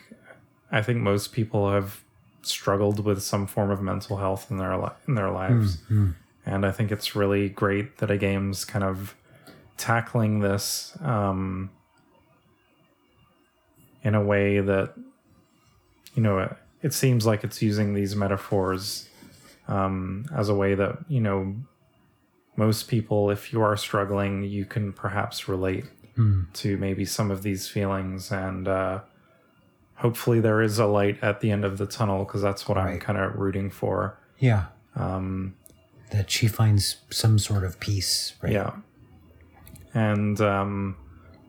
i 0.72 0.82
think 0.82 1.00
most 1.00 1.34
people 1.34 1.72
have 1.72 2.02
struggled 2.44 3.04
with 3.04 3.22
some 3.22 3.46
form 3.46 3.70
of 3.70 3.82
mental 3.82 4.18
health 4.18 4.50
in 4.50 4.58
their 4.58 4.78
li- 4.78 4.90
in 5.08 5.16
their 5.16 5.30
lives 5.30 5.78
mm, 5.90 6.08
mm. 6.08 6.16
and 6.46 6.66
i 6.66 6.72
think 6.72 6.92
it's 6.92 7.16
really 7.16 7.50
great 7.50 7.98
that 7.98 8.10
a 8.10 8.18
game's 8.18 8.66
kind 8.66 8.84
of 8.84 9.16
tackling 9.78 10.40
this 10.40 10.98
um 11.02 11.70
in 14.04 14.16
a 14.16 14.24
way 14.24 14.60
that 14.60 14.94
you 16.16 16.22
know 16.22 16.56
it, 16.82 16.94
seems 16.94 17.26
like 17.26 17.44
it's 17.44 17.62
using 17.62 17.94
these 17.94 18.16
metaphors 18.16 19.08
um 19.68 20.26
as 20.36 20.50
a 20.50 20.56
way 20.56 20.74
that 20.76 20.98
you 21.08 21.22
know 21.22 21.56
most 22.58 22.88
people 22.88 23.30
if 23.30 23.54
you 23.54 23.62
are 23.62 23.78
struggling 23.78 24.44
you 24.44 24.66
can 24.66 24.92
perhaps 24.92 25.48
relate 25.48 25.86
to 26.54 26.78
maybe 26.78 27.04
some 27.06 27.32
of 27.32 27.42
these 27.42 27.68
feelings 27.68 28.32
and 28.32 28.68
uh 28.68 29.00
hopefully 29.96 30.40
there 30.40 30.62
is 30.62 30.78
a 30.78 30.86
light 30.86 31.18
at 31.24 31.40
the 31.42 31.50
end 31.50 31.64
of 31.66 31.78
the 31.80 31.86
tunnel 31.88 32.26
because 32.26 32.42
that's 32.42 32.68
what 32.68 32.78
i'm 32.78 33.00
kind 33.00 33.18
of 33.18 33.36
rooting 33.36 33.70
for 33.70 34.20
Yeah. 34.40 34.66
Um, 34.96 35.56
that 36.12 36.30
she 36.30 36.48
finds 36.48 36.98
some 37.10 37.40
sort 37.40 37.64
of 37.64 37.80
peace. 37.80 38.34
Right. 38.42 38.52
yeah 38.54 38.74
and 39.94 40.40
um 40.42 40.96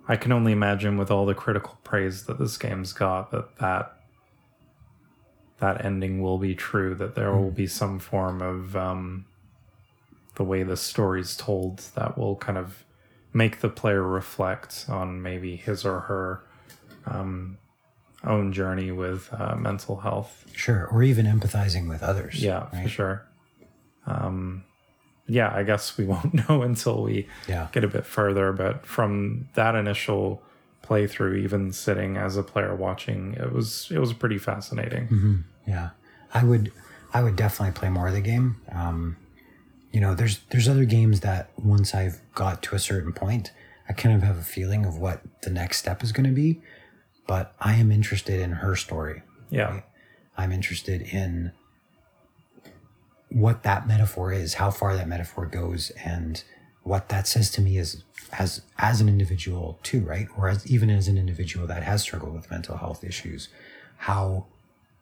i 0.09 0.17
can 0.17 0.33
only 0.33 0.53
imagine 0.53 0.97
with 0.99 1.11
all 1.11 1.27
the 1.27 1.35
critical 1.35 1.79
praise 1.85 2.25
that 2.27 2.39
this 2.39 2.57
game's 2.57 2.93
got 2.93 3.31
that 3.33 3.57
that 3.59 3.97
that 5.63 5.85
ending 5.85 6.21
will 6.21 6.39
be 6.39 6.55
true 6.57 6.93
that 6.97 7.15
there 7.15 7.33
will 7.35 7.53
be 7.53 7.67
some 7.69 7.99
form 8.01 8.43
of 8.43 8.77
um 8.77 9.25
the 10.35 10.43
way 10.45 10.63
the 10.65 10.77
story's 10.77 11.37
told 11.37 11.79
that 11.95 12.19
will 12.19 12.37
kind 12.37 12.59
of 12.59 12.85
make 13.33 13.61
the 13.61 13.69
player 13.69 14.03
reflect 14.03 14.87
on 14.89 15.23
maybe 15.23 15.55
his 15.57 15.85
or 15.85 16.01
her 16.01 16.43
um 17.07 17.57
own 18.25 18.53
journey 18.53 18.91
with 18.93 19.29
uh, 19.33 19.55
mental 19.57 19.97
health 20.01 20.45
Sure. 20.55 20.87
Or 20.93 21.03
even 21.03 21.27
empathizing 21.27 21.89
with 21.89 22.03
others. 22.03 22.43
yeah 22.43 22.67
for 22.83 22.89
sure 22.89 23.17
um 24.07 24.65
yeah 25.29 25.51
i 25.55 25.63
guess 25.63 25.97
we 25.97 26.05
won't 26.13 26.35
know 26.49 26.63
until 26.63 27.03
we 27.05 27.29
Yeah. 27.49 27.69
get 27.73 27.85
a 27.85 27.89
bit 27.89 28.05
further 28.07 28.53
but 28.53 28.85
from 28.87 29.49
that 29.55 29.75
initial 29.77 30.43
playthrough 30.83 31.39
even 31.39 31.73
sitting 31.73 32.17
as 32.17 32.37
a 32.37 32.43
player 32.43 32.75
watching 32.75 33.35
it 33.35 33.53
was 33.53 33.89
it 33.91 33.99
was 33.99 34.13
pretty 34.13 34.39
fascinating 34.39 35.07
Yeah, 35.67 35.91
I 36.35 36.43
would, 36.45 36.73
I 37.15 37.23
would 37.23 37.37
definitely 37.37 37.73
play 37.79 37.89
more 37.89 38.09
of 38.09 38.15
the 38.15 38.21
game. 38.21 38.57
Um, 38.73 39.17
you 39.93 40.01
know, 40.01 40.15
there's 40.15 40.41
there's 40.51 40.69
other 40.69 40.85
games 40.85 41.21
that 41.21 41.51
once 41.57 41.95
I've 41.95 42.21
got 42.35 42.63
to 42.65 42.75
a 42.75 42.79
certain 42.79 43.13
point, 43.13 43.53
I 43.89 43.93
kind 43.93 44.15
of 44.17 44.23
have 44.23 44.39
a 44.39 44.43
feeling 44.43 44.85
of 44.85 44.99
what 44.99 45.21
the 45.43 45.51
next 45.51 45.79
step 45.79 46.03
is 46.03 46.11
going 46.11 46.27
to 46.27 46.33
be. 46.35 46.61
But 47.27 47.55
I 47.61 47.75
am 47.75 47.93
interested 47.93 48.41
in 48.41 48.51
her 48.53 48.75
story. 48.77 49.23
yeah 49.51 49.83
I'm 50.37 50.51
interested 50.51 51.03
in 51.03 51.53
what 53.29 53.63
that 53.63 53.87
metaphor 53.87 54.33
is, 54.33 54.55
how 54.55 54.71
far 54.71 54.97
that 54.97 55.09
metaphor 55.09 55.47
goes, 55.47 55.91
and 56.05 56.43
what 56.83 57.09
that 57.09 57.27
says 57.27 57.51
to 57.53 57.61
me 57.61 57.79
is 57.79 58.03
as 58.33 58.63
as 58.79 59.01
an 59.01 59.09
individual 59.09 59.79
too, 59.83 60.01
right? 60.01 60.29
Or 60.37 60.49
as 60.49 60.67
even 60.67 60.91
as 60.91 61.09
an 61.09 61.19
individual 61.19 61.67
that 61.67 61.83
has 61.83 62.03
struggled 62.03 62.35
with 62.35 62.51
mental 62.51 62.77
health 62.77 63.05
issues, 63.05 63.49
how 63.99 64.47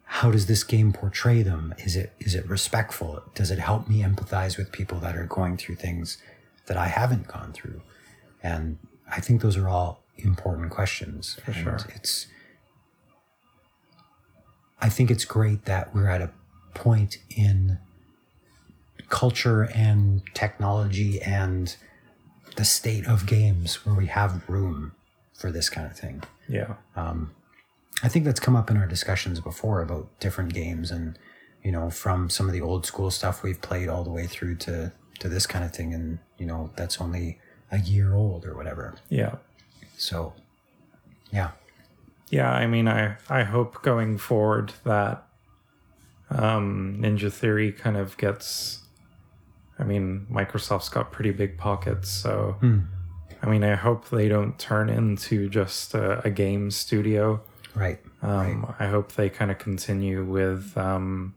how 0.05 0.31
does 0.31 0.47
this 0.47 0.65
game 0.65 0.93
portray 0.93 1.43
them? 1.43 1.75
Is 1.79 1.97
it 1.97 2.13
is 2.19 2.35
it 2.35 2.49
respectful? 2.49 3.23
Does 3.35 3.51
it 3.51 3.59
help 3.59 3.89
me 3.89 4.03
empathize 4.03 4.59
with 4.59 4.73
people 4.73 4.99
that 5.01 5.17
are 5.17 5.25
going 5.25 5.57
through 5.57 5.77
things 5.77 6.19
that 6.67 6.77
I 6.77 6.89
haven't 6.89 7.29
gone 7.29 7.53
through? 7.53 7.81
And 8.43 8.79
I 9.11 9.21
think 9.21 9.41
those 9.41 9.57
are 9.57 9.69
all 9.69 10.03
important 10.17 10.71
questions. 10.71 11.39
For 11.45 11.53
sure. 11.53 11.79
It's 11.95 12.27
I 14.81 14.89
think 14.89 15.11
it's 15.11 15.25
great 15.25 15.67
that 15.67 15.95
we're 15.95 16.09
at 16.09 16.23
a 16.23 16.31
point 16.75 17.19
in 17.31 17.79
culture 19.11 19.69
and 19.75 20.23
technology 20.35 21.21
and 21.21 21.77
the 22.57 22.65
state 22.65 23.07
of 23.07 23.27
games 23.27 23.85
where 23.85 23.95
we 23.95 24.07
have 24.07 24.49
room 24.49 24.93
for 25.35 25.53
this 25.53 25.69
kind 25.69 25.87
of 25.87 25.97
thing. 25.97 26.23
yeah 26.49 26.75
I 28.03 28.09
think 28.09 28.25
that's 28.25 28.41
come 28.41 28.57
up 28.57 28.71
in 28.71 28.77
our 28.79 28.87
discussions 28.87 29.41
before 29.41 29.83
about 29.83 30.09
different 30.21 30.55
games 30.55 30.91
and 30.91 31.19
you 31.63 31.71
know 31.73 31.91
from 31.91 32.31
some 32.31 32.47
of 32.47 32.53
the 32.55 32.61
old 32.63 32.87
school 32.87 33.11
stuff 33.11 33.43
we've 33.43 33.61
played 33.61 33.89
all 33.91 34.05
the 34.05 34.11
way 34.11 34.27
through 34.27 34.57
to 34.67 34.93
to 35.19 35.29
this 35.29 35.47
kind 35.47 35.65
of 35.65 35.73
thing 35.73 35.93
and 35.93 36.19
you 36.39 36.47
know 36.47 36.71
that's 36.77 37.01
only 37.01 37.39
a 37.71 37.79
year 37.79 38.15
old 38.15 38.45
or 38.47 38.57
whatever. 38.57 38.95
yeah 39.11 39.37
So 39.99 40.33
yeah. 41.33 41.51
yeah, 42.31 42.51
I 42.51 42.67
mean, 42.67 42.89
I 42.89 43.17
I 43.29 43.43
hope 43.45 43.83
going 43.83 44.19
forward 44.19 44.73
that 44.85 45.27
um, 46.31 46.97
Ninja 47.01 47.31
Theory 47.33 47.71
kind 47.73 47.97
of 47.97 48.17
gets. 48.17 48.81
I 49.81 49.85
mean, 49.85 50.27
Microsoft's 50.31 50.91
got 50.91 51.11
pretty 51.11 51.31
big 51.31 51.57
pockets, 51.57 52.11
so 52.11 52.57
I 53.43 53.47
mean, 53.49 53.65
I 53.65 53.75
hope 53.75 54.11
they 54.11 54.29
don't 54.29 54.59
turn 54.59 54.91
into 54.91 55.49
just 55.49 55.95
a, 55.95 56.21
a 56.25 56.31
game 56.31 56.71
studio. 56.71 57.41
Right. 57.75 57.99
Um, 58.21 58.75
I 58.79 58.87
hope 58.89 59.13
they 59.13 59.31
kind 59.31 59.51
of 59.51 59.59
continue 59.59 60.23
with. 60.25 60.77
Um, 60.77 61.35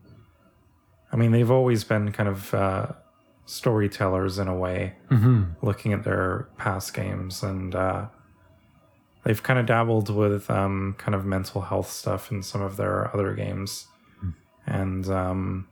I 1.11 1.15
mean, 1.15 1.31
they've 1.31 1.49
always 1.51 1.83
been 1.85 2.11
kind 2.11 2.27
of 2.27 2.53
uh, 2.53 2.87
storytellers 3.45 4.39
in 4.39 4.47
a 4.47 4.55
way, 4.55 4.95
looking 5.61 5.93
at 5.93 6.03
their 6.03 6.49
past 6.57 6.93
games, 6.93 7.43
and 7.43 7.73
uh, 7.75 8.07
they've 9.23 9.41
kind 9.41 9.59
of 9.59 9.65
dabbled 9.65 10.09
with 10.09 10.49
um, 10.49 10.95
kind 10.97 11.15
of 11.15 11.23
mental 11.25 11.61
health 11.61 11.89
stuff 11.89 12.31
in 12.31 12.43
some 12.43 12.61
of 12.61 12.75
their 12.77 13.13
other 13.13 13.33
games. 13.33 13.87
And 14.65 15.07
um, 15.09 15.67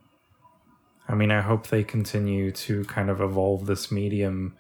I 1.12 1.16
mean, 1.16 1.30
I 1.32 1.42
hope 1.42 1.68
they 1.68 1.84
continue 1.84 2.52
to 2.52 2.84
kind 2.86 3.10
of 3.10 3.20
evolve 3.22 3.66
this 3.66 3.92
medium 3.92 4.56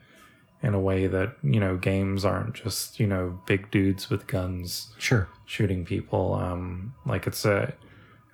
in 0.62 0.74
a 0.74 0.80
way 0.80 1.08
that, 1.08 1.38
you 1.44 1.60
know, 1.60 1.78
games 1.78 2.26
aren't 2.26 2.54
just, 2.56 3.00
you 3.00 3.08
know, 3.08 3.40
big 3.48 3.72
dudes 3.72 4.10
with 4.10 4.28
guns 4.28 4.94
Sure. 4.98 5.28
shooting 5.46 5.86
people. 5.86 6.34
Um, 6.36 6.94
like 7.06 7.26
it's 7.26 7.46
a 7.46 7.74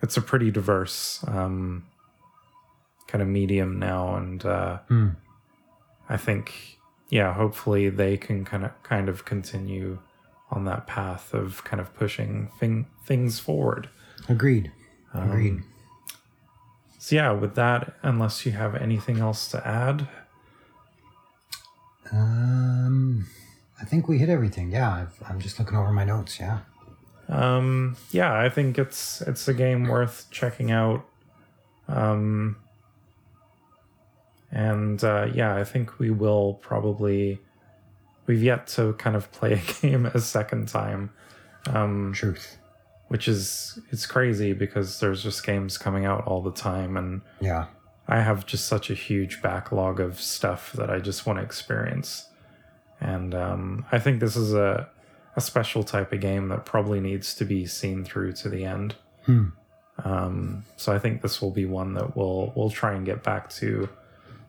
it's 0.02 0.18
a 0.18 0.22
pretty 0.22 0.52
diverse 0.52 1.24
um, 1.28 1.86
kind 3.08 3.22
of 3.22 3.28
medium 3.28 3.80
now, 3.80 4.16
and 4.16 4.44
uh, 4.46 4.80
I 6.10 6.18
think 6.18 6.78
yeah, 7.10 7.34
hopefully 7.34 7.90
they 7.90 8.18
can 8.18 8.44
kind 8.46 8.66
of 8.66 8.72
kind 8.84 9.10
of 9.10 9.24
continue 9.26 10.00
on 10.52 10.66
that 10.66 10.86
path 10.88 11.34
of 11.34 11.64
kind 11.64 11.80
of 11.80 11.94
pushing 11.96 12.50
thing, 12.60 12.86
things 13.06 13.40
forward. 13.40 13.90
Agreed. 14.30 14.72
Agreed. 15.14 15.64
So 17.08 17.16
yeah, 17.16 17.32
with 17.32 17.56
that, 17.56 17.94
unless 18.04 18.46
you 18.46 18.52
have 18.52 18.76
anything 18.76 19.20
else 19.20 19.48
to 19.52 19.66
add, 19.66 20.10
Um, 22.12 23.28
I 23.82 23.86
think 23.86 24.10
we 24.10 24.18
hit 24.18 24.28
everything. 24.28 24.72
Yeah, 24.74 24.92
I've, 24.94 25.24
I'm 25.26 25.40
just 25.40 25.58
looking 25.58 25.78
over 25.78 25.94
my 25.94 26.04
notes. 26.04 26.38
Yeah. 26.38 26.60
um, 27.30 27.96
yeah, 28.12 28.38
I 28.38 28.50
think 28.50 28.78
it's 28.78 29.22
it's 29.22 29.48
a 29.48 29.54
game 29.54 29.88
worth 29.88 30.28
checking 30.32 30.70
out. 30.70 31.06
Um, 31.88 32.58
and 34.52 35.02
uh, 35.02 35.28
yeah, 35.34 35.56
I 35.56 35.64
think 35.64 36.00
we 36.00 36.10
will 36.10 36.56
probably. 36.56 37.40
We've 38.26 38.44
yet 38.44 38.68
to 38.76 38.92
kind 38.96 39.16
of 39.16 39.32
play 39.32 39.54
a 39.54 39.62
game 39.82 40.08
a 40.08 40.20
second 40.20 40.68
time, 40.68 41.12
Truth. 42.14 42.58
Which 43.08 43.28
is 43.28 43.80
it's 43.90 44.06
crazy 44.06 44.54
because 44.54 45.00
there's 45.00 45.24
just 45.24 45.46
games 45.46 45.78
coming 45.78 46.06
out 46.06 46.26
all 46.26 46.42
the 46.42 46.52
time, 46.52 46.98
and 46.98 47.22
Yeah. 47.40 47.66
I 48.10 48.22
have 48.22 48.46
just 48.46 48.68
such 48.68 48.90
a 48.90 48.94
huge 48.94 49.42
backlog 49.42 50.00
of 50.00 50.20
stuff 50.22 50.72
that 50.74 50.90
I 50.90 51.00
just 51.00 51.26
want 51.26 51.40
to 51.40 51.44
experience. 51.44 52.30
And 53.02 53.36
um, 53.36 53.86
I 53.92 54.00
think 54.00 54.22
this 54.22 54.38
is 54.38 54.54
a, 54.54 54.90
a 55.36 55.42
special 55.42 55.84
type 55.84 56.14
of 56.14 56.22
game 56.22 56.48
that 56.48 56.64
probably 56.66 57.02
needs 57.02 57.36
to 57.36 57.44
be 57.46 57.66
seen 57.66 58.06
through 58.06 58.32
to 58.34 58.50
the 58.50 58.64
end. 58.64 58.96
Um, 60.06 60.64
so 60.78 60.94
I 60.94 61.00
think 61.00 61.22
this 61.22 61.42
will 61.42 61.52
be 61.52 61.66
one 61.66 61.94
that 61.96 62.16
we'll 62.16 62.54
we'll 62.56 62.70
try 62.70 62.94
and 62.94 63.06
get 63.06 63.24
back 63.24 63.50
to 63.56 63.90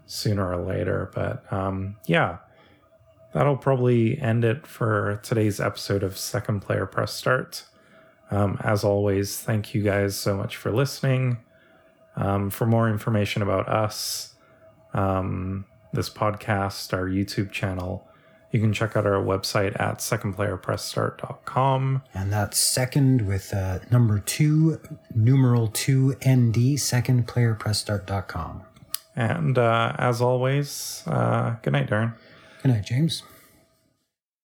sooner 0.07 0.49
or 0.51 0.65
later. 0.65 1.11
But 1.15 1.51
um, 1.53 1.97
yeah, 2.07 2.39
that'll 3.33 3.57
probably 3.57 4.21
end 4.21 4.45
it 4.45 4.67
for 4.67 5.21
today's 5.23 5.59
episode 5.59 6.03
of 6.03 6.17
Second 6.17 6.61
Player 6.61 6.87
Press 6.87 7.13
Start. 7.13 7.65
Um, 8.31 8.59
as 8.63 8.85
always, 8.85 9.39
thank 9.39 9.75
you 9.75 9.83
guys 9.83 10.17
so 10.17 10.37
much 10.37 10.57
for 10.57 10.71
listening. 10.71 11.39
Um, 12.17 12.51
for 12.51 12.67
more 12.67 12.89
information 12.89 13.43
about 13.43 13.69
us, 13.69 14.35
um, 14.93 15.65
this 15.93 16.11
podcast, 16.11 16.93
our 16.93 17.09
YouTube 17.09 17.53
channel, 17.53 18.05
you 18.51 18.61
can 18.61 18.73
check 18.73 18.97
out 18.97 19.07
our 19.07 19.23
website 19.23 19.79
at 19.81 19.99
secondplayerpressstart.com. 19.99 22.03
And 22.15 22.33
that's 22.33 22.59
second 22.59 23.27
with 23.27 23.53
uh, 23.53 23.81
number 23.91 24.19
two, 24.19 24.81
numeral 25.15 25.69
two 25.69 26.17
ND, 26.27 26.81
second 26.81 27.29
player 27.29 27.55
pressstart.com. 27.55 28.63
And 29.15 29.59
uh, 29.59 29.95
as 29.99 30.23
always, 30.23 31.03
uh, 31.07 31.57
good 31.63 31.73
night, 31.73 31.91
Darren. 31.91 32.15
Good 32.63 32.73
night, 32.73 32.85
James. 32.85 33.23